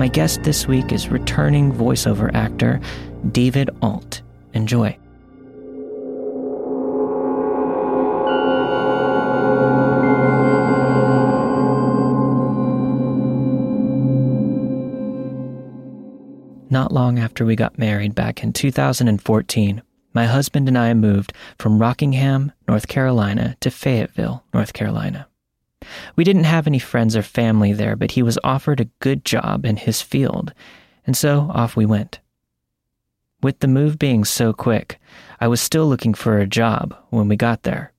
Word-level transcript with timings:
My 0.00 0.08
guest 0.08 0.44
this 0.44 0.66
week 0.66 0.92
is 0.92 1.10
returning 1.10 1.70
voiceover 1.74 2.34
actor 2.34 2.80
David 3.32 3.68
Ault. 3.82 4.22
Enjoy. 4.54 4.96
Not 16.70 16.92
long 16.92 17.18
after 17.18 17.44
we 17.44 17.54
got 17.54 17.76
married 17.76 18.14
back 18.14 18.42
in 18.42 18.54
2014, 18.54 19.82
my 20.14 20.24
husband 20.24 20.66
and 20.66 20.78
I 20.78 20.94
moved 20.94 21.34
from 21.58 21.78
Rockingham, 21.78 22.52
North 22.66 22.88
Carolina 22.88 23.54
to 23.60 23.70
Fayetteville, 23.70 24.44
North 24.54 24.72
Carolina. 24.72 25.26
We 26.16 26.24
didn't 26.24 26.44
have 26.44 26.66
any 26.66 26.78
friends 26.78 27.16
or 27.16 27.22
family 27.22 27.72
there, 27.72 27.96
but 27.96 28.12
he 28.12 28.22
was 28.22 28.38
offered 28.44 28.80
a 28.80 28.90
good 29.00 29.24
job 29.24 29.64
in 29.64 29.76
his 29.76 30.02
field, 30.02 30.52
and 31.06 31.16
so 31.16 31.50
off 31.52 31.76
we 31.76 31.86
went. 31.86 32.20
With 33.42 33.60
the 33.60 33.68
move 33.68 33.98
being 33.98 34.24
so 34.24 34.52
quick, 34.52 35.00
I 35.40 35.48
was 35.48 35.60
still 35.60 35.86
looking 35.86 36.12
for 36.12 36.38
a 36.38 36.46
job 36.46 36.94
when 37.08 37.28
we 37.28 37.36
got 37.36 37.62
there. 37.62 37.92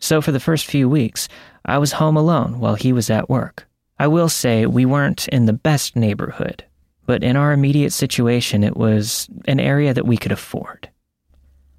So 0.00 0.20
for 0.20 0.32
the 0.32 0.40
first 0.40 0.66
few 0.66 0.88
weeks, 0.88 1.28
I 1.64 1.78
was 1.78 1.92
home 1.92 2.16
alone 2.16 2.58
while 2.58 2.74
he 2.74 2.92
was 2.92 3.08
at 3.08 3.30
work. 3.30 3.68
I 4.00 4.08
will 4.08 4.28
say 4.28 4.66
we 4.66 4.84
weren't 4.84 5.28
in 5.28 5.46
the 5.46 5.52
best 5.52 5.94
neighborhood, 5.94 6.64
but 7.06 7.22
in 7.22 7.36
our 7.36 7.52
immediate 7.52 7.92
situation, 7.92 8.64
it 8.64 8.76
was 8.76 9.28
an 9.46 9.60
area 9.60 9.94
that 9.94 10.06
we 10.06 10.16
could 10.16 10.32
afford. 10.32 10.88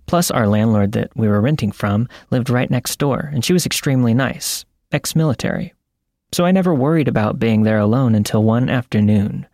Plus, 0.05 0.32
our 0.32 0.48
landlord 0.48 0.94
that 0.94 1.12
we 1.18 1.28
were 1.28 1.41
renting 1.41 1.74
from 1.74 2.08
lived 2.32 2.50
right 2.50 2.72
next 2.72 2.98
door, 2.98 3.30
and 3.34 3.44
she 3.44 3.52
was 3.52 3.66
extremely 3.66 4.14
nice, 4.14 4.64
ex 4.94 5.16
military. 5.16 5.74
So 6.32 6.46
I 6.46 6.52
never 6.52 6.74
worried 6.74 7.08
about 7.08 7.38
being 7.38 7.63
there 7.63 7.77
alone 7.77 8.16
until 8.16 8.44
one 8.44 8.70
afternoon. 8.70 9.46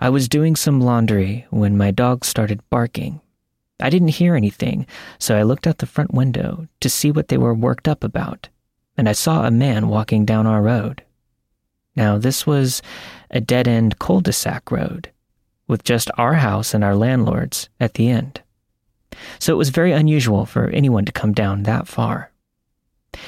I 0.00 0.10
was 0.10 0.28
doing 0.28 0.56
some 0.56 0.80
laundry 0.80 1.46
when 1.50 1.78
my 1.78 1.90
dog 1.90 2.24
started 2.24 2.60
barking. 2.68 3.20
I 3.80 3.90
didn't 3.90 4.08
hear 4.08 4.34
anything, 4.34 4.86
so 5.18 5.38
I 5.38 5.44
looked 5.44 5.66
out 5.66 5.78
the 5.78 5.86
front 5.86 6.12
window 6.12 6.66
to 6.80 6.90
see 6.90 7.10
what 7.10 7.28
they 7.28 7.38
were 7.38 7.54
worked 7.54 7.86
up 7.86 8.02
about, 8.02 8.48
and 8.96 9.08
I 9.08 9.12
saw 9.12 9.46
a 9.46 9.50
man 9.50 9.88
walking 9.88 10.24
down 10.24 10.46
our 10.46 10.60
road. 10.60 11.02
Now, 11.94 12.18
this 12.18 12.46
was 12.46 12.82
a 13.30 13.40
dead 13.40 13.66
end 13.66 13.98
cul 13.98 14.20
de 14.20 14.32
sac 14.32 14.70
road, 14.70 15.10
with 15.66 15.84
just 15.84 16.10
our 16.18 16.34
house 16.34 16.74
and 16.74 16.84
our 16.84 16.94
landlord's 16.94 17.68
at 17.80 17.94
the 17.94 18.08
end. 18.08 18.42
So 19.38 19.52
it 19.52 19.58
was 19.58 19.70
very 19.70 19.92
unusual 19.92 20.44
for 20.44 20.68
anyone 20.68 21.04
to 21.04 21.12
come 21.12 21.32
down 21.32 21.62
that 21.62 21.88
far. 21.88 22.32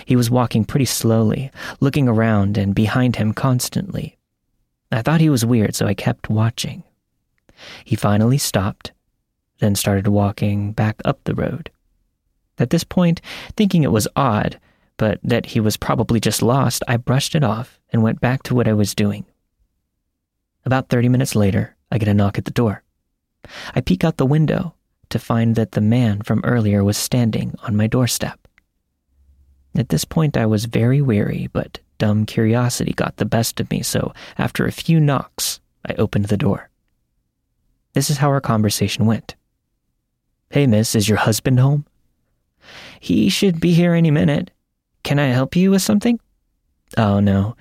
He 0.05 0.16
was 0.16 0.30
walking 0.30 0.64
pretty 0.64 0.84
slowly, 0.84 1.50
looking 1.80 2.08
around 2.08 2.56
and 2.58 2.74
behind 2.74 3.16
him 3.16 3.33
constantly. 3.33 4.16
I 4.92 5.02
thought 5.02 5.20
he 5.20 5.30
was 5.30 5.44
weird, 5.44 5.74
so 5.74 5.86
I 5.86 5.94
kept 5.94 6.28
watching. 6.28 6.83
He 7.84 7.96
finally 7.96 8.38
stopped, 8.38 8.92
then 9.58 9.74
started 9.74 10.08
walking 10.08 10.72
back 10.72 11.00
up 11.05 11.22
the 11.24 11.34
road. 11.34 11.70
At 12.58 12.70
this 12.70 12.84
point, 12.84 13.20
thinking 13.56 13.83
it 13.83 13.92
was 13.92 14.08
odd, 14.16 14.58
but 14.96 15.18
that 15.22 15.46
he 15.46 15.61
was 15.61 15.77
probably 15.77 16.20
just 16.20 16.42
lost, 16.42 16.83
I 16.88 16.96
brushed 16.96 17.34
it 17.34 17.44
off 17.44 17.80
and 17.91 18.02
went 18.02 18.20
back 18.20 18.42
to 18.44 18.55
what 18.55 18.68
I 18.68 18.72
was 18.72 18.94
doing. 18.94 19.24
About 20.64 20.88
30 20.88 21.08
minutes 21.08 21.34
later, 21.34 21.77
I 21.91 21.98
get 21.98 22.08
a 22.08 22.14
knock 22.14 22.36
at 22.36 22.44
the 22.44 22.50
door. 22.50 22.83
I 23.74 23.80
peek 23.80 24.05
out 24.05 24.18
the 24.18 24.27
window 24.27 24.74
to 25.08 25.18
find 25.18 25.56
that 25.56 25.72
the 25.72 25.80
man 25.80 26.22
from 26.22 26.42
earlier 26.44 26.84
was 26.84 26.96
standing 26.96 27.55
on 27.62 27.77
my 27.77 27.86
doorstep. 27.86 28.46
At 29.76 29.88
this 29.88 30.04
point, 30.04 30.36
I 30.36 30.46
was 30.46 30.64
very 30.64 31.00
weary, 31.00 31.48
but 31.52 31.78
dumb 31.98 32.26
curiosity 32.26 32.92
got 32.92 33.16
the 33.16 33.24
best 33.24 33.60
of 33.60 33.70
me, 33.70 33.82
so 33.82 34.12
after 34.38 34.66
a 34.66 34.72
few 34.72 34.98
knocks, 34.98 35.60
I 35.86 35.94
opened 35.94 36.27
the 36.27 36.36
door. 36.36 36.68
This 37.92 38.11
is 38.11 38.18
how 38.18 38.28
our 38.28 38.40
conversation 38.40 39.06
went. 39.06 39.34
Hey, 40.50 40.67
miss, 40.67 40.95
is 40.95 41.08
your 41.08 41.18
husband 41.18 41.61
home? 41.61 41.86
He 42.98 43.28
should 43.28 43.61
be 43.61 43.72
here 43.72 43.95
any 43.95 44.11
minute. 44.11 44.50
Can 45.02 45.18
I 45.18 45.28
help 45.28 45.56
you 45.56 45.70
with 45.70 45.83
something? 45.83 46.20
Oh, 46.96 47.20
no. 47.20 47.56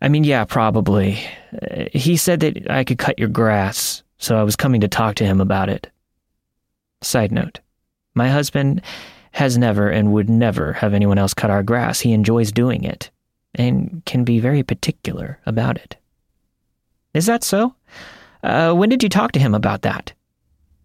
I 0.00 0.08
mean, 0.08 0.24
yeah, 0.24 0.44
probably. 0.44 1.18
Uh, 1.52 1.84
he 1.92 2.16
said 2.16 2.40
that 2.40 2.70
I 2.70 2.84
could 2.84 2.98
cut 2.98 3.18
your 3.18 3.28
grass, 3.28 4.02
so 4.18 4.36
I 4.36 4.42
was 4.42 4.56
coming 4.56 4.80
to 4.80 4.88
talk 4.88 5.16
to 5.16 5.24
him 5.24 5.40
about 5.40 5.68
it. 5.68 5.90
Side 7.02 7.32
note 7.32 7.60
My 8.14 8.28
husband 8.28 8.82
has 9.32 9.58
never 9.58 9.88
and 9.88 10.12
would 10.12 10.30
never 10.30 10.72
have 10.74 10.94
anyone 10.94 11.18
else 11.18 11.34
cut 11.34 11.50
our 11.50 11.62
grass. 11.62 12.00
He 12.00 12.12
enjoys 12.12 12.52
doing 12.52 12.84
it 12.84 13.10
and 13.54 14.02
can 14.06 14.24
be 14.24 14.38
very 14.40 14.62
particular 14.62 15.38
about 15.46 15.76
it. 15.76 15.96
Is 17.14 17.26
that 17.26 17.44
so? 17.44 17.74
Uh, 18.42 18.72
when 18.74 18.88
did 18.88 19.02
you 19.02 19.08
talk 19.08 19.32
to 19.32 19.40
him 19.40 19.54
about 19.54 19.82
that? 19.82 20.12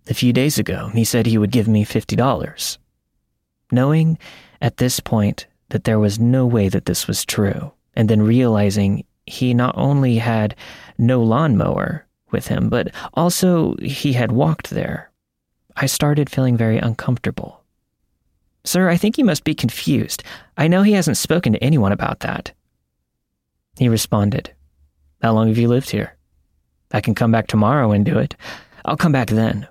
A 0.10 0.14
few 0.14 0.32
days 0.32 0.58
ago, 0.58 0.90
he 0.94 1.04
said 1.04 1.26
he 1.26 1.38
would 1.38 1.52
give 1.52 1.68
me 1.68 1.86
$50. 1.86 2.78
Knowing 3.72 4.18
at 4.62 4.78
this 4.78 5.00
point 5.00 5.48
that 5.70 5.84
there 5.84 6.00
was 6.00 6.20
no 6.20 6.46
way 6.46 6.70
that 6.70 6.86
this 6.86 7.08
was 7.08 7.26
true, 7.26 7.72
and 7.96 8.10
then 8.10 8.22
realizing 8.22 9.04
he 9.26 9.54
not 9.54 9.76
only 9.78 10.18
had 10.18 10.56
no 10.98 11.22
lawnmower 11.22 12.06
with 12.32 12.48
him, 12.48 12.70
but 12.70 12.94
also 13.14 13.76
he 13.82 14.14
had 14.14 14.32
walked 14.32 14.70
there, 14.70 15.12
I 15.76 15.86
started 15.86 16.30
feeling 16.30 16.56
very 16.56 16.78
uncomfortable. 16.78 17.64
Sir, 18.68 18.90
I 18.90 18.98
think 18.98 19.18
you 19.18 19.24
must 19.24 19.46
be 19.46 19.56
confused. 19.56 20.24
I 20.58 20.68
know 20.68 20.82
he 20.82 20.92
hasn't 20.92 21.16
spoken 21.16 21.54
to 21.54 21.64
anyone 21.64 21.94
about 21.94 22.20
that. 22.20 22.52
He 23.78 23.88
responded, 23.88 24.52
How 25.22 25.32
long 25.32 25.48
have 25.48 25.58
you 25.58 25.70
lived 25.70 25.90
here? 25.90 26.18
I 26.92 27.00
can 27.00 27.16
come 27.16 27.32
back 27.32 27.48
tomorrow 27.48 27.94
and 27.94 28.04
do 28.04 28.18
it. 28.20 28.36
I'll 28.84 28.98
come 28.98 29.14
back 29.14 29.30
then. 29.30 29.70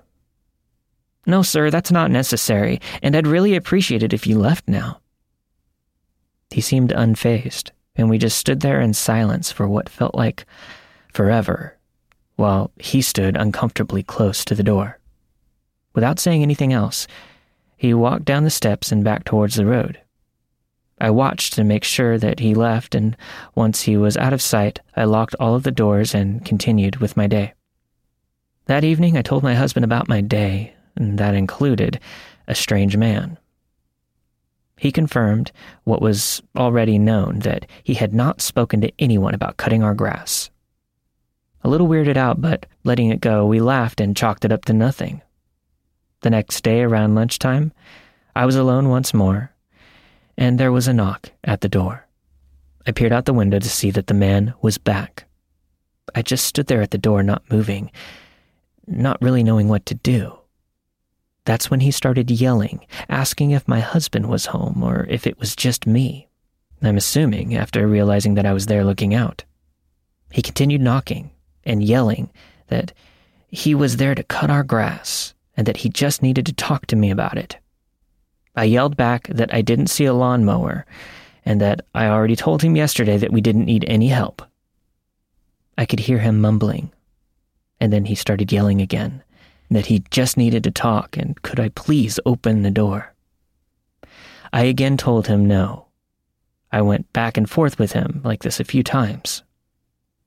No, 1.27 1.43
sir, 1.43 1.69
that's 1.69 1.91
not 1.91 2.09
necessary, 2.09 2.81
and 3.03 3.15
I'd 3.15 3.27
really 3.27 3.55
appreciate 3.55 4.01
it 4.01 4.13
if 4.13 4.25
you 4.25 4.39
left 4.39 4.67
now. 4.67 4.99
He 6.49 6.59
seemed 6.59 6.89
unfazed, 6.89 7.69
and 7.95 8.09
we 8.09 8.17
just 8.17 8.37
stood 8.37 8.61
there 8.61 8.81
in 8.81 8.95
silence 8.95 9.51
for 9.51 9.67
what 9.67 9.89
felt 9.89 10.15
like 10.15 10.43
forever, 11.13 11.77
while 12.35 12.71
he 12.79 13.03
stood 13.03 13.37
uncomfortably 13.37 14.01
close 14.01 14.43
to 14.45 14.55
the 14.55 14.63
door. 14.63 14.97
Without 15.93 16.17
saying 16.17 16.41
anything 16.41 16.73
else, 16.73 17.05
he 17.77 17.93
walked 17.93 18.25
down 18.25 18.43
the 18.43 18.49
steps 18.49 18.91
and 18.91 19.03
back 19.03 19.23
towards 19.23 19.55
the 19.55 19.65
road. 19.65 20.01
I 20.99 21.11
watched 21.11 21.53
to 21.53 21.63
make 21.63 21.83
sure 21.83 22.17
that 22.17 22.39
he 22.39 22.55
left, 22.55 22.95
and 22.95 23.15
once 23.53 23.83
he 23.83 23.95
was 23.95 24.17
out 24.17 24.33
of 24.33 24.41
sight, 24.41 24.79
I 24.95 25.03
locked 25.03 25.35
all 25.39 25.53
of 25.53 25.61
the 25.61 25.71
doors 25.71 26.15
and 26.15 26.43
continued 26.43 26.97
with 26.97 27.15
my 27.15 27.27
day. 27.27 27.53
That 28.65 28.83
evening, 28.83 29.15
I 29.15 29.21
told 29.21 29.43
my 29.43 29.53
husband 29.53 29.83
about 29.83 30.09
my 30.09 30.21
day, 30.21 30.73
and 30.95 31.19
that 31.19 31.35
included 31.35 31.99
a 32.47 32.55
strange 32.55 32.97
man. 32.97 33.37
He 34.75 34.91
confirmed 34.91 35.51
what 35.83 36.01
was 36.01 36.41
already 36.55 36.97
known 36.97 37.39
that 37.39 37.67
he 37.83 37.93
had 37.93 38.13
not 38.13 38.41
spoken 38.41 38.81
to 38.81 38.91
anyone 38.97 39.35
about 39.35 39.57
cutting 39.57 39.83
our 39.83 39.93
grass. 39.93 40.49
A 41.63 41.69
little 41.69 41.87
weirded 41.87 42.17
out, 42.17 42.41
but 42.41 42.65
letting 42.83 43.09
it 43.09 43.21
go, 43.21 43.45
we 43.45 43.59
laughed 43.59 44.01
and 44.01 44.17
chalked 44.17 44.45
it 44.45 44.51
up 44.51 44.65
to 44.65 44.73
nothing. 44.73 45.21
The 46.21 46.29
next 46.29 46.63
day, 46.63 46.81
around 46.81 47.15
lunchtime, 47.15 47.71
I 48.35 48.45
was 48.45 48.55
alone 48.55 48.89
once 48.89 49.13
more, 49.13 49.51
and 50.37 50.59
there 50.59 50.71
was 50.71 50.87
a 50.87 50.93
knock 50.93 51.31
at 51.43 51.61
the 51.61 51.69
door. 51.69 52.07
I 52.85 52.91
peered 52.91 53.11
out 53.11 53.25
the 53.25 53.33
window 53.33 53.59
to 53.59 53.69
see 53.69 53.91
that 53.91 54.07
the 54.07 54.13
man 54.13 54.53
was 54.61 54.77
back. 54.77 55.25
I 56.15 56.21
just 56.21 56.45
stood 56.45 56.67
there 56.67 56.81
at 56.81 56.91
the 56.91 56.97
door, 56.97 57.21
not 57.21 57.43
moving, 57.51 57.91
not 58.87 59.21
really 59.21 59.43
knowing 59.43 59.67
what 59.67 59.85
to 59.87 59.95
do. 59.95 60.39
That's 61.45 61.69
when 61.69 61.81
he 61.81 61.91
started 61.91 62.31
yelling, 62.31 62.85
asking 63.09 63.51
if 63.51 63.67
my 63.67 63.79
husband 63.79 64.27
was 64.27 64.47
home 64.47 64.83
or 64.83 65.05
if 65.09 65.27
it 65.27 65.39
was 65.39 65.55
just 65.55 65.87
me. 65.87 66.27
I'm 66.81 66.97
assuming 66.97 67.55
after 67.55 67.87
realizing 67.87 68.35
that 68.35 68.45
I 68.45 68.53
was 68.53 68.65
there 68.65 68.83
looking 68.83 69.13
out. 69.13 69.43
He 70.31 70.41
continued 70.41 70.81
knocking 70.81 71.31
and 71.63 71.83
yelling 71.83 72.31
that 72.67 72.93
he 73.47 73.73
was 73.73 73.97
there 73.97 74.13
to 74.13 74.23
cut 74.23 74.49
our 74.49 74.63
grass 74.63 75.33
and 75.57 75.65
that 75.65 75.77
he 75.77 75.89
just 75.89 76.21
needed 76.21 76.45
to 76.45 76.53
talk 76.53 76.85
to 76.85 76.95
me 76.95 77.09
about 77.09 77.37
it. 77.37 77.57
I 78.55 78.63
yelled 78.63 78.95
back 78.95 79.27
that 79.27 79.53
I 79.53 79.61
didn't 79.61 79.87
see 79.87 80.05
a 80.05 80.13
lawnmower 80.13 80.85
and 81.45 81.59
that 81.59 81.81
I 81.93 82.07
already 82.07 82.35
told 82.35 82.61
him 82.61 82.75
yesterday 82.75 83.17
that 83.17 83.33
we 83.33 83.41
didn't 83.41 83.65
need 83.65 83.85
any 83.87 84.07
help. 84.07 84.41
I 85.77 85.85
could 85.85 85.99
hear 85.99 86.19
him 86.19 86.41
mumbling, 86.41 86.91
and 87.79 87.93
then 87.93 88.05
he 88.05 88.15
started 88.15 88.51
yelling 88.51 88.81
again 88.81 89.23
that 89.69 89.87
he 89.87 90.03
just 90.11 90.37
needed 90.37 90.63
to 90.63 90.71
talk 90.71 91.17
and 91.17 91.41
could 91.41 91.59
I 91.59 91.69
please 91.69 92.19
open 92.25 92.63
the 92.63 92.71
door. 92.71 93.13
I 94.53 94.63
again 94.63 94.97
told 94.97 95.27
him 95.27 95.45
no. 95.47 95.87
I 96.71 96.81
went 96.81 97.11
back 97.13 97.37
and 97.37 97.49
forth 97.49 97.77
with 97.77 97.91
him 97.91 98.21
like 98.23 98.43
this 98.43 98.59
a 98.59 98.65
few 98.65 98.83
times. 98.83 99.43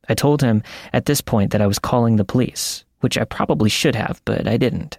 I 0.09 0.15
told 0.15 0.43
him 0.43 0.63
at 0.93 1.07
this 1.07 1.21
point 1.21 1.53
that 1.53 1.61
I 1.61 1.67
was 1.67 1.79
calling 1.79 2.17
the 2.17 2.25
police, 2.25 2.85
which 3.01 3.17
I 3.17 3.25
probably 3.25 3.71
should 3.71 3.95
have, 3.95 4.21
but 4.25 4.47
I 4.47 4.57
didn't 4.57 4.99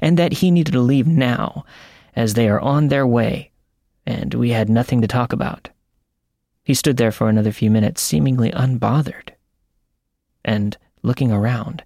and 0.00 0.18
that 0.18 0.34
he 0.34 0.50
needed 0.50 0.72
to 0.72 0.80
leave 0.80 1.06
now, 1.06 1.64
as 2.16 2.34
they 2.34 2.48
are 2.48 2.60
on 2.60 2.88
their 2.88 3.06
way, 3.06 3.50
and 4.06 4.34
we 4.34 4.50
had 4.50 4.68
nothing 4.68 5.00
to 5.00 5.08
talk 5.08 5.32
about. 5.32 5.68
He 6.64 6.74
stood 6.74 6.96
there 6.96 7.12
for 7.12 7.28
another 7.28 7.52
few 7.52 7.70
minutes, 7.70 8.02
seemingly 8.02 8.50
unbothered. 8.50 9.30
And 10.44 10.76
looking 11.02 11.30
around, 11.30 11.82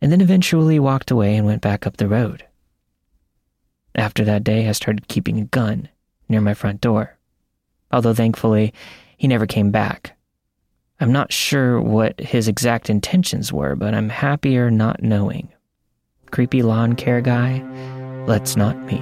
and 0.00 0.12
then 0.12 0.20
eventually 0.20 0.78
walked 0.78 1.10
away 1.10 1.36
and 1.36 1.46
went 1.46 1.62
back 1.62 1.86
up 1.86 1.96
the 1.96 2.08
road. 2.08 2.44
After 3.94 4.24
that 4.24 4.44
day, 4.44 4.68
I 4.68 4.72
started 4.72 5.08
keeping 5.08 5.38
a 5.38 5.44
gun 5.44 5.88
near 6.28 6.40
my 6.40 6.54
front 6.54 6.80
door, 6.80 7.16
although 7.90 8.14
thankfully, 8.14 8.74
he 9.16 9.28
never 9.28 9.46
came 9.46 9.70
back. 9.70 10.16
I'm 11.00 11.12
not 11.12 11.32
sure 11.32 11.80
what 11.80 12.20
his 12.20 12.48
exact 12.48 12.90
intentions 12.90 13.52
were, 13.52 13.74
but 13.74 13.94
I'm 13.94 14.08
happier 14.08 14.70
not 14.70 15.02
knowing. 15.02 15.52
Creepy 16.34 16.62
lawn 16.62 16.96
care 16.96 17.20
guy, 17.20 17.62
let's 18.26 18.56
not 18.56 18.76
meet. 18.86 19.00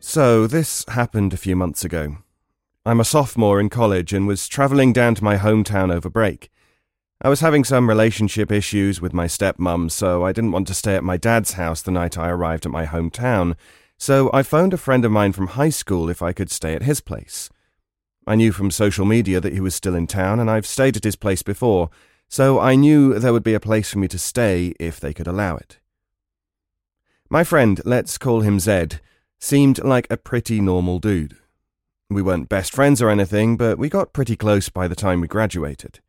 So, 0.00 0.48
this 0.48 0.84
happened 0.88 1.32
a 1.32 1.36
few 1.36 1.54
months 1.54 1.84
ago. 1.84 2.16
I'm 2.84 2.98
a 2.98 3.04
sophomore 3.04 3.60
in 3.60 3.68
college 3.68 4.12
and 4.12 4.26
was 4.26 4.48
travelling 4.48 4.92
down 4.92 5.14
to 5.14 5.22
my 5.22 5.36
hometown 5.36 5.94
over 5.94 6.10
break. 6.10 6.50
I 7.22 7.28
was 7.28 7.38
having 7.38 7.62
some 7.62 7.88
relationship 7.88 8.50
issues 8.50 9.00
with 9.00 9.14
my 9.14 9.26
stepmom, 9.26 9.92
so 9.92 10.24
I 10.24 10.32
didn't 10.32 10.50
want 10.50 10.66
to 10.66 10.74
stay 10.74 10.96
at 10.96 11.04
my 11.04 11.16
dad's 11.16 11.52
house 11.52 11.82
the 11.82 11.92
night 11.92 12.18
I 12.18 12.30
arrived 12.30 12.66
at 12.66 12.72
my 12.72 12.84
hometown, 12.84 13.54
so 14.04 14.28
I 14.34 14.42
phoned 14.42 14.74
a 14.74 14.76
friend 14.76 15.02
of 15.06 15.12
mine 15.12 15.32
from 15.32 15.46
high 15.46 15.70
school 15.70 16.10
if 16.10 16.20
I 16.20 16.34
could 16.34 16.50
stay 16.50 16.74
at 16.74 16.82
his 16.82 17.00
place. 17.00 17.48
I 18.26 18.34
knew 18.34 18.52
from 18.52 18.70
social 18.70 19.06
media 19.06 19.40
that 19.40 19.54
he 19.54 19.60
was 19.60 19.74
still 19.74 19.94
in 19.94 20.06
town, 20.06 20.38
and 20.38 20.50
I've 20.50 20.66
stayed 20.66 20.98
at 20.98 21.04
his 21.04 21.16
place 21.16 21.42
before, 21.42 21.88
so 22.28 22.60
I 22.60 22.74
knew 22.74 23.18
there 23.18 23.32
would 23.32 23.42
be 23.42 23.54
a 23.54 23.60
place 23.60 23.90
for 23.90 23.98
me 23.98 24.08
to 24.08 24.18
stay 24.18 24.74
if 24.78 25.00
they 25.00 25.14
could 25.14 25.26
allow 25.26 25.56
it. 25.56 25.78
My 27.30 27.44
friend, 27.44 27.80
let's 27.86 28.18
call 28.18 28.42
him 28.42 28.60
Zed, 28.60 29.00
seemed 29.38 29.82
like 29.82 30.06
a 30.10 30.18
pretty 30.18 30.60
normal 30.60 30.98
dude. 30.98 31.38
We 32.10 32.20
weren't 32.20 32.50
best 32.50 32.74
friends 32.74 33.00
or 33.00 33.08
anything, 33.08 33.56
but 33.56 33.78
we 33.78 33.88
got 33.88 34.12
pretty 34.12 34.36
close 34.36 34.68
by 34.68 34.86
the 34.86 34.94
time 34.94 35.22
we 35.22 35.28
graduated. 35.28 36.00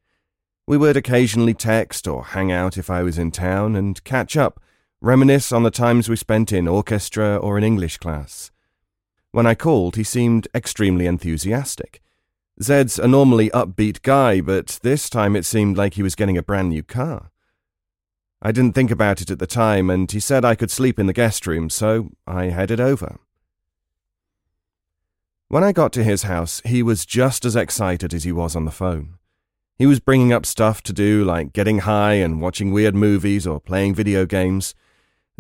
We 0.68 0.75
would 0.75 0.98
occasionally 0.98 1.53
text 1.53 2.09
or 2.09 2.25
hang 2.25 2.51
out 2.51 2.77
if 2.77 2.89
I 2.89 3.03
was 3.03 3.18
in 3.18 3.31
town 3.31 3.74
and 3.77 4.03
catch 4.03 4.36
up, 4.36 4.59
reminisce 5.05 5.51
on 5.51 5.61
the 5.61 5.69
times 5.69 6.09
we 6.09 6.15
spent 6.15 6.51
in 6.51 6.67
orchestra 6.67 7.37
or 7.37 7.59
in 7.59 7.63
English 7.63 7.97
class. 7.97 8.49
When 9.31 9.45
I 9.45 9.53
called, 9.53 9.97
he 9.97 10.03
seemed 10.03 10.47
extremely 10.55 11.05
enthusiastic. 11.05 12.01
Zed's 12.59 12.97
a 12.97 13.07
normally 13.07 13.51
upbeat 13.51 14.01
guy, 14.01 14.41
but 14.41 14.79
this 14.81 15.07
time 15.07 15.35
it 15.35 15.45
seemed 15.45 15.77
like 15.77 15.93
he 15.93 16.01
was 16.01 16.15
getting 16.15 16.39
a 16.39 16.43
brand 16.43 16.69
new 16.69 16.81
car. 16.81 17.29
I 18.41 18.51
didn't 18.51 18.73
think 18.73 18.89
about 18.89 19.21
it 19.21 19.29
at 19.29 19.37
the 19.37 19.45
time, 19.45 19.91
and 19.91 20.11
he 20.11 20.19
said 20.19 20.43
I 20.43 20.55
could 20.55 20.71
sleep 20.71 20.97
in 20.97 21.05
the 21.05 21.13
guest 21.13 21.45
room, 21.45 21.69
so 21.69 22.09
I 22.25 22.45
headed 22.45 22.79
over. 22.79 23.19
When 25.49 25.63
I 25.63 25.71
got 25.71 25.93
to 25.93 26.03
his 26.03 26.23
house, 26.23 26.63
he 26.65 26.81
was 26.81 27.05
just 27.05 27.45
as 27.45 27.55
excited 27.55 28.11
as 28.11 28.23
he 28.23 28.31
was 28.31 28.55
on 28.55 28.65
the 28.65 28.71
phone. 28.71 29.19
He 29.77 29.85
was 29.85 29.99
bringing 29.99 30.33
up 30.33 30.47
stuff 30.47 30.81
to 30.83 30.93
do 30.93 31.23
like 31.23 31.53
getting 31.53 31.79
high 31.79 32.13
and 32.13 32.41
watching 32.41 32.71
weird 32.71 32.95
movies 32.95 33.45
or 33.45 33.59
playing 33.59 33.93
video 33.93 34.25
games. 34.25 34.73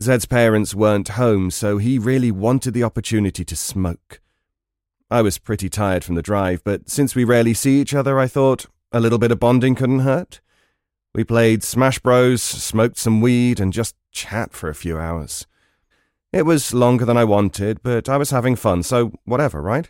Zed's 0.01 0.25
parents 0.25 0.75
weren't 0.75 1.09
home, 1.09 1.49
so 1.49 1.77
he 1.77 1.97
really 1.97 2.31
wanted 2.31 2.73
the 2.73 2.83
opportunity 2.83 3.45
to 3.45 3.55
smoke. 3.55 4.19
I 5.09 5.21
was 5.21 5.37
pretty 5.37 5.69
tired 5.69 6.03
from 6.03 6.15
the 6.15 6.21
drive, 6.21 6.63
but 6.63 6.89
since 6.89 7.15
we 7.15 7.23
rarely 7.23 7.53
see 7.53 7.79
each 7.79 7.93
other, 7.93 8.19
I 8.19 8.27
thought 8.27 8.65
a 8.91 8.99
little 8.99 9.17
bit 9.17 9.31
of 9.31 9.39
bonding 9.39 9.75
couldn't 9.75 9.99
hurt. 9.99 10.41
We 11.13 11.23
played 11.23 11.63
Smash 11.63 11.99
Bros, 11.99 12.41
smoked 12.41 12.97
some 12.97 13.21
weed, 13.21 13.59
and 13.59 13.71
just 13.71 13.95
chat 14.11 14.53
for 14.53 14.69
a 14.69 14.75
few 14.75 14.97
hours. 14.97 15.47
It 16.33 16.45
was 16.45 16.73
longer 16.73 17.05
than 17.05 17.15
I 17.15 17.23
wanted, 17.23 17.81
but 17.81 18.09
I 18.09 18.17
was 18.17 18.31
having 18.31 18.57
fun, 18.57 18.83
so 18.83 19.13
whatever, 19.23 19.61
right? 19.61 19.89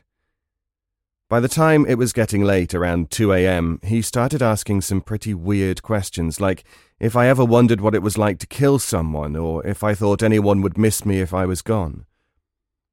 By 1.27 1.39
the 1.39 1.47
time 1.47 1.87
it 1.87 1.97
was 1.97 2.13
getting 2.13 2.43
late, 2.43 2.75
around 2.75 3.09
2 3.09 3.33
a.m., 3.33 3.79
he 3.83 4.03
started 4.03 4.43
asking 4.43 4.81
some 4.81 5.01
pretty 5.01 5.33
weird 5.33 5.81
questions, 5.81 6.39
like 6.39 6.63
if 6.99 7.15
I 7.15 7.27
ever 7.27 7.43
wondered 7.43 7.81
what 7.81 7.95
it 7.95 8.03
was 8.03 8.15
like 8.15 8.37
to 8.39 8.47
kill 8.47 8.77
someone, 8.77 9.35
or 9.35 9.65
if 9.65 9.83
I 9.83 9.95
thought 9.95 10.21
anyone 10.21 10.61
would 10.61 10.77
miss 10.77 11.03
me 11.03 11.21
if 11.21 11.33
I 11.33 11.47
was 11.47 11.63
gone. 11.63 12.05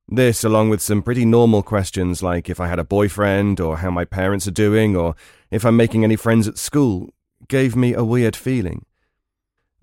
This, 0.09 0.45
along 0.45 0.71
with 0.71 0.81
some 0.81 1.03
pretty 1.03 1.27
normal 1.27 1.63
questions 1.63 2.23
like 2.23 2.49
if 2.49 2.59
I 2.59 2.69
had 2.69 2.79
a 2.79 2.85
boyfriend, 2.85 3.61
or 3.61 3.77
how 3.77 3.91
my 3.91 4.07
parents 4.07 4.49
are 4.49 4.53
doing, 4.53 4.97
or 4.97 5.15
if 5.51 5.67
I'm 5.67 5.77
making 5.77 6.03
any 6.03 6.17
friends 6.17 6.49
at 6.49 6.57
school, 6.57 7.11
gave 7.49 7.77
me 7.77 7.93
a 7.93 8.03
weird 8.03 8.35
feeling. 8.35 8.87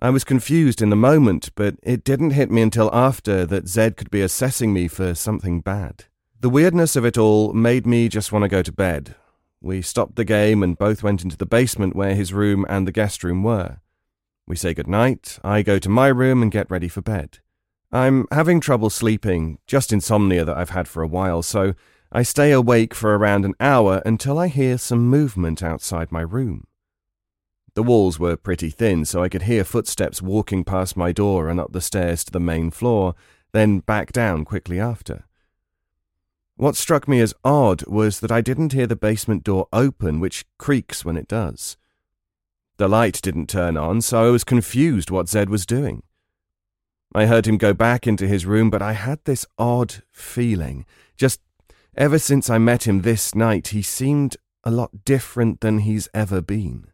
I 0.01 0.09
was 0.09 0.23
confused 0.23 0.81
in 0.81 0.89
the 0.89 0.95
moment, 0.95 1.51
but 1.53 1.75
it 1.83 2.03
didn't 2.03 2.31
hit 2.31 2.49
me 2.49 2.63
until 2.63 2.89
after 2.95 3.45
that 3.45 3.67
Zed 3.67 3.95
could 3.95 4.09
be 4.09 4.21
assessing 4.21 4.73
me 4.73 4.87
for 4.87 5.13
something 5.13 5.61
bad. 5.61 6.05
The 6.41 6.49
weirdness 6.49 6.95
of 6.95 7.03
it 7.03 7.17
all 7.17 7.51
made 7.51 7.85
me 7.85 8.07
just 8.07 8.31
want 8.31 8.43
to 8.43 8.49
go 8.49 8.61
to 8.61 8.71
bed. 8.71 9.13
We 9.59 9.81
stopped 9.81 10.15
the 10.15 10.23
game 10.23 10.63
and 10.63 10.77
both 10.77 11.03
went 11.03 11.21
into 11.21 11.35
the 11.35 11.45
basement 11.45 11.97
where 11.97 12.15
his 12.15 12.31
room 12.31 12.65
and 12.69 12.87
the 12.87 12.93
guest 12.93 13.25
room 13.25 13.43
were. 13.43 13.81
We 14.47 14.55
say 14.55 14.73
goodnight, 14.73 15.37
I 15.43 15.63
go 15.63 15.79
to 15.79 15.89
my 15.89 16.07
room 16.07 16.41
and 16.41 16.49
get 16.49 16.71
ready 16.71 16.87
for 16.87 17.01
bed. 17.01 17.39
I'm 17.91 18.25
having 18.31 18.61
trouble 18.61 18.89
sleeping, 18.89 19.57
just 19.67 19.91
insomnia 19.91 20.45
that 20.45 20.55
I've 20.55 20.69
had 20.69 20.87
for 20.87 21.03
a 21.03 21.09
while, 21.09 21.43
so 21.43 21.73
I 22.09 22.23
stay 22.23 22.53
awake 22.53 22.95
for 22.95 23.17
around 23.17 23.43
an 23.43 23.55
hour 23.59 24.01
until 24.05 24.39
I 24.39 24.47
hear 24.47 24.77
some 24.77 25.09
movement 25.09 25.61
outside 25.61 26.09
my 26.09 26.21
room. 26.21 26.67
The 27.73 27.83
walls 27.83 28.17
were 28.17 28.37
pretty 28.37 28.69
thin, 28.69 29.03
so 29.03 29.21
I 29.21 29.27
could 29.27 29.41
hear 29.41 29.65
footsteps 29.65 30.21
walking 30.21 30.63
past 30.63 30.95
my 30.95 31.11
door 31.11 31.49
and 31.49 31.59
up 31.59 31.73
the 31.73 31.81
stairs 31.81 32.23
to 32.23 32.31
the 32.31 32.39
main 32.39 32.71
floor, 32.71 33.13
then 33.51 33.79
back 33.79 34.13
down 34.13 34.45
quickly 34.45 34.79
after. 34.79 35.25
What 36.59 36.75
struck 36.75 37.07
me 37.07 37.21
as 37.21 37.33
odd 37.45 37.87
was 37.87 38.19
that 38.19 38.33
I 38.33 38.41
didn't 38.41 38.73
hear 38.73 38.85
the 38.85 38.97
basement 38.97 39.45
door 39.45 39.69
open, 39.71 40.19
which 40.19 40.43
creaks 40.57 41.05
when 41.05 41.15
it 41.15 41.29
does. 41.29 41.77
The 42.75 42.89
light 42.89 43.21
didn't 43.21 43.47
turn 43.47 43.77
on, 43.77 44.01
so 44.01 44.27
I 44.27 44.29
was 44.29 44.43
confused 44.43 45.09
what 45.09 45.29
Zed 45.29 45.49
was 45.49 45.65
doing. 45.65 46.03
I 47.15 47.27
heard 47.27 47.47
him 47.47 47.55
go 47.55 47.73
back 47.73 48.05
into 48.05 48.27
his 48.27 48.45
room, 48.45 48.69
but 48.69 48.81
I 48.81 48.91
had 48.91 49.23
this 49.23 49.45
odd 49.57 50.03
feeling. 50.11 50.85
Just 51.15 51.39
ever 51.95 52.19
since 52.19 52.49
I 52.49 52.57
met 52.57 52.85
him 52.85 53.03
this 53.03 53.33
night, 53.33 53.69
he 53.69 53.81
seemed 53.81 54.35
a 54.65 54.69
lot 54.69 55.05
different 55.05 55.61
than 55.61 55.79
he's 55.79 56.09
ever 56.13 56.41
been. 56.41 56.87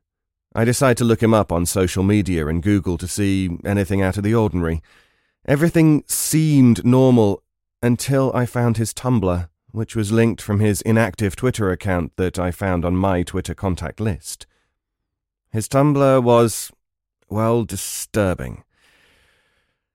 I 0.53 0.63
decided 0.63 0.97
to 0.97 1.05
look 1.05 1.23
him 1.23 1.33
up 1.33 1.51
on 1.51 1.65
social 1.65 2.03
media 2.03 2.45
and 2.45 2.61
Google 2.61 2.99
to 2.99 3.07
see 3.07 3.57
anything 3.65 4.03
out 4.03 4.17
of 4.17 4.23
the 4.23 4.35
ordinary. 4.35 4.83
Everything 5.47 6.03
seemed 6.05 6.85
normal 6.85 7.41
until 7.81 8.31
I 8.35 8.45
found 8.45 8.77
his 8.77 8.93
Tumblr 8.93 9.49
which 9.75 9.95
was 9.95 10.11
linked 10.11 10.41
from 10.41 10.61
his 10.61 10.81
inactive 10.81 11.35
Twitter 11.35 11.69
account 11.69 12.13
that 12.15 12.39
I 12.39 12.49
found 12.49 12.85
on 12.85 12.95
my 12.95 13.23
Twitter 13.23 13.53
contact 13.53 13.99
list. 13.99 14.47
His 15.51 15.67
Tumblr 15.67 16.23
was, 16.23 16.71
well, 17.29 17.65
disturbing. 17.65 18.63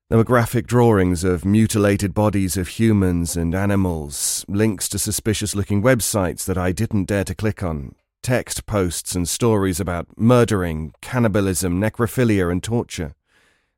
There 0.09 0.19
were 0.19 0.25
graphic 0.25 0.67
drawings 0.67 1.25
of 1.25 1.45
mutilated 1.45 2.13
bodies 2.13 2.57
of 2.57 2.69
humans 2.69 3.37
and 3.37 3.55
animals, 3.55 4.45
links 4.49 4.89
to 4.91 4.99
suspicious 4.99 5.55
looking 5.55 5.83
websites 5.83 6.45
that 6.45 6.59
I 6.59 6.73
didn't 6.73 7.05
dare 7.05 7.25
to 7.25 7.35
click 7.35 7.63
on, 7.63 7.95
text 8.23 8.67
posts 8.67 9.15
and 9.15 9.27
stories 9.27 9.81
about 9.81 10.09
murdering, 10.19 10.93
cannibalism, 11.01 11.81
necrophilia, 11.81 12.51
and 12.51 12.63
torture. 12.63 13.15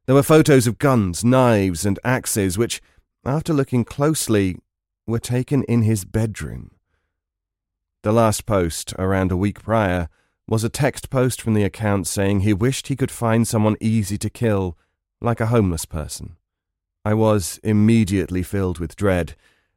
There 0.06 0.16
were 0.16 0.23
photos 0.25 0.66
of 0.66 0.78
guns, 0.78 1.23
knives, 1.23 1.87
and 1.87 2.00
axes, 2.02 2.59
which, 2.59 2.82
after 3.25 3.52
looking 3.52 3.85
closely, 3.85 4.56
were 5.06 5.18
taken 5.18 5.64
in 5.64 5.82
his 5.82 6.04
bedroom. 6.04 6.71
The 8.02 8.12
last 8.12 8.47
post, 8.47 8.92
around 8.99 9.30
a 9.30 9.37
week 9.37 9.62
prior, 9.62 10.09
was 10.49 10.64
a 10.64 10.68
text 10.68 11.09
post 11.09 11.40
from 11.40 11.54
the 11.54 11.64
account 11.64 12.06
saying 12.06 12.40
he 12.40 12.52
wished 12.52 12.88
he 12.88 12.97
could 12.97 13.11
find 13.11 13.47
someone 13.47 13.76
easy 13.80 14.18
to 14.18 14.30
kill, 14.30 14.76
like 15.21 15.40
a 15.40 15.47
homeless 15.47 15.85
person. 15.85 16.37
I 17.04 17.14
was 17.14 17.59
immediately 17.62 18.42
filled 18.42 18.78
with 18.78 18.97
dread. 18.97 19.35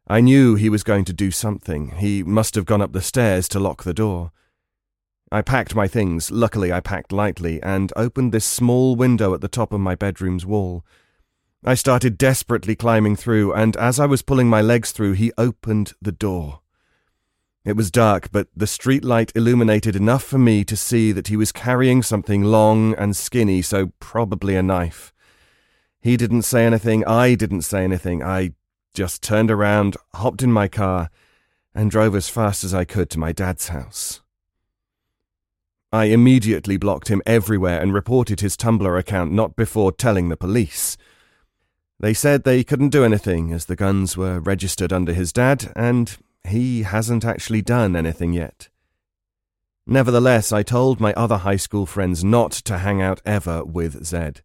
I 0.08 0.22
knew 0.22 0.56
he 0.56 0.70
was 0.70 0.84
going 0.84 1.06
to 1.06 1.14
do 1.14 1.32
something. 1.32 1.98
He 1.98 2.24
must 2.24 2.56
have 2.56 2.66
gone 2.66 2.82
up 2.82 2.94
the 2.94 3.02
stairs 3.02 3.48
to 3.50 3.60
lock 3.60 3.84
the 3.84 3.94
door. 3.94 4.32
I 5.32 5.42
packed 5.42 5.76
my 5.76 5.88
things, 5.88 6.30
luckily 6.30 6.72
I 6.72 6.80
packed 6.80 7.12
lightly, 7.12 7.62
and 7.64 7.92
opened 7.96 8.32
this 8.32 8.46
small 8.46 8.96
window 8.96 9.34
at 9.34 9.42
the 9.42 9.48
top 9.48 9.74
of 9.74 9.80
my 9.80 9.96
bedroom's 9.96 10.46
wall. 10.46 10.86
I 11.68 11.74
started 11.74 12.20
desperately 12.20 12.76
climbing 12.76 13.16
through, 13.16 13.52
and 13.54 13.76
as 13.78 14.00
I 14.00 14.06
was 14.06 14.22
pulling 14.22 14.48
my 14.48 14.62
legs 14.62 14.92
through, 14.92 15.14
he 15.14 15.32
opened 15.36 15.94
the 16.00 16.12
door. 16.12 16.60
It 17.64 17.76
was 17.76 17.90
dark, 17.90 18.32
but 18.32 18.50
the 18.56 18.68
street 18.68 19.04
light 19.04 19.32
illuminated 19.34 19.96
enough 19.96 20.24
for 20.24 20.38
me 20.38 20.64
to 20.64 20.78
see 20.78 21.12
that 21.12 21.30
he 21.30 21.36
was 21.36 21.52
carrying 21.52 22.04
something 22.04 22.44
long 22.44 22.94
and 22.94 23.18
skinny, 23.18 23.64
so 23.64 23.94
probably 24.00 24.56
a 24.56 24.62
knife. 24.62 25.12
He 26.00 26.18
didn't 26.18 26.44
say 26.44 26.68
anything, 26.68 27.04
I 27.06 27.34
didn't 27.34 27.64
say 27.64 27.84
anything. 27.84 28.22
I 28.22 28.52
just 28.94 29.24
turned 29.24 29.50
around, 29.50 29.98
hopped 30.14 30.44
in 30.44 30.52
my 30.52 30.68
car, 30.68 31.10
and 31.74 31.90
drove 31.90 32.16
as 32.16 32.30
fast 32.30 32.64
as 32.64 32.76
I 32.76 32.86
could 32.86 33.10
to 33.10 33.20
my 33.20 33.32
dad's 33.32 33.70
house. 33.70 34.22
I 35.92 36.06
immediately 36.06 36.78
blocked 36.78 37.08
him 37.08 37.24
everywhere 37.26 37.82
and 37.82 37.92
reported 37.92 38.42
his 38.42 38.56
Tumblr 38.56 39.00
account 39.00 39.32
not 39.32 39.56
before 39.56 39.92
telling 39.92 40.30
the 40.30 40.38
police. 40.38 40.96
They 42.00 42.14
said 42.14 42.44
they 42.44 42.64
couldn't 42.64 42.90
do 42.90 43.06
anything 43.06 43.54
as 43.54 43.66
the 43.66 43.76
guns 43.76 44.18
were 44.18 44.40
registered 44.40 44.92
under 44.92 45.14
his 45.14 45.32
dad, 45.32 45.72
and 45.76 46.16
he 46.48 46.84
hasn't 46.84 47.24
actually 47.24 47.62
done 47.62 47.96
anything 47.96 48.34
yet. 48.34 48.70
Nevertheless, 49.88 50.52
I 50.52 50.64
told 50.64 51.00
my 51.00 51.14
other 51.14 51.38
high 51.38 51.56
school 51.56 51.86
friends 51.86 52.24
not 52.24 52.52
to 52.52 52.80
hang 52.80 53.02
out 53.02 53.22
ever 53.26 53.64
with 53.64 54.04
Zed. 54.06 54.42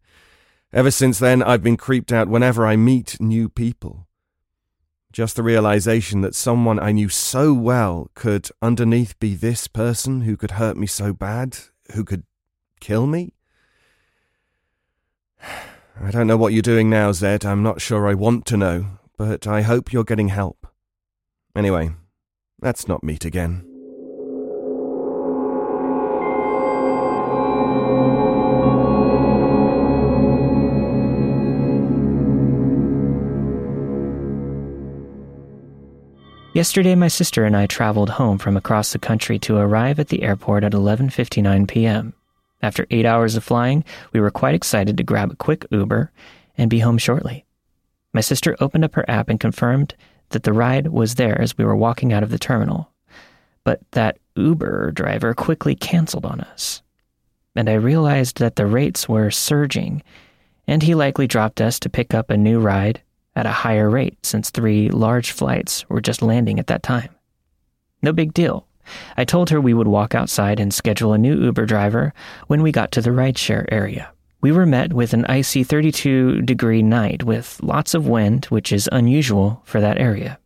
Ever 0.71 0.91
since 0.91 1.19
then, 1.19 1.43
I've 1.43 1.63
been 1.63 1.77
creeped 1.77 2.13
out 2.13 2.29
whenever 2.29 2.65
I 2.65 2.75
meet 2.75 3.19
new 3.19 3.49
people. 3.49 4.07
Just 5.11 5.35
the 5.35 5.43
realization 5.43 6.21
that 6.21 6.35
someone 6.35 6.79
I 6.79 6.93
knew 6.93 7.09
so 7.09 7.53
well 7.53 8.09
could 8.15 8.49
underneath 8.61 9.19
be 9.19 9.35
this 9.35 9.67
person 9.67 10.21
who 10.21 10.37
could 10.37 10.51
hurt 10.51 10.77
me 10.77 10.87
so 10.87 11.11
bad, 11.11 11.57
who 11.93 12.05
could 12.05 12.23
kill 12.79 13.07
me? 13.07 13.33
I 15.99 16.11
don't 16.11 16.27
know 16.27 16.37
what 16.37 16.53
you're 16.53 16.61
doing 16.61 16.89
now, 16.89 17.11
Zed. 17.11 17.45
I'm 17.45 17.63
not 17.63 17.81
sure 17.81 18.07
I 18.07 18.13
want 18.13 18.45
to 18.47 18.57
know, 18.57 18.85
but 19.17 19.47
I 19.47 19.61
hope 19.61 19.93
you're 19.93 20.03
getting 20.03 20.29
help. 20.29 20.67
Anyway, 21.55 21.91
let's 22.61 22.87
not 22.87 23.03
meet 23.03 23.25
again. 23.25 23.65
Yesterday, 36.53 36.95
my 36.95 37.07
sister 37.07 37.45
and 37.45 37.55
I 37.55 37.65
traveled 37.65 38.09
home 38.09 38.37
from 38.37 38.57
across 38.57 38.91
the 38.91 38.99
country 38.99 39.39
to 39.39 39.55
arrive 39.55 39.99
at 39.99 40.09
the 40.09 40.23
airport 40.23 40.65
at 40.65 40.73
11:59 40.73 41.67
p.m. 41.67 42.13
After 42.61 42.85
8 42.89 43.05
hours 43.05 43.35
of 43.35 43.43
flying, 43.43 43.83
we 44.13 44.19
were 44.19 44.31
quite 44.31 44.55
excited 44.55 44.97
to 44.97 45.03
grab 45.03 45.31
a 45.31 45.35
quick 45.35 45.65
Uber 45.71 46.11
and 46.57 46.69
be 46.69 46.79
home 46.79 46.97
shortly. 46.97 47.45
My 48.13 48.21
sister 48.21 48.55
opened 48.59 48.85
up 48.85 48.95
her 48.95 49.09
app 49.09 49.29
and 49.29 49.39
confirmed 49.39 49.95
that 50.29 50.43
the 50.43 50.53
ride 50.53 50.87
was 50.87 51.15
there 51.15 51.39
as 51.41 51.57
we 51.57 51.65
were 51.65 51.75
walking 51.75 52.13
out 52.13 52.23
of 52.23 52.29
the 52.29 52.39
terminal. 52.39 52.91
But 53.63 53.79
that 53.91 54.17
Uber 54.35 54.91
driver 54.91 55.33
quickly 55.33 55.75
canceled 55.75 56.25
on 56.25 56.41
us. 56.41 56.81
And 57.55 57.69
I 57.69 57.73
realized 57.73 58.39
that 58.39 58.55
the 58.55 58.65
rates 58.65 59.09
were 59.09 59.29
surging, 59.29 60.03
and 60.67 60.81
he 60.83 60.95
likely 60.95 61.27
dropped 61.27 61.61
us 61.61 61.79
to 61.79 61.89
pick 61.89 62.13
up 62.13 62.29
a 62.29 62.37
new 62.37 62.59
ride 62.59 63.01
at 63.35 63.45
a 63.45 63.51
higher 63.51 63.89
rate 63.89 64.25
since 64.25 64.49
three 64.49 64.89
large 64.89 65.31
flights 65.31 65.87
were 65.89 66.01
just 66.01 66.21
landing 66.21 66.59
at 66.59 66.67
that 66.67 66.83
time. 66.83 67.09
No 68.01 68.13
big 68.13 68.33
deal. 68.33 68.67
I 69.17 69.25
told 69.25 69.49
her 69.49 69.61
we 69.61 69.73
would 69.73 69.87
walk 69.87 70.15
outside 70.15 70.59
and 70.59 70.73
schedule 70.73 71.13
a 71.13 71.17
new 71.17 71.35
Uber 71.35 71.65
driver 71.65 72.13
when 72.47 72.61
we 72.61 72.71
got 72.71 72.91
to 72.93 73.01
the 73.01 73.09
rideshare 73.11 73.65
area. 73.71 74.11
We 74.41 74.51
were 74.51 74.65
met 74.65 74.93
with 74.93 75.13
an 75.13 75.25
icy 75.25 75.63
32 75.63 76.41
degree 76.41 76.81
night 76.81 77.23
with 77.23 77.59
lots 77.61 77.93
of 77.93 78.07
wind, 78.07 78.45
which 78.45 78.71
is 78.71 78.89
unusual 78.91 79.61
for 79.65 79.79
that 79.79 79.99
area. 79.99 80.39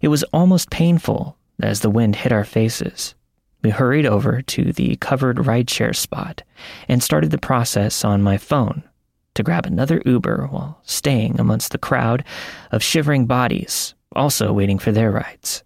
It 0.00 0.08
was 0.08 0.24
almost 0.32 0.70
painful 0.70 1.36
as 1.62 1.80
the 1.80 1.90
wind 1.90 2.16
hit 2.16 2.32
our 2.32 2.44
faces. 2.44 3.14
We 3.62 3.70
hurried 3.70 4.06
over 4.06 4.42
to 4.42 4.72
the 4.72 4.96
covered 4.96 5.36
rideshare 5.36 5.94
spot 5.94 6.42
and 6.88 7.00
started 7.00 7.30
the 7.30 7.38
process 7.38 8.04
on 8.04 8.20
my 8.20 8.36
phone 8.36 8.82
to 9.34 9.42
grab 9.44 9.64
another 9.64 10.02
Uber 10.04 10.48
while 10.50 10.80
staying 10.82 11.38
amongst 11.38 11.70
the 11.70 11.78
crowd 11.78 12.24
of 12.72 12.82
shivering 12.82 13.26
bodies, 13.26 13.94
also 14.14 14.52
waiting 14.52 14.78
for 14.78 14.90
their 14.90 15.12
rides. 15.12 15.62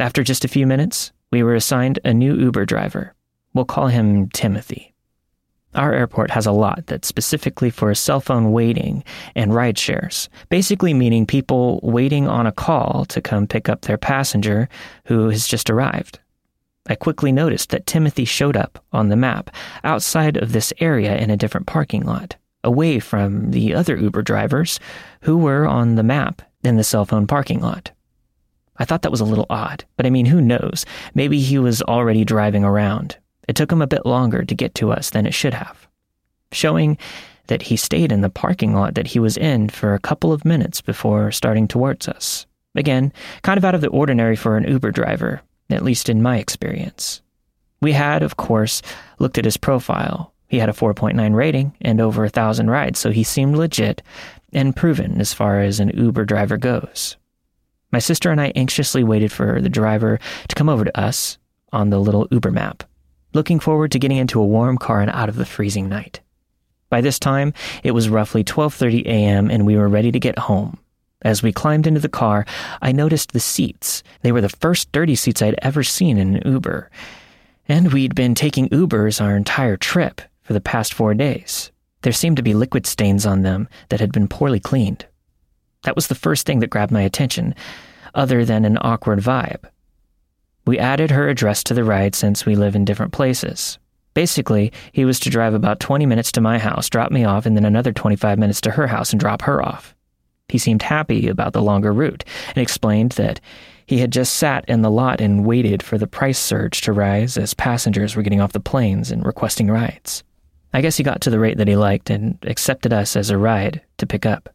After 0.00 0.24
just 0.24 0.46
a 0.46 0.48
few 0.48 0.66
minutes, 0.66 1.12
we 1.30 1.42
were 1.42 1.54
assigned 1.54 1.98
a 2.06 2.14
new 2.14 2.34
Uber 2.34 2.64
driver. 2.64 3.14
We'll 3.52 3.66
call 3.66 3.88
him 3.88 4.30
Timothy. 4.30 4.94
Our 5.74 5.92
airport 5.92 6.30
has 6.30 6.46
a 6.46 6.52
lot 6.52 6.86
that's 6.86 7.06
specifically 7.06 7.68
for 7.68 7.94
cell 7.94 8.18
phone 8.18 8.50
waiting 8.50 9.04
and 9.36 9.54
ride 9.54 9.76
shares, 9.76 10.30
basically 10.48 10.94
meaning 10.94 11.26
people 11.26 11.80
waiting 11.82 12.26
on 12.26 12.46
a 12.46 12.52
call 12.52 13.04
to 13.10 13.20
come 13.20 13.46
pick 13.46 13.68
up 13.68 13.82
their 13.82 13.98
passenger 13.98 14.70
who 15.04 15.28
has 15.28 15.46
just 15.46 15.68
arrived. 15.68 16.18
I 16.88 16.94
quickly 16.94 17.30
noticed 17.30 17.68
that 17.68 17.86
Timothy 17.86 18.24
showed 18.24 18.56
up 18.56 18.82
on 18.92 19.10
the 19.10 19.16
map 19.16 19.54
outside 19.84 20.38
of 20.38 20.52
this 20.52 20.72
area 20.80 21.14
in 21.18 21.28
a 21.28 21.36
different 21.36 21.66
parking 21.66 22.06
lot 22.06 22.36
away 22.64 23.00
from 23.00 23.50
the 23.50 23.74
other 23.74 23.98
Uber 23.98 24.22
drivers 24.22 24.80
who 25.20 25.36
were 25.36 25.66
on 25.66 25.96
the 25.96 26.02
map 26.02 26.40
in 26.64 26.78
the 26.78 26.84
cell 26.84 27.04
phone 27.04 27.26
parking 27.26 27.60
lot. 27.60 27.90
I 28.80 28.84
thought 28.84 29.02
that 29.02 29.12
was 29.12 29.20
a 29.20 29.26
little 29.26 29.46
odd, 29.50 29.84
but 29.96 30.06
I 30.06 30.10
mean, 30.10 30.26
who 30.26 30.40
knows? 30.40 30.84
Maybe 31.14 31.38
he 31.38 31.58
was 31.58 31.82
already 31.82 32.24
driving 32.24 32.64
around. 32.64 33.16
It 33.46 33.54
took 33.54 33.70
him 33.70 33.82
a 33.82 33.86
bit 33.86 34.04
longer 34.04 34.44
to 34.44 34.54
get 34.54 34.74
to 34.76 34.90
us 34.90 35.10
than 35.10 35.26
it 35.26 35.34
should 35.34 35.54
have, 35.54 35.86
showing 36.50 36.98
that 37.46 37.62
he 37.62 37.76
stayed 37.76 38.10
in 38.10 38.22
the 38.22 38.30
parking 38.30 38.74
lot 38.74 38.94
that 38.94 39.08
he 39.08 39.18
was 39.18 39.36
in 39.36 39.68
for 39.68 39.94
a 39.94 40.00
couple 40.00 40.32
of 40.32 40.44
minutes 40.44 40.80
before 40.80 41.30
starting 41.30 41.68
towards 41.68 42.08
us. 42.08 42.46
Again, 42.74 43.12
kind 43.42 43.58
of 43.58 43.64
out 43.64 43.74
of 43.74 43.80
the 43.80 43.88
ordinary 43.88 44.36
for 44.36 44.56
an 44.56 44.64
Uber 44.64 44.92
driver, 44.92 45.42
at 45.68 45.84
least 45.84 46.08
in 46.08 46.22
my 46.22 46.38
experience. 46.38 47.20
We 47.82 47.92
had, 47.92 48.22
of 48.22 48.36
course, 48.36 48.82
looked 49.18 49.38
at 49.38 49.44
his 49.44 49.56
profile, 49.56 50.32
he 50.50 50.58
had 50.58 50.68
a 50.68 50.72
4.9 50.72 51.32
rating 51.34 51.76
and 51.80 52.00
over 52.00 52.24
a 52.24 52.28
thousand 52.28 52.70
rides, 52.70 52.98
so 52.98 53.12
he 53.12 53.22
seemed 53.22 53.56
legit 53.56 54.02
and 54.52 54.74
proven 54.74 55.20
as 55.20 55.32
far 55.32 55.60
as 55.60 55.78
an 55.78 55.90
Uber 55.90 56.24
driver 56.24 56.56
goes. 56.56 57.16
My 57.92 57.98
sister 57.98 58.30
and 58.30 58.40
I 58.40 58.52
anxiously 58.54 59.02
waited 59.02 59.32
for 59.32 59.60
the 59.60 59.68
driver 59.68 60.18
to 60.48 60.54
come 60.54 60.68
over 60.68 60.84
to 60.84 61.00
us 61.00 61.38
on 61.72 61.90
the 61.90 61.98
little 61.98 62.28
Uber 62.30 62.50
map, 62.50 62.84
looking 63.32 63.60
forward 63.60 63.92
to 63.92 63.98
getting 63.98 64.18
into 64.18 64.40
a 64.40 64.46
warm 64.46 64.78
car 64.78 65.00
and 65.00 65.10
out 65.10 65.28
of 65.28 65.36
the 65.36 65.44
freezing 65.44 65.88
night. 65.88 66.20
By 66.88 67.00
this 67.00 67.18
time, 67.18 67.52
it 67.82 67.92
was 67.92 68.08
roughly 68.08 68.42
12:30 68.44 69.06
a.m. 69.06 69.50
and 69.50 69.64
we 69.64 69.76
were 69.76 69.88
ready 69.88 70.10
to 70.12 70.20
get 70.20 70.38
home. 70.38 70.78
As 71.22 71.42
we 71.42 71.52
climbed 71.52 71.86
into 71.86 72.00
the 72.00 72.08
car, 72.08 72.46
I 72.80 72.92
noticed 72.92 73.32
the 73.32 73.40
seats. 73.40 74.02
They 74.22 74.32
were 74.32 74.40
the 74.40 74.48
first 74.48 74.90
dirty 74.90 75.14
seats 75.14 75.42
I'd 75.42 75.58
ever 75.60 75.82
seen 75.82 76.16
in 76.16 76.36
an 76.36 76.42
Uber. 76.50 76.90
And 77.68 77.92
we'd 77.92 78.14
been 78.14 78.34
taking 78.34 78.68
Ubers 78.70 79.20
our 79.20 79.36
entire 79.36 79.76
trip, 79.76 80.22
for 80.50 80.54
the 80.54 80.60
past 80.60 80.92
four 80.92 81.14
days. 81.14 81.70
There 82.02 82.12
seemed 82.12 82.36
to 82.38 82.42
be 82.42 82.54
liquid 82.54 82.84
stains 82.84 83.24
on 83.24 83.42
them 83.42 83.68
that 83.90 84.00
had 84.00 84.10
been 84.10 84.26
poorly 84.26 84.58
cleaned. 84.58 85.06
That 85.82 85.96
was 85.96 86.08
the 86.08 86.14
first 86.14 86.46
thing 86.46 86.60
that 86.60 86.70
grabbed 86.70 86.92
my 86.92 87.02
attention, 87.02 87.54
other 88.14 88.44
than 88.44 88.64
an 88.64 88.78
awkward 88.80 89.20
vibe. 89.20 89.64
We 90.66 90.78
added 90.78 91.10
her 91.10 91.28
address 91.28 91.64
to 91.64 91.74
the 91.74 91.84
ride 91.84 92.14
since 92.14 92.44
we 92.44 92.54
live 92.54 92.76
in 92.76 92.84
different 92.84 93.12
places. 93.12 93.78
Basically, 94.12 94.72
he 94.92 95.04
was 95.04 95.20
to 95.20 95.30
drive 95.30 95.54
about 95.54 95.80
20 95.80 96.04
minutes 96.04 96.32
to 96.32 96.40
my 96.40 96.58
house, 96.58 96.90
drop 96.90 97.10
me 97.10 97.24
off, 97.24 97.46
and 97.46 97.56
then 97.56 97.64
another 97.64 97.92
25 97.92 98.38
minutes 98.38 98.60
to 98.62 98.72
her 98.72 98.86
house 98.86 99.12
and 99.12 99.20
drop 99.20 99.42
her 99.42 99.62
off. 99.62 99.94
He 100.48 100.58
seemed 100.58 100.82
happy 100.82 101.28
about 101.28 101.52
the 101.52 101.62
longer 101.62 101.92
route 101.92 102.24
and 102.48 102.58
explained 102.58 103.12
that 103.12 103.40
he 103.86 103.98
had 103.98 104.12
just 104.12 104.36
sat 104.36 104.64
in 104.68 104.82
the 104.82 104.90
lot 104.90 105.20
and 105.20 105.44
waited 105.44 105.82
for 105.82 105.96
the 105.96 106.06
price 106.06 106.38
surge 106.38 106.80
to 106.82 106.92
rise 106.92 107.36
as 107.36 107.54
passengers 107.54 108.14
were 108.14 108.22
getting 108.22 108.40
off 108.40 108.52
the 108.52 108.60
planes 108.60 109.10
and 109.10 109.24
requesting 109.24 109.68
rides. 109.68 110.22
I 110.72 110.80
guess 110.80 110.96
he 110.96 111.02
got 111.02 111.20
to 111.22 111.30
the 111.30 111.40
rate 111.40 111.58
that 111.58 111.68
he 111.68 111.76
liked 111.76 112.10
and 112.10 112.38
accepted 112.42 112.92
us 112.92 113.16
as 113.16 113.30
a 113.30 113.38
ride 113.38 113.80
to 113.98 114.06
pick 114.06 114.26
up. 114.26 114.54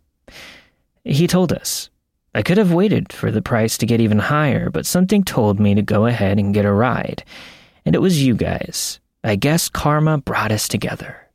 He 1.06 1.28
told 1.28 1.54
us, 1.54 1.90
I 2.34 2.42
could 2.42 2.58
have 2.58 2.74
waited 2.74 3.14
for 3.14 3.32
the 3.32 3.42
price 3.42 3.78
to 3.78 3.86
get 3.86 4.02
even 4.02 4.20
higher, 4.20 4.70
but 4.70 4.86
something 4.86 5.24
told 5.24 5.60
me 5.60 5.76
to 5.76 5.82
go 5.82 6.08
ahead 6.08 6.40
and 6.40 6.54
get 6.54 6.66
a 6.66 6.72
ride. 6.72 7.24
And 7.86 7.96
it 7.96 8.00
was 8.00 8.24
you 8.24 8.36
guys. 8.36 9.00
I 9.24 9.36
guess 9.36 9.70
karma 9.70 10.18
brought 10.18 10.52
us 10.52 10.68
together. 10.68 11.30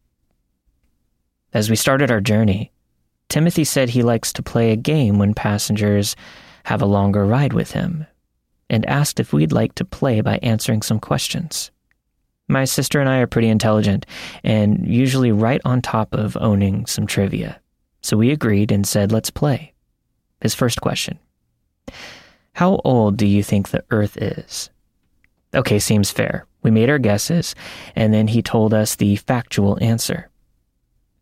As 1.55 1.71
we 1.71 1.77
started 1.77 2.11
our 2.11 2.21
journey, 2.21 2.73
Timothy 3.29 3.65
said 3.65 3.89
he 3.89 4.03
likes 4.03 4.33
to 4.35 4.43
play 4.43 4.73
a 4.73 4.77
game 4.77 5.19
when 5.19 5.35
passengers 5.35 6.17
have 6.65 6.83
a 6.83 6.87
longer 6.87 7.25
ride 7.25 7.53
with 7.53 7.71
him, 7.71 8.07
and 8.69 8.85
asked 8.87 9.21
if 9.21 9.33
we'd 9.33 9.53
like 9.53 9.75
to 9.77 9.85
play 9.85 10.21
by 10.21 10.39
answering 10.43 10.83
some 10.83 11.01
questions. 11.01 11.71
My 12.49 12.65
sister 12.65 13.01
and 13.01 13.09
I 13.09 13.19
are 13.19 13.29
pretty 13.29 13.49
intelligent 13.49 14.05
and 14.43 14.87
usually 14.87 15.31
right 15.31 15.61
on 15.65 15.81
top 15.81 16.13
of 16.13 16.37
owning 16.41 16.87
some 16.87 17.07
trivia. 17.07 17.61
So 18.03 18.17
we 18.17 18.31
agreed 18.31 18.73
and 18.73 18.87
said, 18.87 19.13
let's 19.13 19.31
play. 19.31 19.73
His 20.41 20.55
first 20.55 20.81
question 20.81 21.19
How 22.55 22.81
old 22.85 23.17
do 23.17 23.27
you 23.27 23.43
think 23.43 23.69
the 23.69 23.85
Earth 23.91 24.17
is? 24.17 24.71
Okay, 25.55 25.79
seems 25.79 26.11
fair. 26.11 26.47
We 26.63 26.71
made 26.71 26.91
our 26.91 26.99
guesses, 26.99 27.55
and 27.97 28.13
then 28.13 28.29
he 28.29 28.43
told 28.43 28.73
us 28.75 28.95
the 28.95 29.17
factual 29.17 29.79
answer. 29.83 30.29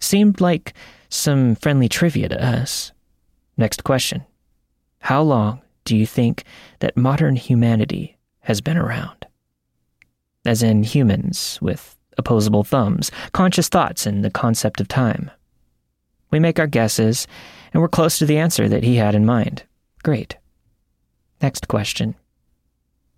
Seemed 0.00 0.40
like 0.40 0.74
some 1.08 1.54
friendly 1.54 1.88
trivia 1.88 2.28
to 2.28 2.44
us. 2.44 2.92
Next 3.56 3.84
question 3.84 4.24
How 5.00 5.22
long 5.22 5.62
do 5.84 5.96
you 5.96 6.06
think 6.06 6.44
that 6.80 6.96
modern 6.96 7.36
humanity 7.36 8.18
has 8.40 8.60
been 8.60 8.76
around? 8.76 9.18
as 10.48 10.62
in 10.62 10.82
humans 10.82 11.58
with 11.60 11.96
opposable 12.16 12.64
thumbs, 12.64 13.10
conscious 13.32 13.68
thoughts, 13.68 14.06
and 14.06 14.24
the 14.24 14.30
concept 14.30 14.80
of 14.80 14.88
time. 14.88 15.30
We 16.30 16.38
make 16.38 16.58
our 16.58 16.66
guesses, 16.66 17.26
and 17.72 17.80
we're 17.80 17.88
close 17.88 18.18
to 18.18 18.26
the 18.26 18.38
answer 18.38 18.68
that 18.68 18.82
he 18.82 18.96
had 18.96 19.14
in 19.14 19.24
mind. 19.24 19.64
Great. 20.02 20.36
Next 21.40 21.68
question 21.68 22.14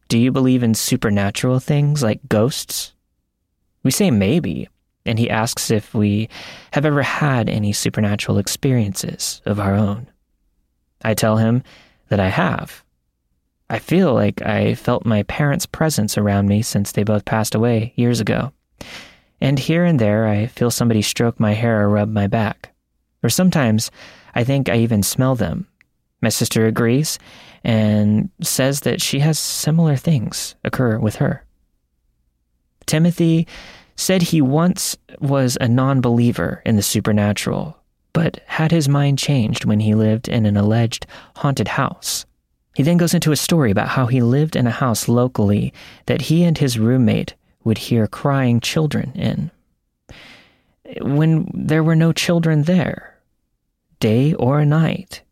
Do 0.09 0.19
you 0.19 0.31
believe 0.31 0.62
in 0.62 0.75
supernatural 0.75 1.61
things 1.61 2.02
like 2.02 2.29
ghosts? 2.29 2.95
We 3.83 3.90
say 3.90 4.11
maybe, 4.11 4.69
and 5.07 5.19
he 5.19 5.31
asks 5.31 5.71
if 5.71 5.95
we 5.95 6.29
have 6.73 6.85
ever 6.85 7.02
had 7.02 7.49
any 7.49 7.73
supernatural 7.73 8.38
experiences 8.38 9.40
of 9.47 9.59
our 9.59 9.75
own. 9.75 10.09
I 11.02 11.14
tell 11.14 11.38
him 11.38 11.62
that 12.09 12.21
I 12.21 12.29
have. 12.29 12.85
I 13.71 13.79
feel 13.79 14.12
like 14.12 14.43
I 14.43 14.75
felt 14.75 15.07
my 15.07 15.23
parents' 15.23 15.64
presence 15.64 16.19
around 16.19 16.49
me 16.49 16.61
since 16.61 16.93
they 16.93 17.05
both 17.05 17.25
passed 17.25 17.55
away 17.55 17.93
years 17.97 18.21
ago. 18.21 18.52
And 19.40 19.59
here 19.59 19.85
and 19.85 19.99
there, 19.99 20.26
I 20.26 20.47
feel 20.47 20.71
somebody 20.71 21.02
stroke 21.02 21.40
my 21.40 21.55
hair 21.55 21.81
or 21.81 21.88
rub 21.88 22.09
my 22.11 22.26
back. 22.26 22.75
Or 23.23 23.29
sometimes, 23.29 23.91
I 24.35 24.45
think 24.45 24.69
I 24.69 24.77
even 24.77 25.03
smell 25.03 25.35
them. 25.35 25.67
My 26.23 26.29
sister 26.29 26.67
agrees 26.67 27.19
and 27.65 28.31
says 28.43 28.81
that 28.81 29.00
she 29.00 29.21
has 29.21 29.39
similar 29.39 29.97
things 29.97 30.55
occur 30.65 30.99
with 30.99 31.17
her. 31.17 31.45
Timothy 32.87 33.47
said 33.97 34.23
he 34.23 34.41
once 34.41 34.97
was 35.21 35.59
a 35.61 35.69
non 35.69 36.00
believer 36.00 36.62
in 36.65 36.77
the 36.77 36.83
supernatural, 36.83 37.77
but 38.12 38.41
had 38.47 38.71
his 38.71 38.89
mind 38.89 39.19
changed 39.19 39.65
when 39.65 39.81
he 39.81 39.95
lived 39.95 40.29
in 40.29 40.47
an 40.47 40.57
alleged 40.57 41.07
haunted 41.37 41.69
house. 41.69 42.27
He 42.75 42.83
then 42.83 42.97
goes 42.97 43.15
into 43.15 43.33
a 43.33 43.37
story 43.37 43.71
about 43.71 43.89
how 43.89 44.07
he 44.07 44.23
lived 44.23 44.57
in 44.57 44.67
a 44.67 44.71
house 44.71 45.09
locally 45.09 45.73
that 46.07 46.23
he 46.23 46.45
and 46.45 46.57
his 46.57 46.79
roommate 46.79 47.35
would 47.65 47.79
hear 47.79 48.07
crying 48.07 48.61
children 48.61 49.12
in. 49.15 49.50
When 51.00 51.50
there 51.54 51.85
were 51.85 51.97
no 51.97 52.12
children 52.12 52.62
there, 52.64 53.18
day 54.00 54.35
or 54.35 54.64
night, 54.64 55.23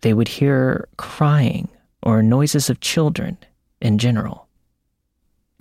they 0.00 0.14
would 0.14 0.28
hear 0.28 0.88
crying 0.96 1.68
or 2.02 2.22
noises 2.22 2.70
of 2.70 2.80
children 2.80 3.38
in 3.80 3.98
general. 3.98 4.48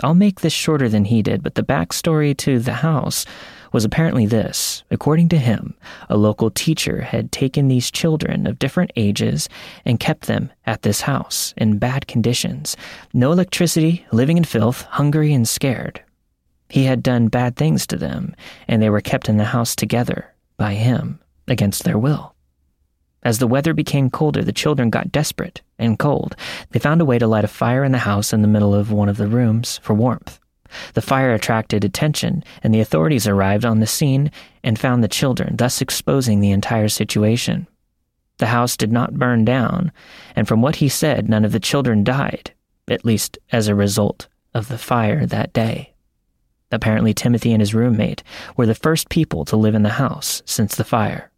I'll 0.03 0.13
make 0.13 0.41
this 0.41 0.53
shorter 0.53 0.89
than 0.89 1.05
he 1.05 1.21
did, 1.21 1.43
but 1.43 1.55
the 1.55 1.63
backstory 1.63 2.35
to 2.37 2.59
the 2.59 2.73
house 2.73 3.25
was 3.71 3.85
apparently 3.85 4.25
this. 4.25 4.83
According 4.91 5.29
to 5.29 5.37
him, 5.37 5.75
a 6.09 6.17
local 6.17 6.51
teacher 6.51 7.01
had 7.01 7.31
taken 7.31 7.67
these 7.67 7.89
children 7.89 8.45
of 8.45 8.59
different 8.59 8.91
ages 8.95 9.49
and 9.85 9.99
kept 9.99 10.27
them 10.27 10.51
at 10.65 10.81
this 10.81 11.01
house 11.01 11.53
in 11.57 11.79
bad 11.79 12.07
conditions. 12.07 12.75
No 13.13 13.31
electricity, 13.31 14.05
living 14.11 14.37
in 14.37 14.43
filth, 14.43 14.83
hungry 14.83 15.33
and 15.33 15.47
scared. 15.47 16.01
He 16.69 16.85
had 16.85 17.03
done 17.03 17.27
bad 17.27 17.55
things 17.55 17.85
to 17.87 17.97
them, 17.97 18.35
and 18.67 18.81
they 18.81 18.89
were 18.89 19.01
kept 19.01 19.29
in 19.29 19.37
the 19.37 19.45
house 19.45 19.75
together 19.75 20.33
by 20.57 20.73
him 20.73 21.19
against 21.47 21.83
their 21.83 21.97
will. 21.97 22.33
As 23.23 23.39
the 23.39 23.47
weather 23.47 23.73
became 23.73 24.09
colder, 24.09 24.43
the 24.43 24.51
children 24.51 24.89
got 24.89 25.11
desperate 25.11 25.61
and 25.79 25.97
cold. 25.97 26.35
They 26.71 26.79
found 26.79 26.99
a 27.01 27.05
way 27.05 27.19
to 27.19 27.27
light 27.27 27.45
a 27.45 27.47
fire 27.47 27.83
in 27.83 27.93
the 27.93 27.99
house 27.99 28.33
in 28.33 28.41
the 28.41 28.47
middle 28.47 28.75
of 28.75 28.91
one 28.91 29.09
of 29.09 29.17
the 29.17 29.27
rooms 29.27 29.79
for 29.81 29.93
warmth. 29.93 30.39
The 30.93 31.01
fire 31.01 31.33
attracted 31.33 31.85
attention, 31.85 32.43
and 32.63 32.73
the 32.73 32.79
authorities 32.79 33.27
arrived 33.27 33.63
on 33.63 33.79
the 33.79 33.87
scene 33.87 34.31
and 34.63 34.77
found 34.77 35.03
the 35.03 35.07
children, 35.07 35.55
thus 35.55 35.81
exposing 35.81 36.39
the 36.39 36.51
entire 36.51 36.89
situation. 36.89 37.67
The 38.39 38.47
house 38.47 38.75
did 38.75 38.91
not 38.91 39.13
burn 39.13 39.45
down, 39.45 39.91
and 40.35 40.47
from 40.47 40.61
what 40.61 40.77
he 40.77 40.89
said, 40.89 41.29
none 41.29 41.45
of 41.45 41.51
the 41.51 41.59
children 41.59 42.03
died, 42.03 42.51
at 42.87 43.05
least 43.05 43.37
as 43.51 43.67
a 43.67 43.75
result 43.75 44.27
of 44.53 44.67
the 44.67 44.77
fire 44.77 45.25
that 45.27 45.53
day. 45.53 45.92
Apparently, 46.73 47.13
Timothy 47.13 47.53
and 47.53 47.61
his 47.61 47.75
roommate 47.75 48.23
were 48.57 48.65
the 48.65 48.73
first 48.73 49.09
people 49.09 49.45
to 49.45 49.55
live 49.55 49.75
in 49.75 49.83
the 49.83 49.89
house 49.89 50.41
since 50.45 50.75
the 50.75 50.83
fire. 50.83 51.31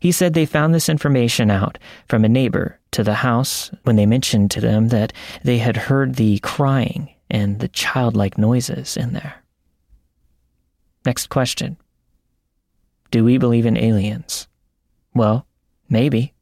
He 0.00 0.10
said 0.10 0.32
they 0.32 0.46
found 0.46 0.74
this 0.74 0.88
information 0.88 1.50
out 1.50 1.78
from 2.08 2.24
a 2.24 2.28
neighbor 2.28 2.80
to 2.92 3.04
the 3.04 3.16
house 3.16 3.70
when 3.82 3.96
they 3.96 4.06
mentioned 4.06 4.50
to 4.52 4.60
them 4.60 4.88
that 4.88 5.12
they 5.44 5.58
had 5.58 5.76
heard 5.76 6.14
the 6.14 6.38
crying 6.38 7.10
and 7.28 7.60
the 7.60 7.68
childlike 7.68 8.38
noises 8.38 8.96
in 8.96 9.12
there. 9.12 9.44
Next 11.04 11.28
question 11.28 11.76
Do 13.10 13.22
we 13.22 13.36
believe 13.36 13.66
in 13.66 13.76
aliens? 13.76 14.48
Well, 15.14 15.46
maybe. 15.90 16.32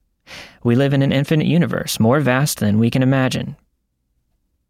We 0.63 0.77
live 0.77 0.93
in 0.93 1.03
an 1.03 1.13
infinite 1.13 1.49
universe, 1.49 1.99
more 1.99 2.21
vast 2.21 2.61
than 2.61 2.79
we 2.79 2.91
can 2.91 3.03
imagine. 3.03 3.57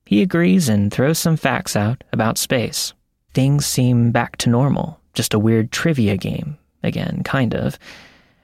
He 0.07 0.22
agrees 0.22 0.70
and 0.70 0.90
throws 0.90 1.18
some 1.18 1.37
facts 1.37 1.76
out 1.76 2.02
about 2.11 2.38
space. 2.38 2.94
Things 3.34 3.66
seem 3.66 4.10
back 4.10 4.36
to 4.38 4.50
normal, 4.50 5.00
just 5.14 5.34
a 5.34 5.38
weird 5.38 5.70
trivia 5.70 6.16
game, 6.16 6.58
again, 6.82 7.22
kind 7.24 7.54
of. 7.54 7.78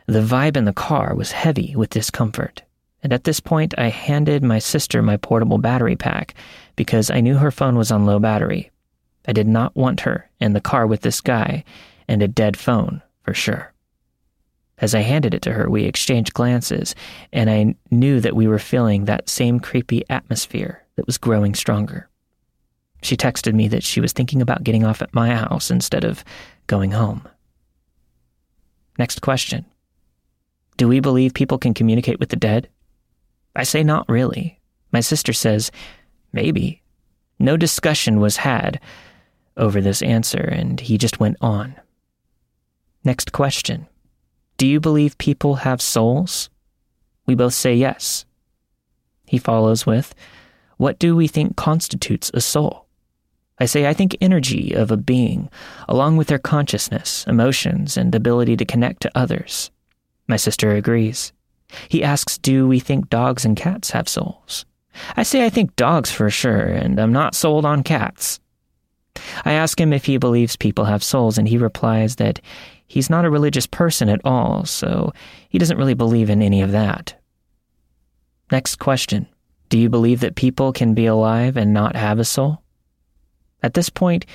The 0.06 0.20
vibe 0.20 0.56
in 0.56 0.66
the 0.66 0.72
car 0.72 1.14
was 1.14 1.32
heavy 1.32 1.74
with 1.74 1.90
discomfort, 1.90 2.62
and 3.02 3.12
at 3.12 3.24
this 3.24 3.40
point 3.40 3.74
I 3.78 3.88
handed 3.88 4.42
my 4.42 4.58
sister 4.58 5.02
my 5.02 5.16
portable 5.16 5.58
battery 5.58 5.96
pack 5.96 6.34
because 6.76 7.10
I 7.10 7.20
knew 7.20 7.36
her 7.36 7.50
phone 7.50 7.76
was 7.76 7.90
on 7.90 8.04
low 8.06 8.18
battery. 8.18 8.70
I 9.26 9.32
did 9.32 9.48
not 9.48 9.74
want 9.74 10.00
her 10.00 10.28
in 10.40 10.52
the 10.52 10.60
car 10.60 10.86
with 10.86 11.00
this 11.00 11.20
guy 11.20 11.64
and 12.06 12.22
a 12.22 12.28
dead 12.28 12.56
phone, 12.56 13.02
for 13.22 13.32
sure. 13.32 13.72
As 14.78 14.94
I 14.94 15.00
handed 15.00 15.34
it 15.34 15.42
to 15.42 15.52
her, 15.52 15.70
we 15.70 15.84
exchanged 15.84 16.34
glances, 16.34 16.94
and 17.32 17.48
I 17.48 17.76
knew 17.90 18.20
that 18.20 18.36
we 18.36 18.46
were 18.46 18.58
feeling 18.58 19.04
that 19.04 19.28
same 19.28 19.60
creepy 19.60 20.02
atmosphere 20.10 20.82
that 20.96 21.06
was 21.06 21.16
growing 21.16 21.54
stronger. 21.54 22.08
She 23.04 23.18
texted 23.18 23.52
me 23.52 23.68
that 23.68 23.84
she 23.84 24.00
was 24.00 24.14
thinking 24.14 24.40
about 24.40 24.64
getting 24.64 24.82
off 24.82 25.02
at 25.02 25.12
my 25.12 25.28
house 25.28 25.70
instead 25.70 26.04
of 26.04 26.24
going 26.66 26.92
home. 26.92 27.28
Next 28.98 29.20
question 29.20 29.66
do 30.78 30.88
we 30.88 31.00
believe 31.00 31.34
people 31.34 31.58
can 31.58 31.74
communicate 31.74 32.18
with 32.18 32.30
the 32.30 32.36
dead? 32.36 32.68
I 33.54 33.62
say 33.62 33.84
not 33.84 34.08
really. 34.08 34.58
My 34.90 35.00
sister 35.00 35.34
says, 35.34 35.70
maybe. 36.32 36.82
No 37.38 37.56
discussion 37.56 38.20
was 38.20 38.38
had 38.38 38.80
over 39.56 39.80
this 39.80 40.02
answer, 40.02 40.40
and 40.40 40.80
he 40.80 40.98
just 40.98 41.20
went 41.20 41.36
on. 41.40 41.76
Next 43.04 43.32
question 43.32 43.86
Do 44.56 44.66
you 44.66 44.80
believe 44.80 45.18
people 45.18 45.56
have 45.56 45.82
souls? 45.82 46.48
We 47.26 47.34
both 47.34 47.54
say 47.54 47.74
yes. 47.74 48.24
He 49.26 49.38
follows 49.38 49.84
with, 49.84 50.14
What 50.78 50.98
do 50.98 51.14
we 51.14 51.28
think 51.28 51.54
constitutes 51.54 52.30
a 52.32 52.40
soul? 52.40 52.83
I 53.58 53.66
say, 53.66 53.86
I 53.86 53.94
think 53.94 54.16
energy 54.20 54.72
of 54.72 54.90
a 54.90 54.96
being, 54.96 55.48
along 55.88 56.16
with 56.16 56.26
their 56.26 56.38
consciousness, 56.38 57.24
emotions, 57.28 57.96
and 57.96 58.12
ability 58.14 58.56
to 58.56 58.64
connect 58.64 59.02
to 59.02 59.12
others. 59.14 59.70
My 60.26 60.36
sister 60.36 60.72
agrees. 60.72 61.32
He 61.88 62.02
asks, 62.02 62.36
Do 62.38 62.66
we 62.66 62.80
think 62.80 63.10
dogs 63.10 63.44
and 63.44 63.56
cats 63.56 63.90
have 63.90 64.08
souls? 64.08 64.64
I 65.16 65.22
say 65.22 65.44
I 65.44 65.50
think 65.50 65.76
dogs 65.76 66.10
for 66.10 66.30
sure, 66.30 66.66
and 66.66 66.98
I'm 66.98 67.12
not 67.12 67.34
sold 67.34 67.64
on 67.64 67.82
cats. 67.82 68.40
I 69.44 69.52
ask 69.52 69.80
him 69.80 69.92
if 69.92 70.04
he 70.04 70.18
believes 70.18 70.56
people 70.56 70.84
have 70.84 71.04
souls, 71.04 71.38
and 71.38 71.46
he 71.48 71.58
replies 71.58 72.16
that 72.16 72.40
he's 72.86 73.10
not 73.10 73.24
a 73.24 73.30
religious 73.30 73.66
person 73.66 74.08
at 74.08 74.20
all, 74.24 74.64
so 74.64 75.12
he 75.48 75.58
doesn't 75.58 75.78
really 75.78 75.94
believe 75.94 76.30
in 76.30 76.42
any 76.42 76.60
of 76.60 76.72
that. 76.72 77.14
Next 78.50 78.76
question 78.76 79.28
Do 79.68 79.78
you 79.78 79.88
believe 79.88 80.20
that 80.20 80.34
people 80.36 80.72
can 80.72 80.94
be 80.94 81.06
alive 81.06 81.56
and 81.56 81.72
not 81.72 81.94
have 81.94 82.18
a 82.18 82.24
soul? 82.24 82.63
At 83.64 83.74
this 83.74 83.88
point, 83.88 84.26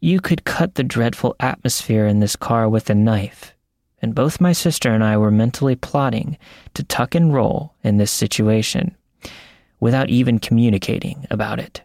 you 0.00 0.20
could 0.20 0.44
cut 0.44 0.76
the 0.76 0.84
dreadful 0.84 1.36
atmosphere 1.40 2.06
in 2.06 2.20
this 2.20 2.36
car 2.36 2.68
with 2.68 2.88
a 2.88 2.94
knife 2.94 3.54
and 4.00 4.14
both 4.14 4.40
my 4.40 4.52
sister 4.52 4.92
and 4.92 5.02
I 5.02 5.16
were 5.16 5.30
mentally 5.30 5.76
plotting 5.76 6.38
to 6.74 6.84
tuck 6.84 7.14
and 7.14 7.32
roll 7.34 7.74
in 7.82 7.96
this 7.96 8.10
situation 8.10 8.96
without 9.80 10.08
even 10.08 10.38
communicating 10.38 11.26
about 11.30 11.58
it. 11.58 11.82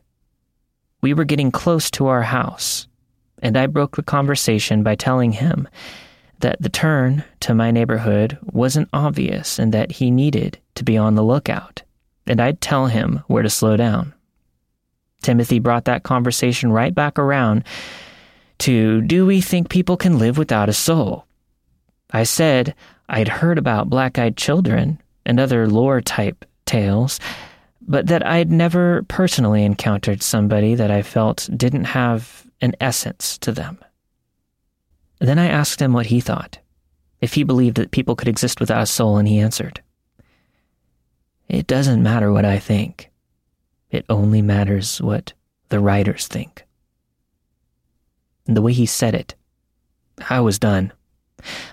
We 1.02 1.14
were 1.14 1.26
getting 1.26 1.52
close 1.52 1.92
to 1.92 2.08
our 2.08 2.22
house, 2.22 2.88
and 3.42 3.58
I 3.58 3.68
broke 3.68 3.96
the 3.96 4.04
conversation 4.04 4.84
by 4.84 4.96
telling 4.96 5.34
him 5.34 5.68
that 6.40 6.62
the 6.62 6.70
turn 6.70 7.24
to 7.42 7.54
my 7.54 7.72
neighborhood 7.72 8.38
wasn't 8.42 8.90
obvious 8.94 9.60
and 9.60 9.74
that 9.74 9.94
he 9.94 10.12
needed 10.12 10.60
to 10.76 10.84
be 10.84 10.98
on 10.98 11.16
the 11.16 11.24
lookout, 11.24 11.84
and 12.26 12.40
I'd 12.40 12.62
tell 12.62 12.88
him 12.88 13.24
where 13.28 13.44
to 13.44 13.50
slow 13.50 13.78
down. 13.78 14.14
Timothy 15.24 15.60
brought 15.60 15.86
that 15.86 16.04
conversation 16.04 16.72
right 16.72 16.94
back 16.94 17.18
around 17.18 17.64
to 18.60 19.02
do 19.02 19.26
we 19.26 19.42
think 19.42 19.70
people 19.70 19.98
can 19.98 20.20
live 20.20 20.38
without 20.38 20.70
a 20.70 20.74
soul? 20.74 21.26
I 22.12 22.24
said 22.24 22.76
I'd 23.10 23.28
heard 23.28 23.58
about 23.58 23.90
black 23.90 24.20
eyed 24.20 24.38
children 24.38 25.02
and 25.26 25.40
other 25.40 25.68
lore 25.68 26.02
type 26.02 26.46
tales, 26.66 27.20
but 27.82 28.08
that 28.08 28.26
I'd 28.26 28.52
never 28.52 29.04
personally 29.04 29.64
encountered 29.64 30.22
somebody 30.22 30.76
that 30.76 30.92
I 30.92 31.02
felt 31.02 31.50
didn't 31.56 31.86
have 31.86 32.46
an 32.62 32.76
essence 32.80 33.38
to 33.40 33.52
them. 33.52 33.80
Then 35.20 35.40
I 35.40 35.48
asked 35.48 35.82
him 35.82 35.94
what 35.94 36.08
he 36.08 36.20
thought, 36.20 36.60
if 37.22 37.34
he 37.34 37.44
believed 37.44 37.78
that 37.78 37.92
people 37.92 38.16
could 38.16 38.28
exist 38.28 38.60
without 38.60 38.84
a 38.84 38.86
soul, 38.86 39.18
and 39.18 39.28
he 39.28 39.40
answered, 39.40 39.82
It 41.48 41.68
doesn't 41.68 42.04
matter 42.04 42.32
what 42.32 42.46
I 42.46 42.60
think. 42.60 43.10
It 43.94 44.06
only 44.10 44.42
matters 44.42 45.00
what 45.00 45.32
the 45.70 45.80
writers 45.80 46.28
think. 46.28 46.66
And 48.48 48.58
the 48.58 48.62
way 48.62 48.74
he 48.74 48.86
said 48.86 49.14
it, 49.16 49.36
I 50.30 50.42
was 50.42 50.60
done. 50.60 50.92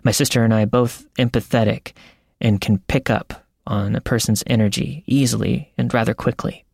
My 0.04 0.12
sister 0.12 0.44
and 0.44 0.54
I 0.54 0.66
both 0.66 1.06
empathetic 1.14 1.92
and 2.40 2.60
can 2.60 2.78
pick 2.80 3.10
up 3.10 3.46
on 3.66 3.96
a 3.96 4.00
person's 4.00 4.44
energy 4.46 5.02
easily 5.06 5.72
and 5.76 5.92
rather 5.92 6.14
quickly. 6.14 6.64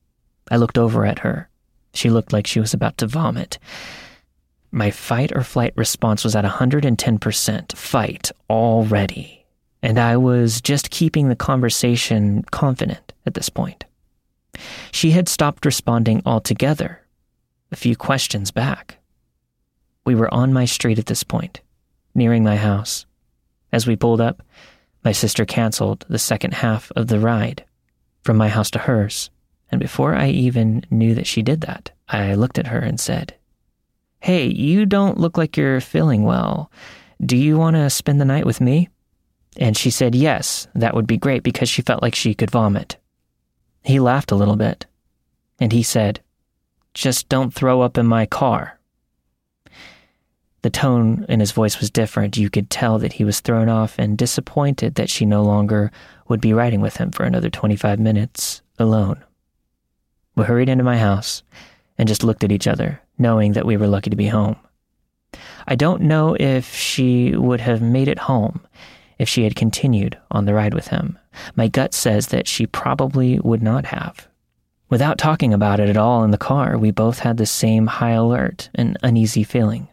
I 0.51 0.57
looked 0.57 0.79
over 0.79 1.07
at 1.07 1.21
her. 1.21 1.49
She 1.95 2.11
looked 2.11 2.33
like 2.33 2.47
she 2.47 2.61
was 2.61 2.75
about 2.75 2.99
to 2.99 3.07
vomit. 3.07 3.59
my 4.77 4.91
fight 4.91 5.33
or 5.35 5.43
flight 5.43 5.73
response 5.75 6.23
was 6.23 6.37
at 6.37 6.45
110% 6.45 7.75
fight 7.75 8.31
already, 8.51 9.47
and 9.83 9.99
I 9.99 10.19
was 10.19 10.61
just 10.61 10.91
keeping 10.91 11.29
the 11.29 11.37
conversation 11.37 12.43
confident 12.51 13.15
at 13.25 13.33
this 13.33 13.49
point. 13.49 13.86
She 14.93 15.11
had 15.11 15.29
stopped 15.29 15.67
responding 15.67 16.23
altogether, 16.25 17.03
a 17.71 17.77
few 17.77 17.97
questions 17.97 18.51
back. 18.51 18.99
We 20.05 20.15
were 20.15 20.33
on 20.33 20.53
my 20.53 20.65
street 20.65 20.99
at 20.99 21.07
this 21.07 21.25
point, 21.25 21.61
nearing 22.15 22.45
my 22.45 22.57
house. 22.57 23.07
As 23.73 23.87
we 23.87 23.97
pulled 23.97 24.21
up, 24.21 24.43
my 25.05 25.13
sister 25.13 25.45
canceled 25.45 26.05
the 26.09 26.19
second 26.19 26.55
half 26.55 26.91
of 26.97 27.09
the 27.09 27.21
ride 27.21 27.65
from 28.23 28.37
my 28.37 28.49
house 28.49 28.71
to 28.73 28.79
hers, 28.79 29.31
and 29.71 29.81
before 29.81 30.15
I 30.15 30.29
even 30.29 30.85
knew 30.91 31.15
that 31.15 31.27
she 31.27 31.43
did 31.43 31.61
that, 31.63 31.91
I 32.09 32.35
looked 32.35 32.59
at 32.59 32.69
her 32.69 32.79
and 32.79 32.99
said, 32.99 33.35
Hey, 34.21 34.47
you 34.47 34.87
don't 34.87 35.19
look 35.19 35.37
like 35.37 35.57
you're 35.57 35.81
feeling 35.81 36.25
well. 36.25 36.71
Do 37.25 37.37
you 37.37 37.57
want 37.57 37.77
to 37.77 37.91
spend 37.91 38.21
the 38.21 38.25
night 38.25 38.47
with 38.47 38.61
me? 38.61 38.89
And 39.57 39.77
she 39.77 39.91
said 39.91 40.15
yes, 40.15 40.67
that 40.75 40.95
would 40.95 41.07
be 41.07 41.17
great 41.17 41.43
because 41.43 41.69
she 41.69 41.83
felt 41.83 42.03
like 42.03 42.15
she 42.15 42.35
could 42.35 42.51
vomit. 42.51 42.97
He 43.87 44.01
laughed 44.01 44.33
a 44.33 44.35
little 44.35 44.57
bit, 44.57 44.85
and 45.61 45.71
he 45.71 45.85
said, 45.85 46.19
Just 46.93 47.29
don't 47.29 47.55
throw 47.55 47.83
up 47.83 47.97
in 47.97 48.05
my 48.05 48.27
car. 48.27 48.81
The 50.63 50.71
tone 50.71 51.25
in 51.29 51.39
his 51.39 51.53
voice 51.53 51.79
was 51.79 51.89
different. 51.89 52.37
You 52.37 52.51
could 52.51 52.69
tell 52.69 52.99
that 52.99 53.13
he 53.13 53.25
was 53.25 53.39
thrown 53.39 53.69
off 53.69 53.97
and 53.97 54.19
disappointed 54.19 54.97
that 54.97 55.09
she 55.09 55.25
no 55.25 55.45
longer 55.45 55.93
would 56.27 56.41
be 56.41 56.53
riding 56.53 56.81
with 56.81 56.97
him 56.97 57.13
for 57.13 57.23
another 57.23 57.49
25 57.49 58.01
minutes 58.01 58.61
alone. 58.77 59.23
We 60.35 60.43
hurried 60.43 60.69
into 60.69 60.83
my 60.83 60.99
house 60.99 61.45
and 61.97 62.09
just 62.09 62.25
looked 62.25 62.43
at 62.43 62.51
each 62.51 62.67
other, 62.67 63.01
knowing 63.19 63.53
that 63.53 63.67
we 63.67 63.77
were 63.77 63.87
lucky 63.87 64.11
to 64.11 64.17
be 64.17 64.27
home. 64.27 64.57
I 65.69 65.77
don't 65.77 66.03
know 66.03 66.37
if 66.41 66.75
she 66.75 67.37
would 67.37 67.61
have 67.61 67.83
made 67.83 68.09
it 68.09 68.19
home 68.19 68.67
if 69.19 69.29
she 69.29 69.45
had 69.45 69.57
continued 69.57 70.19
on 70.31 70.45
the 70.45 70.55
ride 70.55 70.75
with 70.75 70.89
him. 70.89 71.19
My 71.55 71.69
gut 71.69 71.95
says 71.95 72.29
that 72.29 72.49
she 72.49 72.67
probably 72.67 73.39
would 73.41 73.63
not 73.63 73.87
have. 73.87 74.29
Without 74.89 75.19
talking 75.19 75.53
about 75.53 75.81
it 75.81 75.89
at 75.89 75.97
all 75.97 76.23
in 76.23 76.31
the 76.31 76.39
car, 76.39 76.79
we 76.79 76.91
both 76.91 77.21
had 77.21 77.37
the 77.37 77.47
same 77.47 77.87
high 77.87 78.13
alert 78.13 78.71
and 78.75 78.97
uneasy 79.03 79.43
feeling. 79.43 79.89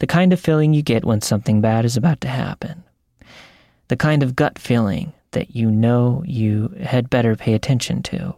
The 0.00 0.06
kind 0.06 0.32
of 0.32 0.40
feeling 0.40 0.72
you 0.72 0.82
get 0.82 1.04
when 1.04 1.20
something 1.20 1.60
bad 1.60 1.84
is 1.84 1.96
about 1.96 2.20
to 2.22 2.28
happen. 2.28 2.84
The 3.88 3.96
kind 3.96 4.22
of 4.22 4.36
gut 4.36 4.58
feeling 4.58 5.12
that 5.32 5.54
you 5.54 5.70
know 5.70 6.22
you 6.26 6.74
had 6.82 7.10
better 7.10 7.36
pay 7.36 7.54
attention 7.54 8.02
to. 8.04 8.34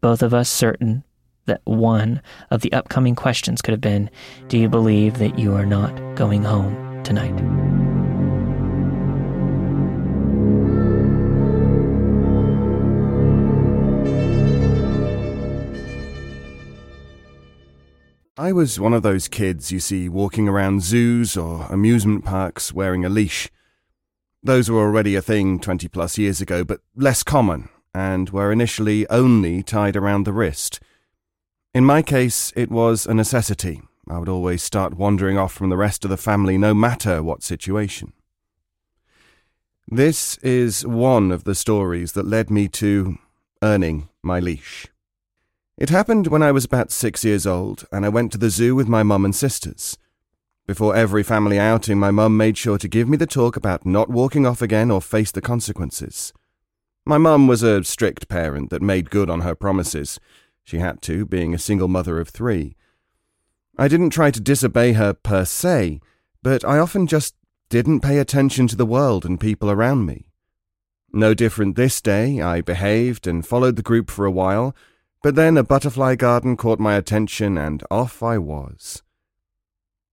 Both 0.00 0.22
of 0.22 0.34
us 0.34 0.48
certain 0.48 1.04
that 1.46 1.62
one 1.64 2.22
of 2.50 2.60
the 2.60 2.72
upcoming 2.72 3.14
questions 3.14 3.62
could 3.62 3.72
have 3.72 3.80
been 3.80 4.10
Do 4.48 4.58
you 4.58 4.68
believe 4.68 5.18
that 5.18 5.38
you 5.38 5.54
are 5.54 5.66
not 5.66 6.14
going 6.14 6.44
home 6.44 7.02
tonight? 7.02 7.59
I 18.50 18.52
was 18.52 18.80
one 18.80 18.94
of 18.94 19.04
those 19.04 19.28
kids 19.28 19.70
you 19.70 19.78
see 19.78 20.08
walking 20.08 20.48
around 20.48 20.82
zoos 20.82 21.36
or 21.36 21.66
amusement 21.70 22.24
parks 22.24 22.72
wearing 22.72 23.04
a 23.04 23.08
leash. 23.08 23.48
Those 24.42 24.68
were 24.68 24.80
already 24.80 25.14
a 25.14 25.22
thing 25.22 25.60
20 25.60 25.86
plus 25.86 26.18
years 26.18 26.40
ago, 26.40 26.64
but 26.64 26.80
less 26.96 27.22
common, 27.22 27.68
and 27.94 28.30
were 28.30 28.50
initially 28.50 29.08
only 29.08 29.62
tied 29.62 29.94
around 29.94 30.24
the 30.24 30.32
wrist. 30.32 30.80
In 31.74 31.84
my 31.84 32.02
case, 32.02 32.52
it 32.56 32.72
was 32.72 33.06
a 33.06 33.14
necessity. 33.14 33.82
I 34.08 34.18
would 34.18 34.28
always 34.28 34.64
start 34.64 34.94
wandering 34.94 35.38
off 35.38 35.52
from 35.52 35.68
the 35.68 35.76
rest 35.76 36.02
of 36.04 36.10
the 36.10 36.16
family, 36.16 36.58
no 36.58 36.74
matter 36.74 37.22
what 37.22 37.44
situation. 37.44 38.14
This 39.86 40.38
is 40.38 40.84
one 40.84 41.30
of 41.30 41.44
the 41.44 41.54
stories 41.54 42.14
that 42.14 42.26
led 42.26 42.50
me 42.50 42.66
to 42.66 43.16
earning 43.62 44.08
my 44.24 44.40
leash. 44.40 44.88
It 45.80 45.88
happened 45.88 46.26
when 46.26 46.42
I 46.42 46.52
was 46.52 46.66
about 46.66 46.92
six 46.92 47.24
years 47.24 47.46
old, 47.46 47.86
and 47.90 48.04
I 48.04 48.10
went 48.10 48.32
to 48.32 48.38
the 48.38 48.50
zoo 48.50 48.74
with 48.74 48.86
my 48.86 49.02
mum 49.02 49.24
and 49.24 49.34
sisters. 49.34 49.96
Before 50.66 50.94
every 50.94 51.22
family 51.22 51.58
outing, 51.58 51.98
my 51.98 52.10
mum 52.10 52.36
made 52.36 52.58
sure 52.58 52.76
to 52.76 52.86
give 52.86 53.08
me 53.08 53.16
the 53.16 53.26
talk 53.26 53.56
about 53.56 53.86
not 53.86 54.10
walking 54.10 54.44
off 54.44 54.60
again 54.60 54.90
or 54.90 55.00
face 55.00 55.32
the 55.32 55.40
consequences. 55.40 56.34
My 57.06 57.16
mum 57.16 57.48
was 57.48 57.62
a 57.62 57.82
strict 57.82 58.28
parent 58.28 58.68
that 58.68 58.82
made 58.82 59.08
good 59.08 59.30
on 59.30 59.40
her 59.40 59.54
promises. 59.54 60.20
She 60.64 60.80
had 60.80 61.00
to, 61.00 61.24
being 61.24 61.54
a 61.54 61.58
single 61.58 61.88
mother 61.88 62.20
of 62.20 62.28
three. 62.28 62.76
I 63.78 63.88
didn't 63.88 64.10
try 64.10 64.30
to 64.32 64.38
disobey 64.38 64.92
her 64.92 65.14
per 65.14 65.46
se, 65.46 66.00
but 66.42 66.62
I 66.62 66.78
often 66.78 67.06
just 67.06 67.34
didn't 67.70 68.00
pay 68.00 68.18
attention 68.18 68.66
to 68.68 68.76
the 68.76 68.84
world 68.84 69.24
and 69.24 69.40
people 69.40 69.70
around 69.70 70.04
me. 70.04 70.26
No 71.10 71.32
different 71.32 71.74
this 71.74 72.02
day, 72.02 72.42
I 72.42 72.60
behaved 72.60 73.26
and 73.26 73.46
followed 73.46 73.76
the 73.76 73.82
group 73.82 74.10
for 74.10 74.26
a 74.26 74.30
while 74.30 74.76
but 75.22 75.34
then 75.34 75.56
a 75.56 75.62
butterfly 75.62 76.14
garden 76.14 76.56
caught 76.56 76.78
my 76.78 76.94
attention, 76.94 77.58
and 77.58 77.82
off 77.90 78.22
I 78.22 78.38
was. 78.38 79.02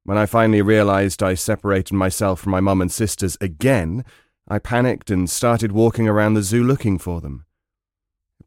When 0.04 0.18
I 0.18 0.26
finally 0.26 0.62
realized 0.62 1.22
I 1.22 1.34
separated 1.34 1.94
myself 1.94 2.40
from 2.40 2.52
my 2.52 2.60
mum 2.60 2.82
and 2.82 2.92
sisters 2.92 3.38
again, 3.42 4.06
I 4.48 4.60
panicked 4.60 5.10
and 5.10 5.30
started 5.30 5.72
walking 5.72 6.08
around 6.08 6.34
the 6.34 6.44
zoo 6.44 6.64
looking 6.64 6.98
for 6.98 7.22
them, 7.22 7.46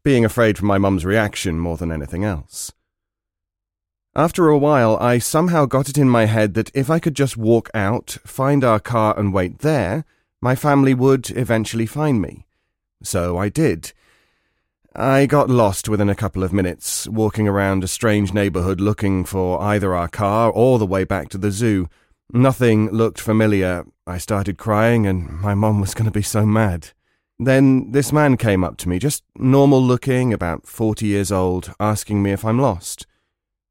being 0.03 0.25
afraid 0.25 0.57
for 0.57 0.65
my 0.65 0.77
mum's 0.77 1.05
reaction 1.05 1.59
more 1.59 1.77
than 1.77 1.91
anything 1.91 2.23
else. 2.23 2.71
After 4.15 4.49
a 4.49 4.57
while, 4.57 4.97
I 4.97 5.19
somehow 5.19 5.65
got 5.65 5.87
it 5.87 5.97
in 5.97 6.09
my 6.09 6.25
head 6.25 6.53
that 6.55 6.71
if 6.73 6.89
I 6.89 6.99
could 6.99 7.15
just 7.15 7.37
walk 7.37 7.69
out, 7.73 8.17
find 8.25 8.63
our 8.63 8.79
car, 8.79 9.17
and 9.17 9.33
wait 9.33 9.59
there, 9.59 10.03
my 10.41 10.55
family 10.55 10.93
would 10.93 11.29
eventually 11.31 11.85
find 11.85 12.21
me. 12.21 12.45
So 13.03 13.37
I 13.37 13.49
did 13.49 13.93
I 14.93 15.25
got 15.25 15.49
lost 15.49 15.87
within 15.87 16.09
a 16.09 16.15
couple 16.15 16.43
of 16.43 16.51
minutes, 16.51 17.07
walking 17.07 17.47
around 17.47 17.81
a 17.81 17.87
strange 17.87 18.33
neighborhood 18.33 18.81
looking 18.81 19.23
for 19.23 19.61
either 19.61 19.95
our 19.95 20.09
car 20.09 20.51
or 20.51 20.79
the 20.79 20.85
way 20.85 21.05
back 21.05 21.29
to 21.29 21.37
the 21.37 21.49
zoo. 21.49 21.87
Nothing 22.33 22.89
looked 22.89 23.21
familiar. 23.21 23.85
I 24.05 24.17
started 24.17 24.57
crying, 24.57 25.07
and 25.07 25.29
my 25.39 25.53
mom 25.53 25.79
was 25.79 25.93
going 25.93 26.07
to 26.07 26.11
be 26.11 26.21
so 26.21 26.45
mad. 26.45 26.89
Then 27.39 27.93
this 27.93 28.11
man 28.11 28.35
came 28.35 28.65
up 28.65 28.75
to 28.77 28.89
me, 28.89 28.99
just 28.99 29.23
normal 29.37 29.81
looking, 29.81 30.33
about 30.33 30.67
40 30.67 31.05
years 31.05 31.31
old, 31.31 31.73
asking 31.79 32.21
me 32.21 32.33
if 32.33 32.43
I'm 32.43 32.59
lost. 32.59 33.07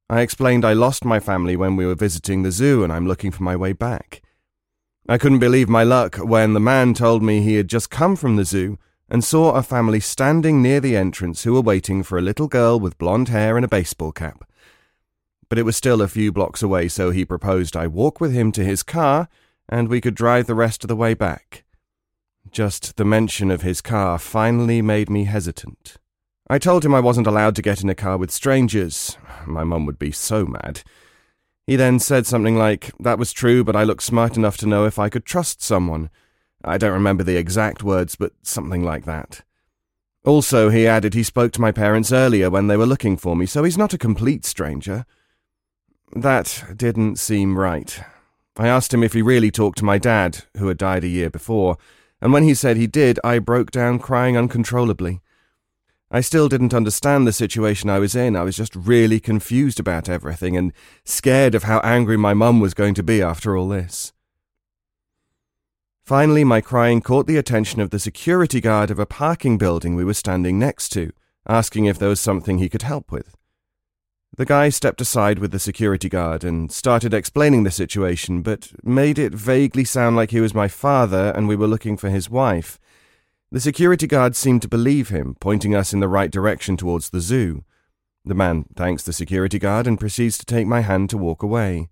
I 0.09 0.23
explained 0.23 0.65
I 0.65 0.73
lost 0.73 1.05
my 1.05 1.21
family 1.21 1.55
when 1.55 1.77
we 1.77 1.85
were 1.85 1.95
visiting 1.95 2.43
the 2.43 2.51
zoo 2.51 2.83
and 2.83 2.93
I'm 2.93 3.07
looking 3.07 3.31
for 3.31 3.43
my 3.43 3.55
way 3.55 3.73
back. 3.75 4.23
I 5.09 5.19
couldn't 5.19 5.39
believe 5.39 5.69
my 5.69 5.85
luck 5.85 6.17
when 6.17 6.55
the 6.55 6.61
man 6.61 6.95
told 6.95 7.23
me 7.23 7.43
he 7.43 7.57
had 7.57 7.69
just 7.69 7.91
come 7.91 8.17
from 8.17 8.37
the 8.37 8.45
zoo 8.45 8.79
and 9.11 9.25
saw 9.25 9.53
a 9.53 9.63
family 9.63 10.01
standing 10.01 10.63
near 10.63 10.81
the 10.81 10.97
entrance 10.97 11.43
who 11.43 11.53
were 11.53 11.61
waiting 11.61 12.03
for 12.03 12.17
a 12.17 12.23
little 12.23 12.47
girl 12.47 12.79
with 12.79 12.99
blonde 12.99 13.29
hair 13.29 13.57
and 13.57 13.65
a 13.65 13.69
baseball 13.69 14.13
cap. 14.13 14.49
But 15.49 15.59
it 15.59 15.65
was 15.65 15.77
still 15.77 16.01
a 16.01 16.09
few 16.09 16.31
blocks 16.31 16.63
away, 16.63 16.87
so 16.89 17.11
he 17.11 17.25
proposed 17.25 17.77
I 17.77 17.89
walk 17.89 18.21
with 18.21 18.33
him 18.33 18.53
to 18.53 18.65
his 18.65 18.85
car 18.85 19.29
and 19.69 19.89
we 19.89 20.01
could 20.01 20.15
drive 20.15 20.47
the 20.47 20.55
rest 20.55 20.85
of 20.85 20.89
the 20.89 20.97
way 20.97 21.15
back. 21.15 21.65
Just 22.51 22.97
the 22.97 23.05
mention 23.05 23.51
of 23.51 23.63
his 23.63 23.81
car 23.81 24.19
finally 24.19 24.83
made 24.83 25.11
me 25.11 25.25
hesitant. 25.25 25.97
I 26.49 26.59
told 26.59 26.85
him 26.85 26.95
I 26.95 27.01
wasn't 27.01 27.29
allowed 27.29 27.55
to 27.57 27.63
get 27.63 27.83
in 27.83 27.89
a 27.89 27.95
car 27.95 28.17
with 28.17 28.33
strangers. 28.33 29.17
My 29.47 29.63
mum 29.63 29.87
would 29.87 29.99
be 29.99 30.11
so 30.11 30.45
mad. 30.45 30.83
He 31.67 31.77
then 31.77 32.01
said 32.01 32.27
something 32.27 32.57
like, 32.57 32.91
That 32.99 33.19
was 33.19 33.33
true, 33.33 33.63
but 33.63 33.77
I 33.77 33.85
look 33.85 34.01
smart 34.01 34.37
enough 34.37 34.57
to 34.59 34.67
know 34.67 34.85
if 34.87 34.99
I 34.99 35.09
could 35.09 35.25
trust 35.25 35.63
someone. 35.63 36.11
I 36.65 36.79
don't 36.79 36.93
remember 36.93 37.25
the 37.25 37.37
exact 37.37 37.83
words, 37.83 38.17
but 38.17 38.33
something 38.43 38.83
like 38.83 39.05
that. 39.05 39.43
Also, 40.25 40.69
he 40.69 40.87
added 40.87 41.15
he 41.15 41.23
spoke 41.23 41.53
to 41.53 41.61
my 41.61 41.73
parents 41.73 42.13
earlier 42.13 42.51
when 42.51 42.67
they 42.67 42.77
were 42.77 42.87
looking 42.87 43.17
for 43.17 43.35
me, 43.35 43.47
so 43.47 43.65
he's 43.65 43.79
not 43.79 43.95
a 43.95 43.99
complete 43.99 44.45
stranger. 44.45 45.07
That 46.15 46.65
didn't 46.77 47.19
seem 47.19 47.59
right. 47.59 48.01
I 48.57 48.69
asked 48.69 48.93
him 48.93 49.03
if 49.03 49.15
he 49.15 49.23
really 49.23 49.51
talked 49.51 49.79
to 49.79 49.85
my 49.85 49.97
dad, 49.97 50.45
who 50.59 50.69
had 50.69 50.77
died 50.77 51.05
a 51.05 51.09
year 51.09 51.31
before, 51.31 51.79
and 52.21 52.33
when 52.33 52.43
he 52.43 52.53
said 52.53 52.77
he 52.77 52.87
did, 52.87 53.19
I 53.25 53.39
broke 53.39 53.71
down 53.71 53.99
crying 53.99 54.37
uncontrollably. 54.37 55.21
I 56.11 56.21
still 56.21 56.49
didn't 56.49 56.75
understand 56.75 57.27
the 57.27 57.33
situation 57.33 57.89
I 57.89 58.01
was 58.01 58.15
in. 58.15 58.35
I 58.35 58.43
was 58.43 58.57
just 58.57 58.75
really 58.75 59.21
confused 59.21 59.79
about 59.79 60.09
everything 60.09 60.57
and 60.57 60.73
scared 61.05 61.55
of 61.55 61.63
how 61.63 61.79
angry 61.81 62.17
my 62.17 62.35
mum 62.35 62.61
was 62.61 62.75
going 62.75 62.95
to 62.95 63.03
be 63.03 63.23
after 63.23 63.57
all 63.57 63.69
this. 63.69 64.13
Finally, 66.11 66.43
my 66.43 66.61
crying 66.61 67.01
caught 67.01 67.29
the 67.29 67.37
attention 67.37 67.81
of 67.81 67.91
the 67.91 67.99
security 68.01 68.61
guard 68.61 68.91
of 68.91 68.99
a 68.99 69.07
parking 69.07 69.57
building 69.57 69.95
we 69.95 70.03
were 70.03 70.13
standing 70.13 70.59
next 70.59 70.89
to, 70.89 71.13
asking 71.47 71.85
if 71.85 72.01
there 72.01 72.09
was 72.09 72.19
something 72.19 72.59
he 72.59 72.69
could 72.69 72.83
help 72.83 73.13
with. 73.13 73.37
The 74.37 74.45
guy 74.45 74.71
stepped 74.71 75.01
aside 75.01 75.39
with 75.39 75.53
the 75.53 75.61
security 75.61 76.09
guard 76.09 76.43
and 76.43 76.73
started 76.73 77.15
explaining 77.15 77.63
the 77.63 77.71
situation, 77.71 78.43
but 78.43 78.73
made 78.83 79.21
it 79.21 79.33
vaguely 79.33 79.85
sound 79.85 80.17
like 80.17 80.33
he 80.33 80.41
was 80.41 80.53
my 80.53 80.67
father 80.67 81.33
and 81.37 81.47
we 81.47 81.55
were 81.55 81.69
looking 81.69 81.97
for 81.97 82.11
his 82.11 82.29
wife. 82.29 82.81
The 83.53 83.61
security 83.61 84.09
guard 84.09 84.35
seemed 84.35 84.63
to 84.63 84.69
believe 84.69 85.11
him, 85.11 85.37
pointing 85.39 85.77
us 85.77 85.93
in 85.93 86.01
the 86.01 86.09
right 86.09 86.33
direction 86.33 86.77
towards 86.77 87.11
the 87.11 87.21
zoo. 87.21 87.63
The 88.25 88.35
man 88.35 88.65
thanks 88.75 89.05
the 89.05 89.13
security 89.13 89.61
guard 89.61 89.87
and 89.87 90.01
proceeds 90.01 90.39
to 90.39 90.45
take 90.45 90.67
my 90.67 90.81
hand 90.81 91.09
to 91.11 91.17
walk 91.17 91.45
away. 91.45 91.89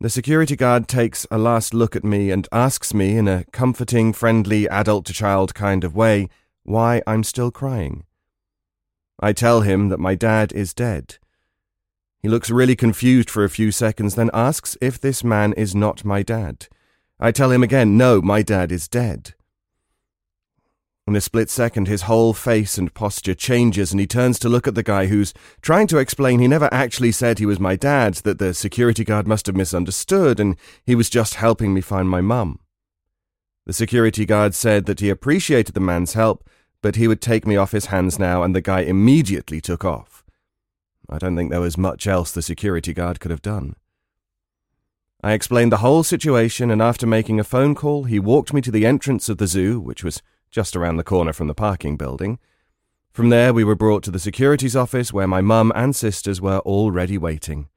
The 0.00 0.10
security 0.10 0.54
guard 0.54 0.86
takes 0.86 1.26
a 1.28 1.38
last 1.38 1.74
look 1.74 1.96
at 1.96 2.04
me 2.04 2.30
and 2.30 2.46
asks 2.52 2.94
me, 2.94 3.16
in 3.16 3.26
a 3.26 3.44
comforting, 3.50 4.12
friendly, 4.12 4.68
adult 4.68 5.06
to 5.06 5.12
child 5.12 5.56
kind 5.56 5.82
of 5.82 5.96
way, 5.96 6.28
why 6.62 7.02
I'm 7.04 7.24
still 7.24 7.50
crying. 7.50 8.04
I 9.18 9.32
tell 9.32 9.62
him 9.62 9.88
that 9.88 9.98
my 9.98 10.14
dad 10.14 10.52
is 10.52 10.72
dead. 10.72 11.18
He 12.20 12.28
looks 12.28 12.48
really 12.48 12.76
confused 12.76 13.28
for 13.28 13.42
a 13.42 13.50
few 13.50 13.72
seconds, 13.72 14.14
then 14.14 14.30
asks 14.32 14.76
if 14.80 15.00
this 15.00 15.24
man 15.24 15.52
is 15.54 15.74
not 15.74 16.04
my 16.04 16.22
dad. 16.22 16.68
I 17.18 17.32
tell 17.32 17.50
him 17.50 17.64
again, 17.64 17.96
no, 17.96 18.22
my 18.22 18.42
dad 18.42 18.70
is 18.70 18.86
dead. 18.86 19.34
In 21.08 21.16
a 21.16 21.22
split 21.22 21.48
second, 21.48 21.88
his 21.88 22.02
whole 22.02 22.34
face 22.34 22.76
and 22.76 22.92
posture 22.92 23.32
changes, 23.34 23.92
and 23.92 23.98
he 23.98 24.06
turns 24.06 24.38
to 24.40 24.48
look 24.50 24.68
at 24.68 24.74
the 24.74 24.82
guy 24.82 25.06
who's 25.06 25.32
trying 25.62 25.86
to 25.86 25.96
explain 25.96 26.38
he 26.38 26.46
never 26.46 26.68
actually 26.70 27.12
said 27.12 27.38
he 27.38 27.46
was 27.46 27.58
my 27.58 27.76
dad, 27.76 28.16
that 28.24 28.38
the 28.38 28.52
security 28.52 29.04
guard 29.04 29.26
must 29.26 29.46
have 29.46 29.56
misunderstood, 29.56 30.38
and 30.38 30.54
he 30.84 30.94
was 30.94 31.08
just 31.08 31.36
helping 31.36 31.72
me 31.72 31.80
find 31.80 32.10
my 32.10 32.20
mum. 32.20 32.58
The 33.64 33.72
security 33.72 34.26
guard 34.26 34.54
said 34.54 34.84
that 34.84 35.00
he 35.00 35.08
appreciated 35.08 35.74
the 35.74 35.80
man's 35.80 36.12
help, 36.12 36.46
but 36.82 36.96
he 36.96 37.08
would 37.08 37.22
take 37.22 37.46
me 37.46 37.56
off 37.56 37.72
his 37.72 37.86
hands 37.86 38.18
now, 38.18 38.42
and 38.42 38.54
the 38.54 38.60
guy 38.60 38.80
immediately 38.80 39.62
took 39.62 39.86
off. 39.86 40.26
I 41.08 41.16
don't 41.16 41.36
think 41.36 41.50
there 41.50 41.62
was 41.62 41.78
much 41.78 42.06
else 42.06 42.32
the 42.32 42.42
security 42.42 42.92
guard 42.92 43.18
could 43.18 43.30
have 43.30 43.40
done. 43.40 43.76
I 45.22 45.32
explained 45.32 45.72
the 45.72 45.78
whole 45.78 46.02
situation, 46.02 46.70
and 46.70 46.82
after 46.82 47.06
making 47.06 47.40
a 47.40 47.44
phone 47.44 47.74
call, 47.74 48.04
he 48.04 48.18
walked 48.18 48.52
me 48.52 48.60
to 48.60 48.70
the 48.70 48.84
entrance 48.84 49.30
of 49.30 49.38
the 49.38 49.46
zoo, 49.46 49.80
which 49.80 50.04
was 50.04 50.20
just 50.50 50.76
around 50.76 50.96
the 50.96 51.04
corner 51.04 51.32
from 51.32 51.46
the 51.46 51.54
parking 51.54 51.96
building. 51.96 52.38
From 53.10 53.30
there, 53.30 53.52
we 53.52 53.64
were 53.64 53.74
brought 53.74 54.02
to 54.04 54.10
the 54.10 54.18
security's 54.18 54.76
office 54.76 55.12
where 55.12 55.26
my 55.26 55.40
mum 55.40 55.72
and 55.74 55.94
sisters 55.94 56.40
were 56.40 56.60
already 56.60 57.18
waiting. 57.18 57.68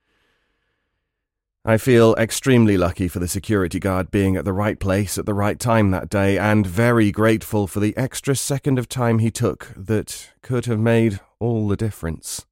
I 1.63 1.77
feel 1.77 2.15
extremely 2.15 2.75
lucky 2.75 3.07
for 3.07 3.19
the 3.19 3.27
security 3.27 3.79
guard 3.79 4.10
being 4.10 4.36
at 4.36 4.45
the 4.45 4.53
right 4.53 4.79
place 4.79 5.19
at 5.19 5.27
the 5.27 5.34
right 5.34 5.60
time 5.60 5.91
that 5.91 6.10
day, 6.10 6.38
and 6.39 6.65
very 6.65 7.12
grateful 7.12 7.67
for 7.67 7.79
the 7.79 7.95
extra 7.95 8.36
second 8.36 8.79
of 8.79 8.89
time 8.89 9.19
he 9.19 9.29
took 9.29 9.71
that 9.75 10.31
could 10.41 10.65
have 10.65 10.79
made 10.79 11.19
all 11.39 11.67
the 11.67 11.77
difference. 11.77 12.45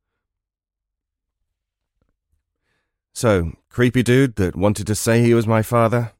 So, 3.13 3.53
creepy 3.69 4.03
dude 4.03 4.35
that 4.35 4.55
wanted 4.55 4.85
to 4.87 4.95
say 4.95 5.21
he 5.21 5.33
was 5.33 5.47
my 5.47 5.63
father? 5.63 6.13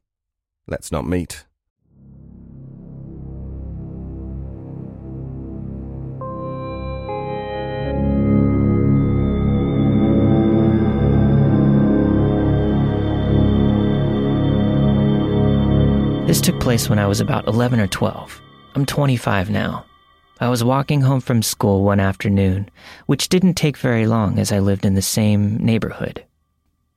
Let's 0.66 0.90
not 0.90 1.06
meet. 1.06 1.44
This 16.40 16.46
took 16.46 16.60
place 16.60 16.88
when 16.88 16.98
I 16.98 17.06
was 17.06 17.20
about 17.20 17.46
11 17.48 17.80
or 17.80 17.86
12. 17.86 18.40
I'm 18.74 18.86
25 18.86 19.50
now. 19.50 19.84
I 20.40 20.48
was 20.48 20.64
walking 20.64 21.02
home 21.02 21.20
from 21.20 21.42
school 21.42 21.84
one 21.84 22.00
afternoon, 22.00 22.70
which 23.04 23.28
didn't 23.28 23.56
take 23.56 23.76
very 23.76 24.06
long 24.06 24.38
as 24.38 24.50
I 24.50 24.58
lived 24.58 24.86
in 24.86 24.94
the 24.94 25.02
same 25.02 25.58
neighborhood. 25.58 26.24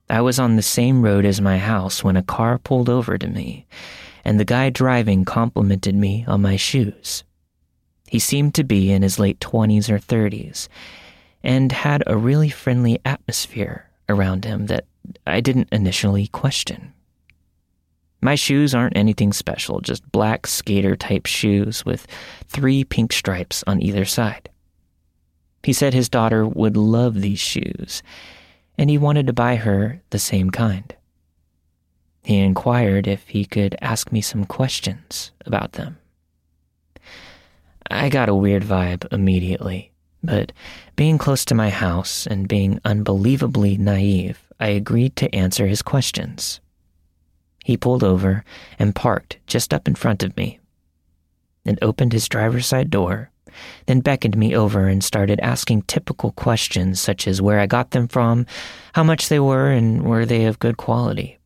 I 0.08 0.22
was 0.22 0.38
on 0.38 0.56
the 0.56 0.62
same 0.62 1.02
road 1.02 1.26
as 1.26 1.42
my 1.42 1.58
house 1.58 2.02
when 2.02 2.16
a 2.16 2.22
car 2.22 2.56
pulled 2.56 2.88
over 2.88 3.18
to 3.18 3.26
me, 3.26 3.66
and 4.24 4.40
the 4.40 4.46
guy 4.46 4.70
driving 4.70 5.26
complimented 5.26 5.94
me 5.94 6.24
on 6.26 6.40
my 6.40 6.56
shoes. 6.56 7.22
He 8.08 8.20
seemed 8.20 8.54
to 8.54 8.64
be 8.64 8.90
in 8.90 9.02
his 9.02 9.18
late 9.18 9.40
20s 9.40 9.90
or 9.90 9.98
30s, 9.98 10.68
and 11.42 11.70
had 11.70 12.02
a 12.06 12.16
really 12.16 12.48
friendly 12.48 12.98
atmosphere 13.04 13.90
around 14.08 14.46
him 14.46 14.68
that 14.68 14.86
I 15.26 15.42
didn't 15.42 15.68
initially 15.70 16.28
question. 16.28 16.94
My 18.24 18.36
shoes 18.36 18.74
aren't 18.74 18.96
anything 18.96 19.34
special, 19.34 19.82
just 19.82 20.10
black 20.10 20.46
skater 20.46 20.96
type 20.96 21.26
shoes 21.26 21.84
with 21.84 22.06
three 22.48 22.82
pink 22.82 23.12
stripes 23.12 23.62
on 23.66 23.82
either 23.82 24.06
side. 24.06 24.48
He 25.62 25.74
said 25.74 25.92
his 25.92 26.08
daughter 26.08 26.48
would 26.48 26.74
love 26.74 27.20
these 27.20 27.38
shoes, 27.38 28.02
and 28.78 28.88
he 28.88 28.96
wanted 28.96 29.26
to 29.26 29.34
buy 29.34 29.56
her 29.56 30.00
the 30.08 30.18
same 30.18 30.48
kind. 30.48 30.96
He 32.22 32.38
inquired 32.38 33.06
if 33.06 33.28
he 33.28 33.44
could 33.44 33.76
ask 33.82 34.10
me 34.10 34.22
some 34.22 34.46
questions 34.46 35.30
about 35.44 35.72
them. 35.72 35.98
I 37.90 38.08
got 38.08 38.30
a 38.30 38.34
weird 38.34 38.62
vibe 38.62 39.06
immediately, 39.12 39.92
but 40.22 40.50
being 40.96 41.18
close 41.18 41.44
to 41.44 41.54
my 41.54 41.68
house 41.68 42.26
and 42.26 42.48
being 42.48 42.80
unbelievably 42.86 43.76
naive, 43.76 44.42
I 44.58 44.68
agreed 44.68 45.14
to 45.16 45.34
answer 45.34 45.66
his 45.66 45.82
questions. 45.82 46.62
He 47.64 47.78
pulled 47.78 48.04
over 48.04 48.44
and 48.78 48.94
parked 48.94 49.38
just 49.46 49.72
up 49.72 49.88
in 49.88 49.94
front 49.94 50.22
of 50.22 50.36
me, 50.36 50.60
and 51.64 51.78
opened 51.80 52.12
his 52.12 52.28
driver's 52.28 52.66
side 52.66 52.90
door, 52.90 53.30
then 53.86 54.00
beckoned 54.00 54.36
me 54.36 54.54
over 54.54 54.86
and 54.86 55.02
started 55.02 55.40
asking 55.40 55.82
typical 55.82 56.32
questions 56.32 57.00
such 57.00 57.26
as 57.26 57.40
where 57.40 57.58
I 57.58 57.66
got 57.66 57.92
them 57.92 58.06
from, 58.06 58.44
how 58.92 59.02
much 59.02 59.30
they 59.30 59.40
were, 59.40 59.70
and 59.70 60.02
were 60.02 60.26
they 60.26 60.44
of 60.44 60.58
good 60.58 60.76
quality. 60.76 61.38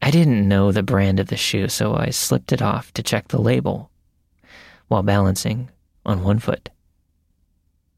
I 0.00 0.10
didn't 0.10 0.48
know 0.48 0.72
the 0.72 0.82
brand 0.82 1.20
of 1.20 1.26
the 1.26 1.36
shoe, 1.36 1.68
so 1.68 1.94
I 1.94 2.08
slipped 2.08 2.50
it 2.50 2.62
off 2.62 2.90
to 2.94 3.02
check 3.02 3.28
the 3.28 3.40
label 3.40 3.90
while 4.88 5.02
balancing 5.02 5.68
on 6.06 6.22
one 6.22 6.38
foot. 6.38 6.70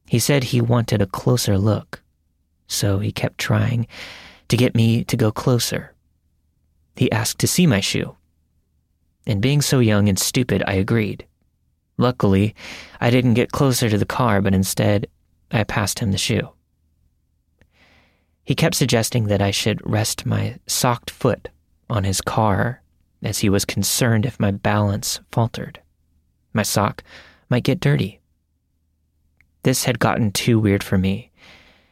He 0.09 0.19
said 0.19 0.43
he 0.43 0.61
wanted 0.61 1.01
a 1.01 1.07
closer 1.07 1.57
look, 1.57 2.03
so 2.67 2.99
he 2.99 3.13
kept 3.13 3.39
trying 3.39 3.87
to 4.49 4.57
get 4.57 4.75
me 4.75 5.05
to 5.05 5.17
go 5.17 5.31
closer 5.31 5.93
he 6.97 7.13
asked 7.13 7.39
to 7.41 7.47
see 7.47 7.67
my 7.67 7.81
shoe. 7.81 8.17
And 9.27 9.43
being 9.43 9.61
so 9.61 9.79
young 9.81 10.09
and 10.09 10.19
stupid, 10.19 10.63
I 10.67 10.75
agreed. 10.75 11.27
Luckily, 11.99 12.55
I 13.01 13.11
didn't 13.11 13.35
get 13.35 13.53
closer 13.53 13.89
to 13.89 13.99
the 13.99 14.07
car, 14.07 14.41
but 14.41 14.55
instead, 14.55 15.07
I 15.51 15.65
passed 15.65 15.99
him 15.99 16.13
the 16.13 16.19
shoe. 16.19 16.51
He 18.45 18.55
kept 18.55 18.77
suggesting 18.77 19.27
that 19.27 19.43
I 19.43 19.51
should 19.51 19.81
rest 19.89 20.27
my 20.27 20.59
socked 20.67 21.11
foot 21.11 21.49
on 21.91 22.05
his 22.05 22.21
car, 22.21 22.83
as 23.23 23.39
he 23.39 23.49
was 23.49 23.65
concerned 23.65 24.27
if 24.27 24.39
my 24.39 24.51
balance 24.51 25.21
faltered. 25.33 25.81
My 26.53 26.63
sock 26.63 27.03
might 27.49 27.65
get 27.65 27.81
dirty. 27.81 28.21
This 29.63 29.85
had 29.85 29.99
gotten 29.99 30.31
too 30.31 30.61
weird 30.61 30.85
for 30.85 30.97
me, 30.97 31.33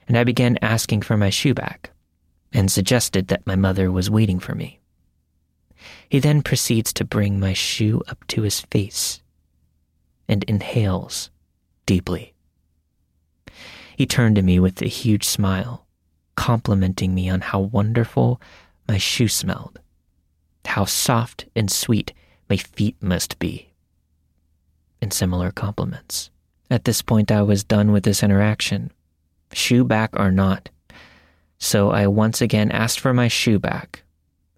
and 0.06 0.16
I 0.16 0.22
began 0.22 0.58
asking 0.62 1.02
for 1.02 1.16
my 1.16 1.30
shoe 1.30 1.54
back 1.54 1.90
and 2.52 2.70
suggested 2.70 3.28
that 3.28 3.46
my 3.46 3.56
mother 3.56 3.90
was 3.90 4.10
waiting 4.10 4.38
for 4.38 4.54
me. 4.54 4.80
He 6.08 6.18
then 6.18 6.42
proceeds 6.42 6.92
to 6.94 7.04
bring 7.04 7.40
my 7.40 7.52
shoe 7.52 8.02
up 8.08 8.26
to 8.28 8.42
his 8.42 8.60
face 8.60 9.22
and 10.28 10.44
inhales 10.44 11.30
deeply. 11.86 12.34
He 13.96 14.06
turned 14.06 14.36
to 14.36 14.42
me 14.42 14.58
with 14.58 14.80
a 14.82 14.86
huge 14.86 15.24
smile, 15.24 15.86
complimenting 16.36 17.14
me 17.14 17.28
on 17.28 17.40
how 17.40 17.60
wonderful 17.60 18.40
my 18.88 18.98
shoe 18.98 19.28
smelled, 19.28 19.78
how 20.64 20.84
soft 20.84 21.46
and 21.54 21.70
sweet 21.70 22.12
my 22.48 22.56
feet 22.56 22.96
must 23.00 23.38
be, 23.38 23.70
and 25.00 25.12
similar 25.12 25.50
compliments. 25.50 26.30
At 26.70 26.84
this 26.84 27.02
point, 27.02 27.30
I 27.30 27.42
was 27.42 27.62
done 27.64 27.92
with 27.92 28.04
this 28.04 28.22
interaction, 28.22 28.90
shoe 29.52 29.84
back 29.84 30.10
or 30.18 30.30
not. 30.30 30.70
So 31.58 31.90
I 31.90 32.06
once 32.06 32.40
again 32.40 32.70
asked 32.70 33.00
for 33.00 33.14
my 33.14 33.28
shoe 33.28 33.58
back, 33.58 34.03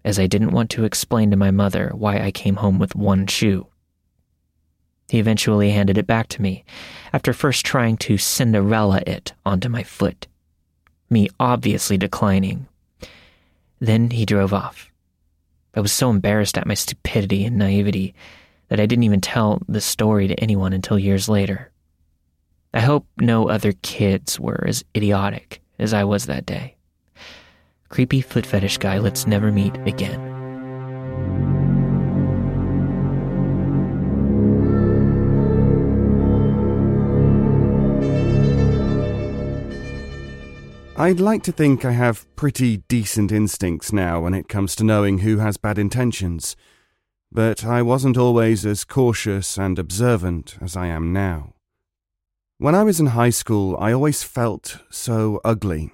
as 0.07 0.17
I 0.17 0.25
didn't 0.25 0.51
want 0.51 0.69
to 0.69 0.85
explain 0.85 1.31
to 1.31 1.35
my 1.35 1.51
mother 1.51 1.91
why 1.93 2.21
I 2.21 2.31
came 2.31 2.55
home 2.55 2.79
with 2.79 2.95
one 2.95 3.27
shoe. 3.27 3.67
He 5.09 5.19
eventually 5.19 5.71
handed 5.71 5.97
it 5.97 6.07
back 6.07 6.29
to 6.29 6.41
me, 6.41 6.63
after 7.11 7.33
first 7.33 7.65
trying 7.65 7.97
to 7.97 8.17
Cinderella 8.17 9.01
it 9.05 9.33
onto 9.45 9.67
my 9.67 9.83
foot, 9.83 10.27
me 11.09 11.27
obviously 11.41 11.97
declining. 11.97 12.67
Then 13.81 14.11
he 14.11 14.25
drove 14.25 14.53
off. 14.53 14.89
I 15.75 15.81
was 15.81 15.91
so 15.91 16.09
embarrassed 16.09 16.57
at 16.57 16.67
my 16.67 16.73
stupidity 16.73 17.43
and 17.43 17.57
naivety 17.57 18.15
that 18.69 18.79
I 18.79 18.85
didn't 18.85 19.03
even 19.03 19.19
tell 19.19 19.61
the 19.67 19.81
story 19.81 20.29
to 20.29 20.39
anyone 20.39 20.71
until 20.71 20.97
years 20.97 21.27
later. 21.27 21.69
I 22.73 22.79
hope 22.79 23.05
no 23.19 23.49
other 23.49 23.73
kids 23.73 24.39
were 24.39 24.63
as 24.65 24.85
idiotic 24.95 25.61
as 25.77 25.93
I 25.93 26.05
was 26.05 26.27
that 26.27 26.45
day. 26.45 26.76
Creepy 27.89 28.21
foot 28.21 28.45
fetish 28.45 28.77
guy, 28.79 28.97
let's 28.97 29.25
never 29.25 29.51
meet 29.51 29.75
again. 29.87 30.27
I'd 40.99 41.19
like 41.19 41.43
to 41.43 41.51
think 41.51 41.85
I 41.85 41.91
have 41.91 42.25
pretty 42.35 42.77
decent 42.89 43.31
instincts 43.31 43.93
now 43.93 44.19
when 44.19 44.33
it 44.33 44.49
comes 44.49 44.75
to 44.75 44.83
knowing 44.83 45.19
who 45.19 45.37
has 45.37 45.55
bad 45.55 45.77
intentions, 45.77 46.55
but 47.31 47.63
I 47.63 47.83
wasn't 47.83 48.17
always 48.17 48.65
as 48.65 48.83
cautious 48.83 49.57
and 49.57 49.77
observant 49.77 50.57
as 50.59 50.75
I 50.75 50.87
am 50.87 51.13
now. 51.13 51.53
When 52.57 52.73
I 52.73 52.81
was 52.81 52.99
in 52.99 53.07
high 53.07 53.29
school, 53.29 53.77
I 53.79 53.93
always 53.93 54.23
felt 54.23 54.79
so 54.89 55.39
ugly 55.45 55.91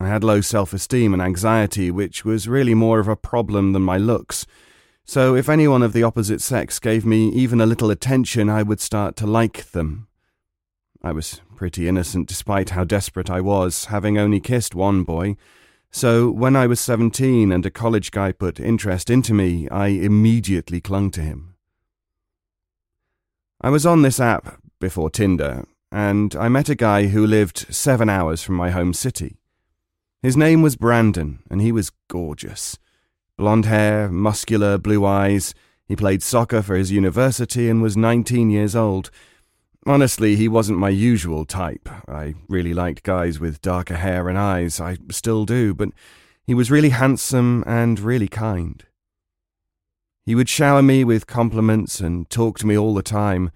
I 0.00 0.06
had 0.06 0.22
low 0.22 0.40
self 0.40 0.72
esteem 0.72 1.12
and 1.12 1.20
anxiety, 1.20 1.90
which 1.90 2.24
was 2.24 2.48
really 2.48 2.74
more 2.74 3.00
of 3.00 3.08
a 3.08 3.16
problem 3.16 3.72
than 3.72 3.82
my 3.82 3.98
looks. 3.98 4.46
So 5.04 5.34
if 5.34 5.48
anyone 5.48 5.82
of 5.82 5.92
the 5.92 6.02
opposite 6.02 6.40
sex 6.40 6.78
gave 6.78 7.04
me 7.04 7.30
even 7.30 7.60
a 7.60 7.66
little 7.66 7.90
attention, 7.90 8.48
I 8.48 8.62
would 8.62 8.80
start 8.80 9.16
to 9.16 9.26
like 9.26 9.72
them. 9.72 10.06
I 11.02 11.12
was 11.12 11.40
pretty 11.56 11.88
innocent 11.88 12.28
despite 12.28 12.70
how 12.70 12.84
desperate 12.84 13.30
I 13.30 13.40
was, 13.40 13.86
having 13.86 14.18
only 14.18 14.38
kissed 14.38 14.74
one 14.74 15.02
boy. 15.02 15.36
So 15.90 16.30
when 16.30 16.54
I 16.54 16.66
was 16.66 16.80
17 16.80 17.50
and 17.50 17.64
a 17.64 17.70
college 17.70 18.10
guy 18.10 18.32
put 18.32 18.60
interest 18.60 19.08
into 19.10 19.32
me, 19.32 19.68
I 19.68 19.88
immediately 19.88 20.80
clung 20.80 21.10
to 21.12 21.22
him. 21.22 21.54
I 23.60 23.70
was 23.70 23.86
on 23.86 24.02
this 24.02 24.20
app 24.20 24.60
before 24.78 25.10
Tinder, 25.10 25.64
and 25.90 26.36
I 26.36 26.48
met 26.48 26.68
a 26.68 26.74
guy 26.76 27.06
who 27.06 27.26
lived 27.26 27.74
seven 27.74 28.08
hours 28.08 28.42
from 28.42 28.54
my 28.54 28.70
home 28.70 28.92
city. 28.92 29.38
His 30.20 30.36
name 30.36 30.62
was 30.62 30.74
Brandon, 30.74 31.38
and 31.48 31.60
he 31.60 31.70
was 31.70 31.92
gorgeous. 32.08 32.76
Blonde 33.36 33.66
hair, 33.66 34.08
muscular, 34.08 34.76
blue 34.76 35.06
eyes. 35.06 35.54
He 35.86 35.94
played 35.94 36.24
soccer 36.24 36.60
for 36.60 36.74
his 36.74 36.90
university 36.90 37.68
and 37.68 37.80
was 37.80 37.96
19 37.96 38.50
years 38.50 38.74
old. 38.74 39.12
Honestly, 39.86 40.34
he 40.34 40.48
wasn't 40.48 40.80
my 40.80 40.88
usual 40.88 41.44
type. 41.44 41.88
I 42.08 42.34
really 42.48 42.74
liked 42.74 43.04
guys 43.04 43.38
with 43.38 43.62
darker 43.62 43.94
hair 43.94 44.28
and 44.28 44.36
eyes. 44.36 44.80
I 44.80 44.98
still 45.08 45.44
do, 45.44 45.72
but 45.72 45.90
he 46.44 46.52
was 46.52 46.68
really 46.68 46.90
handsome 46.90 47.62
and 47.64 48.00
really 48.00 48.28
kind. 48.28 48.84
He 50.26 50.34
would 50.34 50.48
shower 50.48 50.82
me 50.82 51.04
with 51.04 51.28
compliments 51.28 52.00
and 52.00 52.28
talk 52.28 52.58
to 52.58 52.66
me 52.66 52.76
all 52.76 52.92
the 52.92 53.02
time. 53.04 53.52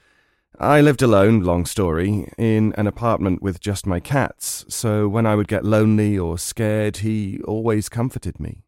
I 0.59 0.81
lived 0.81 1.03
alone, 1.03 1.41
long 1.41 1.65
story, 1.65 2.31
in 2.37 2.75
an 2.77 2.87
apartment 2.87 3.43
with 3.43 3.59
just 3.59 3.87
my 3.87 4.01
cats, 4.01 4.65
so 4.69 5.09
when 5.09 5.27
I 5.27 5.35
would 5.35 5.49
get 5.49 5.65
lonely 5.65 6.19
or 6.19 6.38
scared, 6.38 6.99
he 6.99 7.41
always 7.45 7.88
comforted 7.88 8.38
me. 8.38 8.62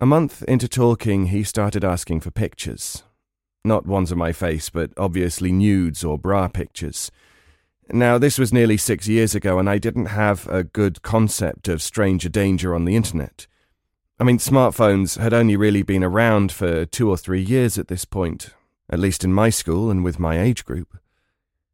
A 0.00 0.06
month 0.06 0.42
into 0.42 0.68
talking, 0.68 1.26
he 1.26 1.44
started 1.44 1.84
asking 1.84 2.20
for 2.20 2.30
pictures. 2.30 3.04
Not 3.64 3.86
ones 3.86 4.10
of 4.10 4.18
my 4.18 4.32
face, 4.32 4.68
but 4.68 4.90
obviously 4.96 5.52
nudes 5.52 6.02
or 6.02 6.18
bra 6.18 6.48
pictures. 6.48 7.10
Now, 7.90 8.18
this 8.18 8.38
was 8.38 8.52
nearly 8.52 8.76
six 8.76 9.06
years 9.06 9.34
ago, 9.34 9.58
and 9.58 9.70
I 9.70 9.78
didn't 9.78 10.06
have 10.06 10.48
a 10.48 10.64
good 10.64 11.02
concept 11.02 11.68
of 11.68 11.82
stranger 11.82 12.28
danger 12.28 12.74
on 12.74 12.84
the 12.84 12.96
internet. 12.96 13.46
I 14.18 14.24
mean, 14.24 14.38
smartphones 14.38 15.18
had 15.18 15.32
only 15.32 15.56
really 15.56 15.82
been 15.82 16.04
around 16.04 16.50
for 16.50 16.84
two 16.84 17.08
or 17.08 17.16
three 17.16 17.42
years 17.42 17.78
at 17.78 17.88
this 17.88 18.04
point, 18.04 18.50
at 18.90 18.98
least 18.98 19.24
in 19.24 19.32
my 19.32 19.50
school 19.50 19.90
and 19.90 20.04
with 20.04 20.18
my 20.18 20.40
age 20.40 20.64
group. 20.64 20.98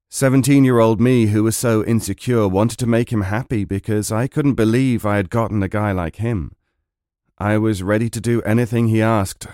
17 0.09 0.65
year 0.65 0.81
old 0.81 1.01
me, 1.01 1.27
who 1.27 1.45
was 1.45 1.57
so 1.57 1.85
insecure, 1.85 2.49
wanted 2.49 2.79
to 2.79 2.87
make 2.87 3.13
him 3.13 3.23
happy 3.23 3.65
because 3.65 4.11
I 4.11 4.27
couldn't 4.27 4.55
believe 4.55 5.07
I 5.07 5.17
had 5.17 5.31
gotten 5.31 5.63
a 5.63 5.69
guy 5.69 5.93
like 5.93 6.17
him. 6.17 6.57
I 7.39 7.59
was 7.59 7.83
ready 7.83 8.11
to 8.11 8.21
do 8.21 8.43
anything 8.43 8.89
he 8.89 9.01
asked. 9.01 9.47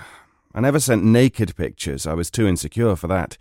I 0.55 0.61
never 0.61 0.81
sent 0.81 1.05
naked 1.05 1.55
pictures, 1.57 2.07
I 2.07 2.15
was 2.15 2.31
too 2.31 2.47
insecure 2.47 2.97
for 2.97 3.07
that, 3.09 3.37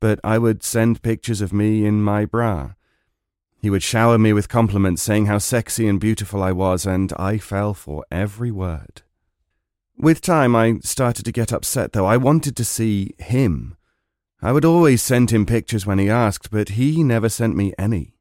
but 0.00 0.20
I 0.22 0.36
would 0.36 0.62
send 0.62 1.02
pictures 1.02 1.40
of 1.40 1.52
me 1.52 1.86
in 1.86 2.02
my 2.02 2.26
bra. 2.26 2.72
He 3.62 3.70
would 3.70 3.82
shower 3.82 4.18
me 4.18 4.32
with 4.32 4.48
compliments, 4.48 5.02
saying 5.02 5.26
how 5.26 5.38
sexy 5.38 5.88
and 5.88 5.98
beautiful 5.98 6.42
I 6.42 6.52
was, 6.52 6.86
and 6.86 7.12
I 7.18 7.38
fell 7.38 7.74
for 7.74 8.04
every 8.10 8.50
word. 8.50 9.02
With 10.00 10.22
time, 10.22 10.56
I 10.56 10.78
started 10.82 11.26
to 11.26 11.32
get 11.32 11.52
upset, 11.52 11.92
though. 11.92 12.06
I 12.06 12.16
wanted 12.16 12.56
to 12.56 12.64
see 12.64 13.14
him. 13.18 13.76
I 14.40 14.50
would 14.50 14.64
always 14.64 15.02
send 15.02 15.30
him 15.30 15.44
pictures 15.44 15.84
when 15.84 15.98
he 15.98 16.08
asked, 16.08 16.50
but 16.50 16.70
he 16.70 17.02
never 17.04 17.28
sent 17.28 17.54
me 17.54 17.74
any. 17.78 18.14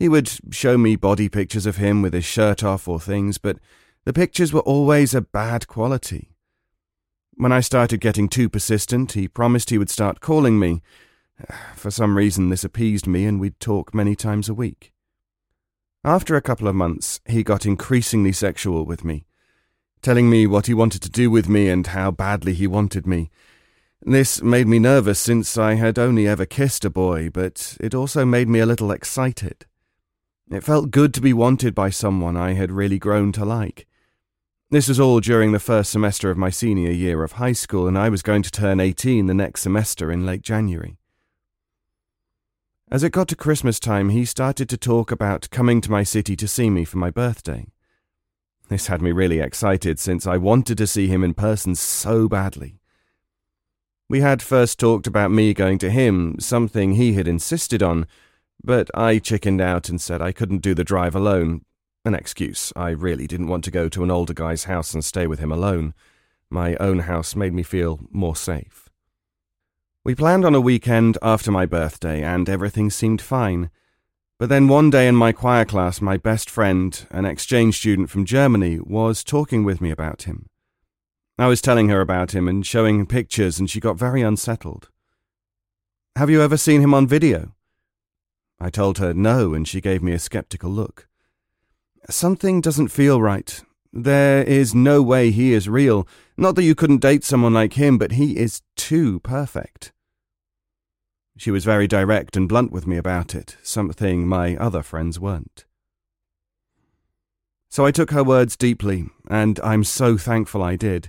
He 0.00 0.08
would 0.08 0.28
show 0.50 0.76
me 0.76 0.96
body 0.96 1.28
pictures 1.28 1.66
of 1.66 1.76
him 1.76 2.02
with 2.02 2.14
his 2.14 2.24
shirt 2.24 2.64
off 2.64 2.88
or 2.88 2.98
things, 2.98 3.38
but 3.38 3.58
the 4.04 4.12
pictures 4.12 4.52
were 4.52 4.60
always 4.62 5.14
a 5.14 5.20
bad 5.20 5.68
quality. 5.68 6.34
When 7.34 7.52
I 7.52 7.60
started 7.60 8.00
getting 8.00 8.28
too 8.28 8.48
persistent, 8.48 9.12
he 9.12 9.28
promised 9.28 9.70
he 9.70 9.78
would 9.78 9.88
start 9.88 10.18
calling 10.18 10.58
me. 10.58 10.82
For 11.76 11.92
some 11.92 12.16
reason, 12.16 12.48
this 12.48 12.64
appeased 12.64 13.06
me, 13.06 13.24
and 13.24 13.38
we'd 13.38 13.60
talk 13.60 13.94
many 13.94 14.16
times 14.16 14.48
a 14.48 14.54
week. 14.54 14.92
After 16.02 16.34
a 16.34 16.42
couple 16.42 16.66
of 16.66 16.74
months, 16.74 17.20
he 17.24 17.44
got 17.44 17.66
increasingly 17.66 18.32
sexual 18.32 18.84
with 18.84 19.04
me, 19.04 19.26
telling 20.02 20.30
me 20.30 20.46
what 20.46 20.66
he 20.66 20.74
wanted 20.74 21.02
to 21.02 21.10
do 21.10 21.30
with 21.30 21.48
me 21.48 21.68
and 21.68 21.86
how 21.88 22.10
badly 22.10 22.54
he 22.54 22.66
wanted 22.66 23.06
me. 23.06 23.30
This 24.02 24.42
made 24.42 24.66
me 24.66 24.78
nervous 24.78 25.18
since 25.18 25.58
I 25.58 25.74
had 25.74 25.98
only 25.98 26.26
ever 26.26 26.46
kissed 26.46 26.84
a 26.84 26.90
boy, 26.90 27.28
but 27.28 27.76
it 27.80 27.94
also 27.94 28.24
made 28.24 28.48
me 28.48 28.58
a 28.58 28.66
little 28.66 28.90
excited. 28.90 29.66
It 30.50 30.64
felt 30.64 30.90
good 30.90 31.12
to 31.14 31.20
be 31.20 31.32
wanted 31.32 31.74
by 31.74 31.90
someone 31.90 32.36
I 32.36 32.54
had 32.54 32.72
really 32.72 32.98
grown 32.98 33.30
to 33.32 33.44
like. 33.44 33.86
This 34.70 34.88
was 34.88 34.98
all 34.98 35.20
during 35.20 35.52
the 35.52 35.58
first 35.58 35.90
semester 35.90 36.30
of 36.30 36.38
my 36.38 36.48
senior 36.48 36.92
year 36.92 37.22
of 37.22 37.32
high 37.32 37.52
school, 37.52 37.86
and 37.86 37.98
I 37.98 38.08
was 38.08 38.22
going 38.22 38.42
to 38.42 38.50
turn 38.50 38.80
18 38.80 39.26
the 39.26 39.34
next 39.34 39.62
semester 39.62 40.10
in 40.10 40.24
late 40.24 40.42
January. 40.42 40.96
As 42.90 43.02
it 43.02 43.12
got 43.12 43.28
to 43.28 43.36
Christmas 43.36 43.78
time, 43.78 44.08
he 44.08 44.24
started 44.24 44.68
to 44.68 44.76
talk 44.76 45.12
about 45.12 45.50
coming 45.50 45.80
to 45.82 45.90
my 45.90 46.04
city 46.04 46.36
to 46.36 46.48
see 46.48 46.70
me 46.70 46.84
for 46.84 46.98
my 46.98 47.10
birthday. 47.10 47.66
This 48.70 48.86
had 48.86 49.02
me 49.02 49.10
really 49.10 49.40
excited 49.40 49.98
since 49.98 50.28
I 50.28 50.36
wanted 50.36 50.78
to 50.78 50.86
see 50.86 51.08
him 51.08 51.24
in 51.24 51.34
person 51.34 51.74
so 51.74 52.28
badly. 52.28 52.80
We 54.08 54.20
had 54.20 54.40
first 54.40 54.78
talked 54.78 55.08
about 55.08 55.32
me 55.32 55.52
going 55.52 55.78
to 55.78 55.90
him, 55.90 56.36
something 56.38 56.92
he 56.92 57.14
had 57.14 57.26
insisted 57.26 57.82
on, 57.82 58.06
but 58.62 58.88
I 58.94 59.18
chickened 59.18 59.60
out 59.60 59.88
and 59.88 60.00
said 60.00 60.22
I 60.22 60.30
couldn't 60.30 60.62
do 60.62 60.72
the 60.72 60.84
drive 60.84 61.16
alone, 61.16 61.64
an 62.04 62.14
excuse. 62.14 62.72
I 62.76 62.90
really 62.90 63.26
didn't 63.26 63.48
want 63.48 63.64
to 63.64 63.72
go 63.72 63.88
to 63.88 64.04
an 64.04 64.10
older 64.10 64.34
guy's 64.34 64.64
house 64.64 64.94
and 64.94 65.04
stay 65.04 65.26
with 65.26 65.40
him 65.40 65.50
alone. 65.50 65.92
My 66.48 66.76
own 66.76 67.00
house 67.00 67.34
made 67.34 67.52
me 67.52 67.64
feel 67.64 67.98
more 68.12 68.36
safe. 68.36 68.88
We 70.04 70.14
planned 70.14 70.44
on 70.44 70.54
a 70.54 70.60
weekend 70.60 71.18
after 71.22 71.50
my 71.50 71.66
birthday, 71.66 72.22
and 72.22 72.48
everything 72.48 72.88
seemed 72.88 73.20
fine. 73.20 73.70
But 74.40 74.48
then 74.48 74.68
one 74.68 74.88
day 74.88 75.06
in 75.06 75.16
my 75.16 75.32
choir 75.32 75.66
class, 75.66 76.00
my 76.00 76.16
best 76.16 76.48
friend, 76.48 77.06
an 77.10 77.26
exchange 77.26 77.76
student 77.76 78.08
from 78.08 78.24
Germany, 78.24 78.80
was 78.80 79.22
talking 79.22 79.64
with 79.64 79.82
me 79.82 79.90
about 79.90 80.22
him. 80.22 80.46
I 81.38 81.46
was 81.46 81.60
telling 81.60 81.90
her 81.90 82.00
about 82.00 82.34
him 82.34 82.48
and 82.48 82.64
showing 82.64 83.04
pictures, 83.04 83.58
and 83.58 83.68
she 83.68 83.80
got 83.80 83.98
very 83.98 84.22
unsettled. 84.22 84.88
Have 86.16 86.30
you 86.30 86.40
ever 86.40 86.56
seen 86.56 86.80
him 86.80 86.94
on 86.94 87.06
video? 87.06 87.54
I 88.58 88.70
told 88.70 88.96
her 88.96 89.12
no, 89.12 89.52
and 89.52 89.68
she 89.68 89.82
gave 89.82 90.02
me 90.02 90.12
a 90.12 90.18
skeptical 90.18 90.70
look. 90.70 91.06
Something 92.08 92.62
doesn't 92.62 92.88
feel 92.88 93.20
right. 93.20 93.60
There 93.92 94.42
is 94.42 94.74
no 94.74 95.02
way 95.02 95.32
he 95.32 95.52
is 95.52 95.68
real. 95.68 96.08
Not 96.38 96.54
that 96.54 96.64
you 96.64 96.74
couldn't 96.74 97.02
date 97.02 97.24
someone 97.24 97.52
like 97.52 97.74
him, 97.74 97.98
but 97.98 98.12
he 98.12 98.38
is 98.38 98.62
too 98.74 99.20
perfect. 99.20 99.92
She 101.40 101.50
was 101.50 101.64
very 101.64 101.86
direct 101.86 102.36
and 102.36 102.46
blunt 102.46 102.70
with 102.70 102.86
me 102.86 102.98
about 102.98 103.34
it, 103.34 103.56
something 103.62 104.28
my 104.28 104.58
other 104.58 104.82
friends 104.82 105.18
weren't. 105.18 105.64
So 107.70 107.86
I 107.86 107.92
took 107.92 108.10
her 108.10 108.22
words 108.22 108.58
deeply, 108.58 109.08
and 109.26 109.58
I'm 109.64 109.82
so 109.82 110.18
thankful 110.18 110.62
I 110.62 110.76
did. 110.76 111.08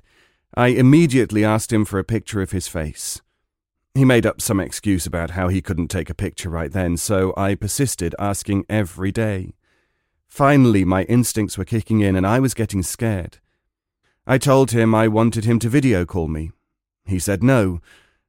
I 0.56 0.68
immediately 0.68 1.44
asked 1.44 1.74
him 1.74 1.84
for 1.84 2.00
a 2.00 2.06
picture 2.06 2.42
of 2.42 2.52
his 2.52 2.70
face. 2.70 3.22
He 3.94 4.06
made 4.06 4.26
up 4.26 4.40
some 4.40 4.62
excuse 4.62 5.06
about 5.06 5.32
how 5.32 5.50
he 5.50 5.62
couldn't 5.62 5.90
take 5.90 6.10
a 6.10 6.16
picture 6.16 6.50
right 6.50 6.72
then, 6.72 6.96
so 6.96 7.34
I 7.36 7.56
persisted, 7.56 8.16
asking 8.18 8.64
every 8.70 9.12
day. 9.12 9.56
Finally, 10.30 10.86
my 10.86 11.04
instincts 11.04 11.58
were 11.58 11.66
kicking 11.66 12.00
in 12.00 12.16
and 12.16 12.26
I 12.26 12.40
was 12.40 12.54
getting 12.54 12.84
scared. 12.84 13.40
I 14.26 14.38
told 14.38 14.72
him 14.72 14.96
I 14.96 15.10
wanted 15.10 15.44
him 15.44 15.60
to 15.60 15.68
video 15.68 16.06
call 16.06 16.30
me. 16.30 16.52
He 17.04 17.20
said 17.20 17.44
no. 17.44 17.82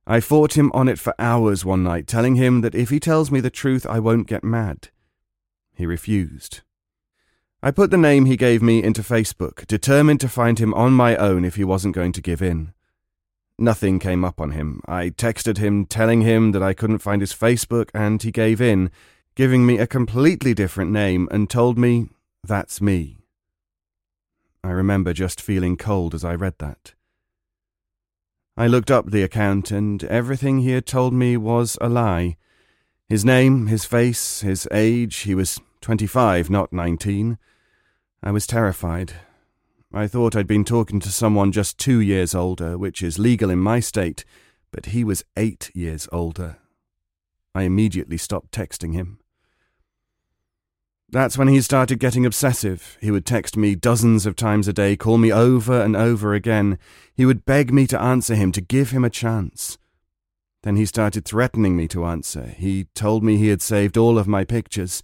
I 0.07 0.21
fought 0.21 0.57
him 0.57 0.71
on 0.75 0.88
it 0.88 0.99
for 0.99 1.15
hours 1.19 1.65
one 1.65 1.85
night, 1.85 2.07
telling 2.07 2.35
him 2.35 2.61
that 2.62 2.75
if 2.75 2.91
he 2.91 2.99
tells 2.99 3.31
me 3.31 3.41
the 3.41 3.51
truth, 3.51 3.87
I 3.87 4.00
won't 4.00 4.27
get 4.27 4.42
mad. 4.42 4.88
He 5.75 5.87
refused. 5.87 6.63
I 7.63 7.71
put 7.71 7.92
the 7.92 7.96
name 7.96 8.25
he 8.25 8.37
gave 8.37 8.61
me 8.61 8.83
into 8.83 9.03
Facebook, 9.03 9.67
determined 9.69 10.21
to 10.21 10.29
find 10.29 10.59
him 10.59 10.75
on 10.75 10.92
my 10.92 11.15
own 11.17 11.44
if 11.44 11.55
he 11.55 11.63
wasn't 11.63 11.94
going 11.94 12.11
to 12.13 12.21
give 12.21 12.42
in. 12.42 12.73
Nothing 13.57 14.00
came 14.00 14.25
up 14.25 14.40
on 14.40 14.50
him. 14.50 14.81
I 14.88 15.11
texted 15.11 15.59
him 15.59 15.87
telling 15.87 16.23
him 16.23 16.50
that 16.50 16.63
I 16.63 16.75
couldn't 16.75 16.98
find 16.98 17.23
his 17.23 17.33
Facebook, 17.33 17.90
and 17.94 18.21
he 18.21 18.33
gave 18.33 18.61
in, 18.61 18.90
giving 19.37 19.65
me 19.65 19.79
a 19.79 19.87
completely 19.87 20.55
different 20.55 20.90
name 20.90 21.29
and 21.31 21.48
told 21.48 21.79
me, 21.79 22.09
That's 22.42 22.81
me. 22.81 23.19
I 24.65 24.71
remember 24.71 25.13
just 25.13 25.40
feeling 25.40 25.77
cold 25.77 26.13
as 26.15 26.25
I 26.25 26.35
read 26.35 26.59
that. 26.59 26.94
I 28.57 28.67
looked 28.67 28.90
up 28.90 29.11
the 29.11 29.23
account, 29.23 29.71
and 29.71 30.05
everything 30.05 30.59
he 30.59 30.73
had 30.73 30.85
told 30.85 31.15
me 31.15 31.37
was 31.37 31.79
a 31.81 31.88
lie. 31.88 32.37
His 33.09 33.25
name, 33.25 33.67
his 33.67 33.85
face, 33.87 34.42
his 34.42 34.69
age, 34.71 35.17
he 35.21 35.35
was 35.35 35.59
25, 35.81 36.50
not 36.50 36.73
19. 36.73 37.38
I 38.23 38.31
was 38.31 38.46
terrified. 38.46 39.15
I 39.92 40.07
thought 40.07 40.37
I'd 40.37 40.46
been 40.46 40.65
talking 40.65 41.00
to 41.00 41.11
someone 41.11 41.50
just 41.50 41.79
two 41.79 42.00
years 42.00 42.35
older, 42.35 42.77
which 42.77 43.03
is 43.03 43.19
legal 43.19 43.50
in 43.50 43.59
my 43.59 43.81
state, 43.81 44.25
but 44.71 44.87
he 44.87 45.03
was 45.03 45.25
eight 45.37 45.71
years 45.75 46.07
older. 46.13 46.59
I 47.55 47.63
immediately 47.63 48.17
stopped 48.19 48.53
texting 48.53 48.92
him. 48.92 49.19
That's 51.13 51.37
when 51.37 51.48
he 51.48 51.60
started 51.60 51.98
getting 51.98 52.25
obsessive. 52.25 52.96
He 53.02 53.10
would 53.10 53.27
text 53.27 53.54
me 53.54 53.75
dozens 53.75 54.25
of 54.25 54.35
times 54.35 54.67
a 54.67 54.73
day, 54.73 54.96
call 54.96 55.19
me 55.19 55.31
over 55.31 55.79
and 55.79 55.94
over 55.94 56.33
again. 56.33 56.79
He 57.15 57.27
would 57.27 57.44
beg 57.44 57.71
me 57.71 57.87
to 57.88 58.00
answer 58.00 58.35
him, 58.35 58.50
to 58.52 58.63
give 58.63 58.92
him 58.92 59.04
a 59.04 59.10
chance. 59.10 59.77
Then 60.63 60.77
he 60.77 60.87
started 60.87 61.27
threatening 61.27 61.77
me 61.77 61.87
to 61.88 62.06
answer. 62.06 62.46
He 62.46 62.85
told 62.94 63.23
me 63.23 63.37
he 63.37 63.48
had 63.48 63.60
saved 63.60 63.98
all 63.98 64.19
of 64.19 64.27
my 64.27 64.44
pictures. 64.44 65.02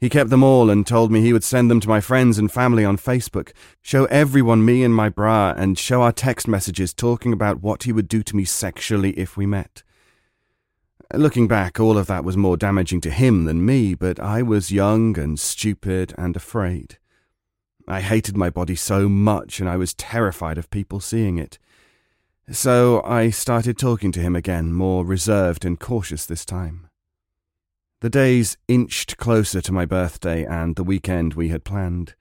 He 0.00 0.08
kept 0.08 0.30
them 0.30 0.42
all 0.42 0.70
and 0.70 0.86
told 0.86 1.12
me 1.12 1.20
he 1.20 1.34
would 1.34 1.44
send 1.44 1.70
them 1.70 1.80
to 1.80 1.88
my 1.88 2.00
friends 2.00 2.38
and 2.38 2.50
family 2.50 2.84
on 2.84 2.96
Facebook, 2.96 3.52
show 3.82 4.06
everyone 4.06 4.64
me 4.64 4.82
in 4.82 4.92
my 4.92 5.10
bra, 5.10 5.52
and 5.54 5.78
show 5.78 6.00
our 6.00 6.12
text 6.12 6.48
messages 6.48 6.94
talking 6.94 7.32
about 7.32 7.62
what 7.62 7.82
he 7.82 7.92
would 7.92 8.08
do 8.08 8.22
to 8.22 8.34
me 8.34 8.46
sexually 8.46 9.10
if 9.18 9.36
we 9.36 9.44
met. 9.44 9.82
Looking 11.14 11.46
back, 11.46 11.78
all 11.78 11.98
of 11.98 12.06
that 12.06 12.24
was 12.24 12.38
more 12.38 12.56
damaging 12.56 13.02
to 13.02 13.10
him 13.10 13.44
than 13.44 13.66
me, 13.66 13.94
but 13.94 14.18
I 14.18 14.40
was 14.40 14.72
young 14.72 15.18
and 15.18 15.38
stupid 15.38 16.14
and 16.16 16.34
afraid. 16.34 16.96
I 17.86 18.00
hated 18.00 18.34
my 18.34 18.48
body 18.48 18.76
so 18.76 19.10
much, 19.10 19.60
and 19.60 19.68
I 19.68 19.76
was 19.76 19.92
terrified 19.92 20.56
of 20.56 20.70
people 20.70 21.00
seeing 21.00 21.36
it. 21.36 21.58
So 22.50 23.02
I 23.04 23.28
started 23.28 23.76
talking 23.76 24.10
to 24.12 24.20
him 24.20 24.34
again, 24.34 24.72
more 24.72 25.04
reserved 25.04 25.66
and 25.66 25.78
cautious 25.78 26.24
this 26.24 26.46
time. 26.46 26.88
The 28.00 28.10
days 28.10 28.56
inched 28.66 29.18
closer 29.18 29.60
to 29.60 29.72
my 29.72 29.84
birthday 29.84 30.44
and 30.46 30.76
the 30.76 30.82
weekend 30.82 31.34
we 31.34 31.50
had 31.50 31.62
planned. 31.62 32.14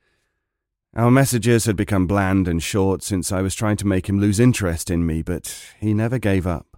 Our 0.95 1.09
messages 1.09 1.63
had 1.63 1.77
become 1.77 2.07
bland 2.07 2.47
and 2.47 2.61
short 2.61 3.03
since 3.03 3.31
I 3.31 3.41
was 3.41 3.55
trying 3.55 3.77
to 3.77 3.87
make 3.87 4.09
him 4.09 4.19
lose 4.19 4.39
interest 4.39 4.91
in 4.91 5.05
me, 5.05 5.21
but 5.21 5.73
he 5.79 5.93
never 5.93 6.19
gave 6.19 6.45
up. 6.45 6.70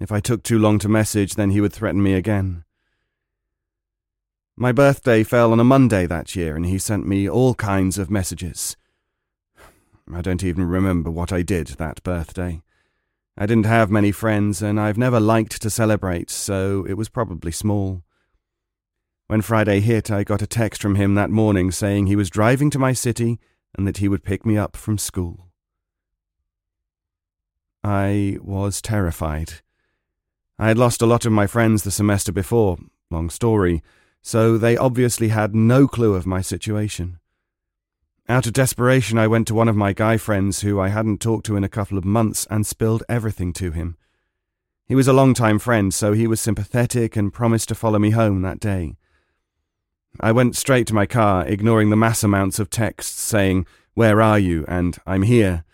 If 0.00 0.10
I 0.10 0.20
took 0.20 0.42
too 0.42 0.58
long 0.58 0.78
to 0.80 0.88
message, 0.88 1.34
then 1.34 1.50
he 1.50 1.60
would 1.60 1.72
threaten 1.72 2.02
me 2.02 2.14
again. 2.14 2.64
My 4.56 4.72
birthday 4.72 5.22
fell 5.22 5.52
on 5.52 5.60
a 5.60 5.64
Monday 5.64 6.06
that 6.06 6.36
year, 6.36 6.56
and 6.56 6.66
he 6.66 6.78
sent 6.78 7.06
me 7.06 7.28
all 7.28 7.54
kinds 7.54 7.98
of 7.98 8.10
messages. 8.10 8.76
I 10.12 10.20
don't 10.20 10.44
even 10.44 10.64
remember 10.64 11.10
what 11.10 11.32
I 11.32 11.42
did 11.42 11.68
that 11.68 12.02
birthday. 12.02 12.62
I 13.36 13.46
didn't 13.46 13.66
have 13.66 13.90
many 13.90 14.12
friends, 14.12 14.60
and 14.60 14.78
I've 14.78 14.98
never 14.98 15.20
liked 15.20 15.62
to 15.62 15.70
celebrate, 15.70 16.30
so 16.30 16.84
it 16.86 16.94
was 16.94 17.08
probably 17.08 17.52
small. 17.52 18.02
When 19.28 19.40
Friday 19.40 19.80
hit, 19.80 20.10
I 20.10 20.24
got 20.24 20.42
a 20.42 20.46
text 20.46 20.82
from 20.82 20.96
him 20.96 21.14
that 21.14 21.30
morning 21.30 21.70
saying 21.70 22.06
he 22.06 22.16
was 22.16 22.28
driving 22.28 22.68
to 22.70 22.78
my 22.78 22.92
city 22.92 23.40
and 23.74 23.86
that 23.86 23.96
he 23.96 24.08
would 24.08 24.24
pick 24.24 24.44
me 24.44 24.58
up 24.58 24.76
from 24.76 24.98
school. 24.98 25.48
I 27.82 28.36
was 28.42 28.82
terrified. 28.82 29.61
I 30.58 30.68
had 30.68 30.78
lost 30.78 31.02
a 31.02 31.06
lot 31.06 31.24
of 31.24 31.32
my 31.32 31.46
friends 31.46 31.82
the 31.82 31.90
semester 31.90 32.32
before, 32.32 32.78
long 33.10 33.30
story, 33.30 33.82
so 34.20 34.56
they 34.56 34.76
obviously 34.76 35.28
had 35.28 35.54
no 35.54 35.88
clue 35.88 36.14
of 36.14 36.26
my 36.26 36.40
situation. 36.40 37.18
Out 38.28 38.46
of 38.46 38.52
desperation, 38.52 39.18
I 39.18 39.26
went 39.26 39.48
to 39.48 39.54
one 39.54 39.68
of 39.68 39.76
my 39.76 39.92
guy 39.92 40.16
friends 40.16 40.60
who 40.60 40.78
I 40.78 40.88
hadn't 40.88 41.20
talked 41.20 41.44
to 41.46 41.56
in 41.56 41.64
a 41.64 41.68
couple 41.68 41.98
of 41.98 42.04
months 42.04 42.46
and 42.50 42.66
spilled 42.66 43.02
everything 43.08 43.52
to 43.54 43.72
him. 43.72 43.96
He 44.86 44.94
was 44.94 45.08
a 45.08 45.12
long-time 45.12 45.58
friend, 45.58 45.92
so 45.92 46.12
he 46.12 46.26
was 46.26 46.40
sympathetic 46.40 47.16
and 47.16 47.32
promised 47.32 47.68
to 47.68 47.74
follow 47.74 47.98
me 47.98 48.10
home 48.10 48.42
that 48.42 48.60
day. 48.60 48.96
I 50.20 50.30
went 50.32 50.56
straight 50.56 50.86
to 50.88 50.94
my 50.94 51.06
car, 51.06 51.46
ignoring 51.46 51.90
the 51.90 51.96
mass 51.96 52.22
amounts 52.22 52.58
of 52.58 52.70
texts 52.70 53.20
saying, 53.20 53.66
Where 53.94 54.20
are 54.20 54.38
you? 54.38 54.64
and 54.68 54.96
I'm 55.06 55.22
here. 55.22 55.64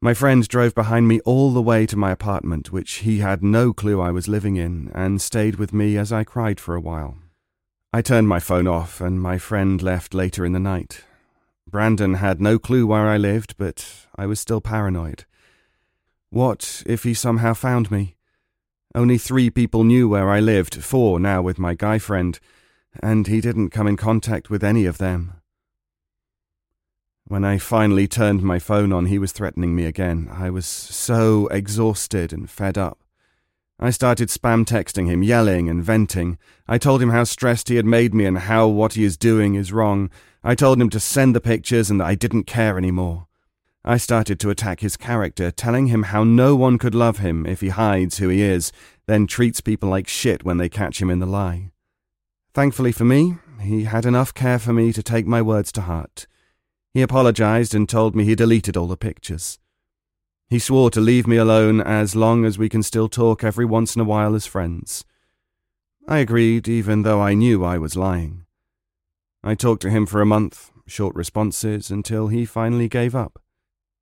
My 0.00 0.14
friend 0.14 0.46
drove 0.46 0.76
behind 0.76 1.08
me 1.08 1.18
all 1.24 1.50
the 1.50 1.60
way 1.60 1.84
to 1.86 1.96
my 1.96 2.12
apartment, 2.12 2.70
which 2.70 2.98
he 2.98 3.18
had 3.18 3.42
no 3.42 3.72
clue 3.72 4.00
I 4.00 4.12
was 4.12 4.28
living 4.28 4.54
in, 4.54 4.92
and 4.94 5.20
stayed 5.20 5.56
with 5.56 5.72
me 5.72 5.96
as 5.96 6.12
I 6.12 6.22
cried 6.22 6.60
for 6.60 6.76
a 6.76 6.80
while. 6.80 7.18
I 7.92 8.00
turned 8.00 8.28
my 8.28 8.38
phone 8.38 8.68
off, 8.68 9.00
and 9.00 9.20
my 9.20 9.38
friend 9.38 9.82
left 9.82 10.14
later 10.14 10.44
in 10.44 10.52
the 10.52 10.60
night. 10.60 11.02
Brandon 11.68 12.14
had 12.14 12.40
no 12.40 12.60
clue 12.60 12.86
where 12.86 13.08
I 13.08 13.16
lived, 13.16 13.56
but 13.58 14.06
I 14.16 14.26
was 14.26 14.38
still 14.38 14.60
paranoid. 14.60 15.24
What 16.30 16.84
if 16.86 17.02
he 17.02 17.12
somehow 17.12 17.54
found 17.54 17.90
me? 17.90 18.14
Only 18.94 19.18
three 19.18 19.50
people 19.50 19.82
knew 19.82 20.08
where 20.08 20.30
I 20.30 20.38
lived, 20.38 20.76
four 20.76 21.18
now 21.18 21.42
with 21.42 21.58
my 21.58 21.74
guy 21.74 21.98
friend, 21.98 22.38
and 23.02 23.26
he 23.26 23.40
didn't 23.40 23.70
come 23.70 23.88
in 23.88 23.96
contact 23.96 24.48
with 24.48 24.62
any 24.62 24.84
of 24.84 24.98
them. 24.98 25.37
When 27.28 27.44
I 27.44 27.58
finally 27.58 28.08
turned 28.08 28.42
my 28.42 28.58
phone 28.58 28.90
on, 28.90 29.04
he 29.04 29.18
was 29.18 29.32
threatening 29.32 29.76
me 29.76 29.84
again. 29.84 30.30
I 30.32 30.48
was 30.48 30.64
so 30.64 31.46
exhausted 31.48 32.32
and 32.32 32.48
fed 32.48 32.78
up. 32.78 33.00
I 33.78 33.90
started 33.90 34.30
spam 34.30 34.64
texting 34.64 35.08
him, 35.08 35.22
yelling 35.22 35.68
and 35.68 35.84
venting. 35.84 36.38
I 36.66 36.78
told 36.78 37.02
him 37.02 37.10
how 37.10 37.24
stressed 37.24 37.68
he 37.68 37.76
had 37.76 37.84
made 37.84 38.14
me 38.14 38.24
and 38.24 38.38
how 38.38 38.66
what 38.66 38.94
he 38.94 39.04
is 39.04 39.18
doing 39.18 39.56
is 39.56 39.74
wrong. 39.74 40.08
I 40.42 40.54
told 40.54 40.80
him 40.80 40.88
to 40.88 40.98
send 40.98 41.36
the 41.36 41.40
pictures 41.42 41.90
and 41.90 42.00
that 42.00 42.06
I 42.06 42.14
didn't 42.14 42.44
care 42.44 42.78
anymore. 42.78 43.26
I 43.84 43.98
started 43.98 44.40
to 44.40 44.50
attack 44.50 44.80
his 44.80 44.96
character, 44.96 45.50
telling 45.50 45.88
him 45.88 46.04
how 46.04 46.24
no 46.24 46.56
one 46.56 46.78
could 46.78 46.94
love 46.94 47.18
him 47.18 47.44
if 47.44 47.60
he 47.60 47.68
hides 47.68 48.16
who 48.16 48.30
he 48.30 48.40
is, 48.40 48.72
then 49.06 49.26
treats 49.26 49.60
people 49.60 49.90
like 49.90 50.08
shit 50.08 50.44
when 50.44 50.56
they 50.56 50.70
catch 50.70 51.02
him 51.02 51.10
in 51.10 51.18
the 51.18 51.26
lie. 51.26 51.72
Thankfully 52.54 52.90
for 52.90 53.04
me, 53.04 53.36
he 53.60 53.84
had 53.84 54.06
enough 54.06 54.32
care 54.32 54.58
for 54.58 54.72
me 54.72 54.94
to 54.94 55.02
take 55.02 55.26
my 55.26 55.42
words 55.42 55.70
to 55.72 55.82
heart. 55.82 56.26
He 56.98 57.02
apologized 57.02 57.76
and 57.76 57.88
told 57.88 58.16
me 58.16 58.24
he 58.24 58.34
deleted 58.34 58.76
all 58.76 58.88
the 58.88 58.96
pictures. 58.96 59.60
He 60.48 60.58
swore 60.58 60.90
to 60.90 61.00
leave 61.00 61.28
me 61.28 61.36
alone 61.36 61.80
as 61.80 62.16
long 62.16 62.44
as 62.44 62.58
we 62.58 62.68
can 62.68 62.82
still 62.82 63.08
talk 63.08 63.44
every 63.44 63.64
once 63.64 63.94
in 63.94 64.02
a 64.02 64.04
while 64.04 64.34
as 64.34 64.46
friends. 64.46 65.04
I 66.08 66.18
agreed, 66.18 66.66
even 66.66 67.02
though 67.02 67.20
I 67.20 67.34
knew 67.34 67.64
I 67.64 67.78
was 67.78 67.94
lying. 67.94 68.46
I 69.44 69.54
talked 69.54 69.80
to 69.82 69.90
him 69.90 70.06
for 70.06 70.20
a 70.20 70.26
month, 70.26 70.72
short 70.88 71.14
responses, 71.14 71.88
until 71.88 72.26
he 72.26 72.44
finally 72.44 72.88
gave 72.88 73.14
up. 73.14 73.40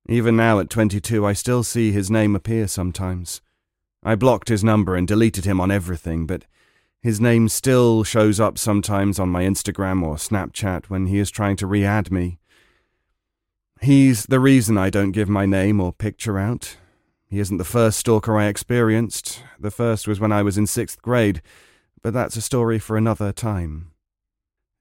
Even 0.09 0.35
now 0.35 0.59
at 0.59 0.71
22, 0.71 1.23
I 1.23 1.33
still 1.33 1.61
see 1.61 1.91
his 1.91 2.09
name 2.09 2.35
appear 2.35 2.67
sometimes. 2.67 3.41
I 4.01 4.15
blocked 4.15 4.49
his 4.49 4.63
number 4.63 4.95
and 4.95 5.07
deleted 5.07 5.45
him 5.45 5.61
on 5.61 5.69
everything, 5.69 6.25
but 6.25 6.45
his 7.03 7.21
name 7.21 7.47
still 7.47 8.03
shows 8.03 8.39
up 8.39 8.57
sometimes 8.57 9.19
on 9.19 9.29
my 9.29 9.43
Instagram 9.43 10.01
or 10.01 10.15
Snapchat 10.15 10.85
when 10.85 11.05
he 11.05 11.19
is 11.19 11.29
trying 11.29 11.57
to 11.57 11.67
re 11.67 11.85
add 11.85 12.11
me. 12.11 12.39
He's 13.81 14.25
the 14.25 14.39
reason 14.39 14.77
I 14.77 14.89
don't 14.89 15.11
give 15.11 15.29
my 15.29 15.45
name 15.45 15.79
or 15.79 15.93
picture 15.93 16.37
out. 16.39 16.77
He 17.29 17.39
isn't 17.39 17.57
the 17.57 17.63
first 17.63 17.99
stalker 17.99 18.37
I 18.37 18.47
experienced. 18.47 19.43
The 19.59 19.71
first 19.71 20.07
was 20.07 20.19
when 20.19 20.31
I 20.31 20.43
was 20.43 20.57
in 20.57 20.65
sixth 20.65 21.01
grade, 21.01 21.41
but 22.01 22.13
that's 22.13 22.37
a 22.37 22.41
story 22.41 22.79
for 22.79 22.97
another 22.97 23.31
time. 23.31 23.91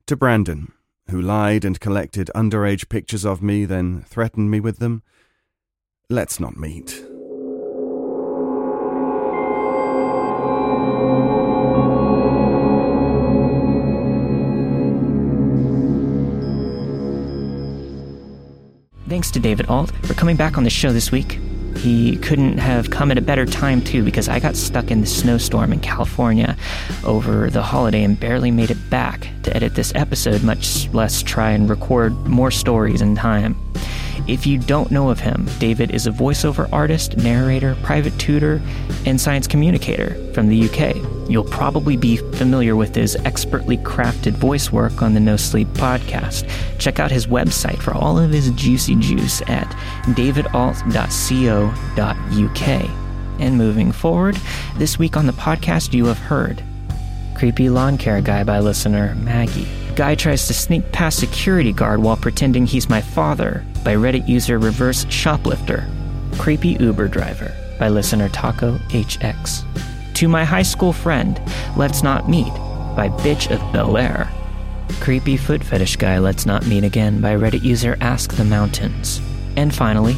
To 0.07 0.17
Brandon, 0.17 0.73
who 1.11 1.21
lied 1.21 1.65
and 1.65 1.81
collected 1.81 2.31
underage 2.35 2.89
pictures 2.89 3.27
of 3.27 3.43
me, 3.43 3.65
then 3.65 4.03
threatened 4.03 4.51
me 4.51 4.61
with 4.61 4.79
them, 4.79 5.03
let's 6.09 6.39
not 6.39 6.57
meet. 6.57 7.05
Thanks 19.17 19.31
to 19.31 19.41
David 19.41 19.71
Ault 19.71 19.93
for 20.05 20.13
coming 20.13 20.37
back 20.37 20.59
on 20.59 20.65
the 20.65 20.69
show 20.69 20.93
this 20.93 21.11
week. 21.11 21.41
He 21.79 22.19
couldn't 22.19 22.59
have 22.59 22.91
come 22.91 23.11
at 23.11 23.17
a 23.17 23.23
better 23.23 23.47
time, 23.47 23.81
too, 23.81 24.05
because 24.05 24.29
I 24.29 24.41
got 24.41 24.57
stuck 24.57 24.91
in 24.91 25.01
the 25.01 25.07
snowstorm 25.07 25.73
in 25.73 25.81
California 25.81 26.55
over 27.03 27.49
the 27.49 27.63
holiday 27.63 28.05
and 28.05 28.21
barely 28.21 28.51
made 28.51 28.71
it 28.71 28.91
back 28.91 29.31
to 29.45 29.57
edit 29.57 29.75
this 29.75 29.91
episode, 29.95 30.43
much 30.43 30.93
less 30.93 31.23
try 31.23 31.53
and 31.53 31.71
record 31.71 32.13
more 32.27 32.51
stories 32.51 33.01
in 33.01 33.17
time. 33.17 33.57
If 34.29 34.45
you 34.45 34.59
don't 34.59 34.91
know 34.91 35.11
of 35.11 35.21
him, 35.21 35.49
David 35.61 35.93
is 35.93 36.09
a 36.09 36.11
voiceover 36.11 36.69
artist, 36.73 37.17
narrator, 37.17 37.77
private 37.83 38.19
tutor, 38.19 38.61
and 39.05 39.21
science 39.21 39.47
communicator 39.47 40.15
from 40.33 40.49
the 40.49 40.69
UK. 40.69 40.97
You'll 41.31 41.45
probably 41.45 41.97
be 41.97 42.17
familiar 42.17 42.75
with 42.75 42.95
his 42.95 43.15
expertly 43.25 43.79
crafted 43.79 44.33
voice 44.33 44.73
work 44.73 45.01
on 45.01 45.15
the 45.15 45.21
No 45.21 45.37
Sleep 45.37 45.69
podcast. 45.69 46.51
Check 46.79 46.99
out 46.99 47.13
his 47.13 47.29
website 47.29 47.79
for 47.79 47.95
all 47.95 48.19
of 48.19 48.33
his 48.33 48.51
juicy 48.51 48.97
juice 48.97 49.43
at 49.43 49.71
davidault.co.uk. 50.15 52.91
And 53.39 53.59
moving 53.59 53.93
forward, 53.93 54.37
this 54.77 54.99
week 54.99 55.17
on 55.17 55.27
the 55.27 55.33
podcast, 55.35 55.93
you 55.93 56.07
have 56.07 56.19
heard 56.19 56.65
Creepy 57.37 57.69
Lawn 57.69 57.99
Care 57.99 58.23
Guy 58.23 58.43
by 58.45 58.59
listener 58.59 59.15
Maggie. 59.17 59.69
Guy 59.97 60.15
tries 60.15 60.47
to 60.47 60.53
sneak 60.53 60.93
past 60.93 61.19
security 61.19 61.73
guard 61.73 62.03
while 62.03 62.19
pretending 62.19 62.67
he's 62.67 62.91
my 62.91 63.01
father 63.01 63.65
by 63.83 63.95
Reddit 63.95 64.29
user 64.29 64.59
Reverse 64.59 65.07
Shoplifter. 65.09 65.89
Creepy 66.37 66.77
Uber 66.79 67.09
Driver 67.09 67.51
by 67.79 67.89
listener 67.89 68.29
Taco 68.29 68.77
HX. 68.91 69.65
To 70.17 70.29
my 70.29 70.45
high 70.45 70.65
school 70.65 70.93
friend, 70.93 71.41
Let's 71.79 72.03
Not 72.03 72.29
Meet 72.29 72.53
by 72.95 73.09
Bitch 73.09 73.51
of 73.51 73.73
Bel 73.73 73.97
Air. 73.97 74.31
Creepy 75.01 75.39
Foot 75.39 75.65
Fetish 75.65 75.97
Guy 75.97 76.19
Let's 76.19 76.45
Not 76.45 76.67
Meet 76.67 76.85
Again 76.85 77.23
by 77.23 77.35
Reddit 77.35 77.63
user 77.63 77.97
Ask 78.03 78.35
the 78.35 78.45
Mountains. 78.45 79.23
And 79.57 79.75
finally, 79.75 80.17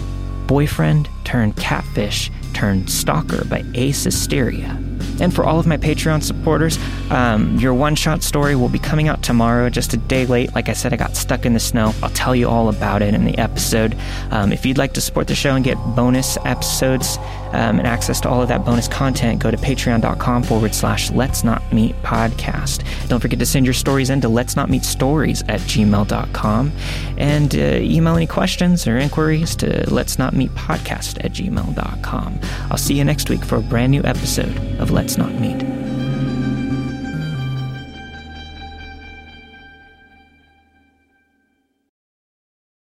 Boyfriend 0.48 1.08
turned 1.22 1.56
Catfish 1.56 2.32
turned 2.52 2.90
Stalker 2.90 3.44
by 3.44 3.62
Ace 3.74 4.02
Hysteria 4.02 4.76
And 5.20 5.34
for 5.34 5.44
all 5.44 5.58
of 5.58 5.66
my 5.66 5.76
Patreon 5.76 6.22
supporters, 6.22 6.78
um, 7.10 7.56
your 7.58 7.74
one 7.74 7.94
shot 7.94 8.22
story 8.22 8.54
will 8.54 8.68
be 8.68 8.78
coming 8.78 9.08
out 9.08 9.22
tomorrow, 9.22 9.68
just 9.70 9.94
a 9.94 9.96
day 9.96 10.26
late. 10.26 10.54
Like 10.54 10.68
I 10.68 10.72
said, 10.72 10.92
I 10.92 10.96
got 10.96 11.16
stuck 11.16 11.44
in 11.44 11.54
the 11.54 11.60
snow. 11.60 11.94
I'll 12.02 12.10
tell 12.10 12.34
you 12.34 12.48
all 12.48 12.68
about 12.68 13.02
it 13.02 13.14
in 13.14 13.24
the 13.24 13.36
episode. 13.38 13.96
Um, 14.30 14.52
if 14.52 14.64
you'd 14.64 14.78
like 14.78 14.92
to 14.94 15.00
support 15.00 15.26
the 15.26 15.34
show 15.34 15.54
and 15.54 15.64
get 15.64 15.76
bonus 15.96 16.36
episodes 16.44 17.18
um, 17.52 17.78
and 17.78 17.86
access 17.86 18.20
to 18.20 18.28
all 18.28 18.42
of 18.42 18.48
that 18.48 18.64
bonus 18.64 18.88
content, 18.88 19.40
go 19.40 19.50
to 19.50 19.56
patreon.com 19.56 20.42
forward 20.42 20.74
slash 20.74 21.10
let's 21.10 21.44
not 21.44 21.62
meet 21.72 21.94
podcast. 22.02 22.84
Don't 23.08 23.20
forget 23.20 23.38
to 23.38 23.46
send 23.46 23.66
your 23.66 23.74
stories 23.74 24.10
in 24.10 24.20
to 24.20 24.28
let's 24.28 24.56
not 24.56 24.70
meet 24.70 24.84
stories 24.84 25.42
at 25.42 25.60
gmail.com 25.62 26.72
and 27.16 27.54
uh, 27.54 27.58
email 27.58 28.16
any 28.16 28.26
questions 28.26 28.86
or 28.86 28.98
inquiries 28.98 29.56
to 29.56 29.84
let's 29.92 30.18
not 30.18 30.34
meet 30.34 30.50
podcast 30.52 31.24
at 31.24 31.32
gmail.com. 31.32 32.40
I'll 32.70 32.78
see 32.78 32.94
you 32.94 33.04
next 33.04 33.30
week 33.30 33.44
for 33.44 33.56
a 33.56 33.62
brand 33.62 33.90
new 33.90 34.02
episode 34.04 34.56
of 34.80 34.90
Let's 34.98 35.16
Not 35.16 35.32
Meet. 35.34 35.77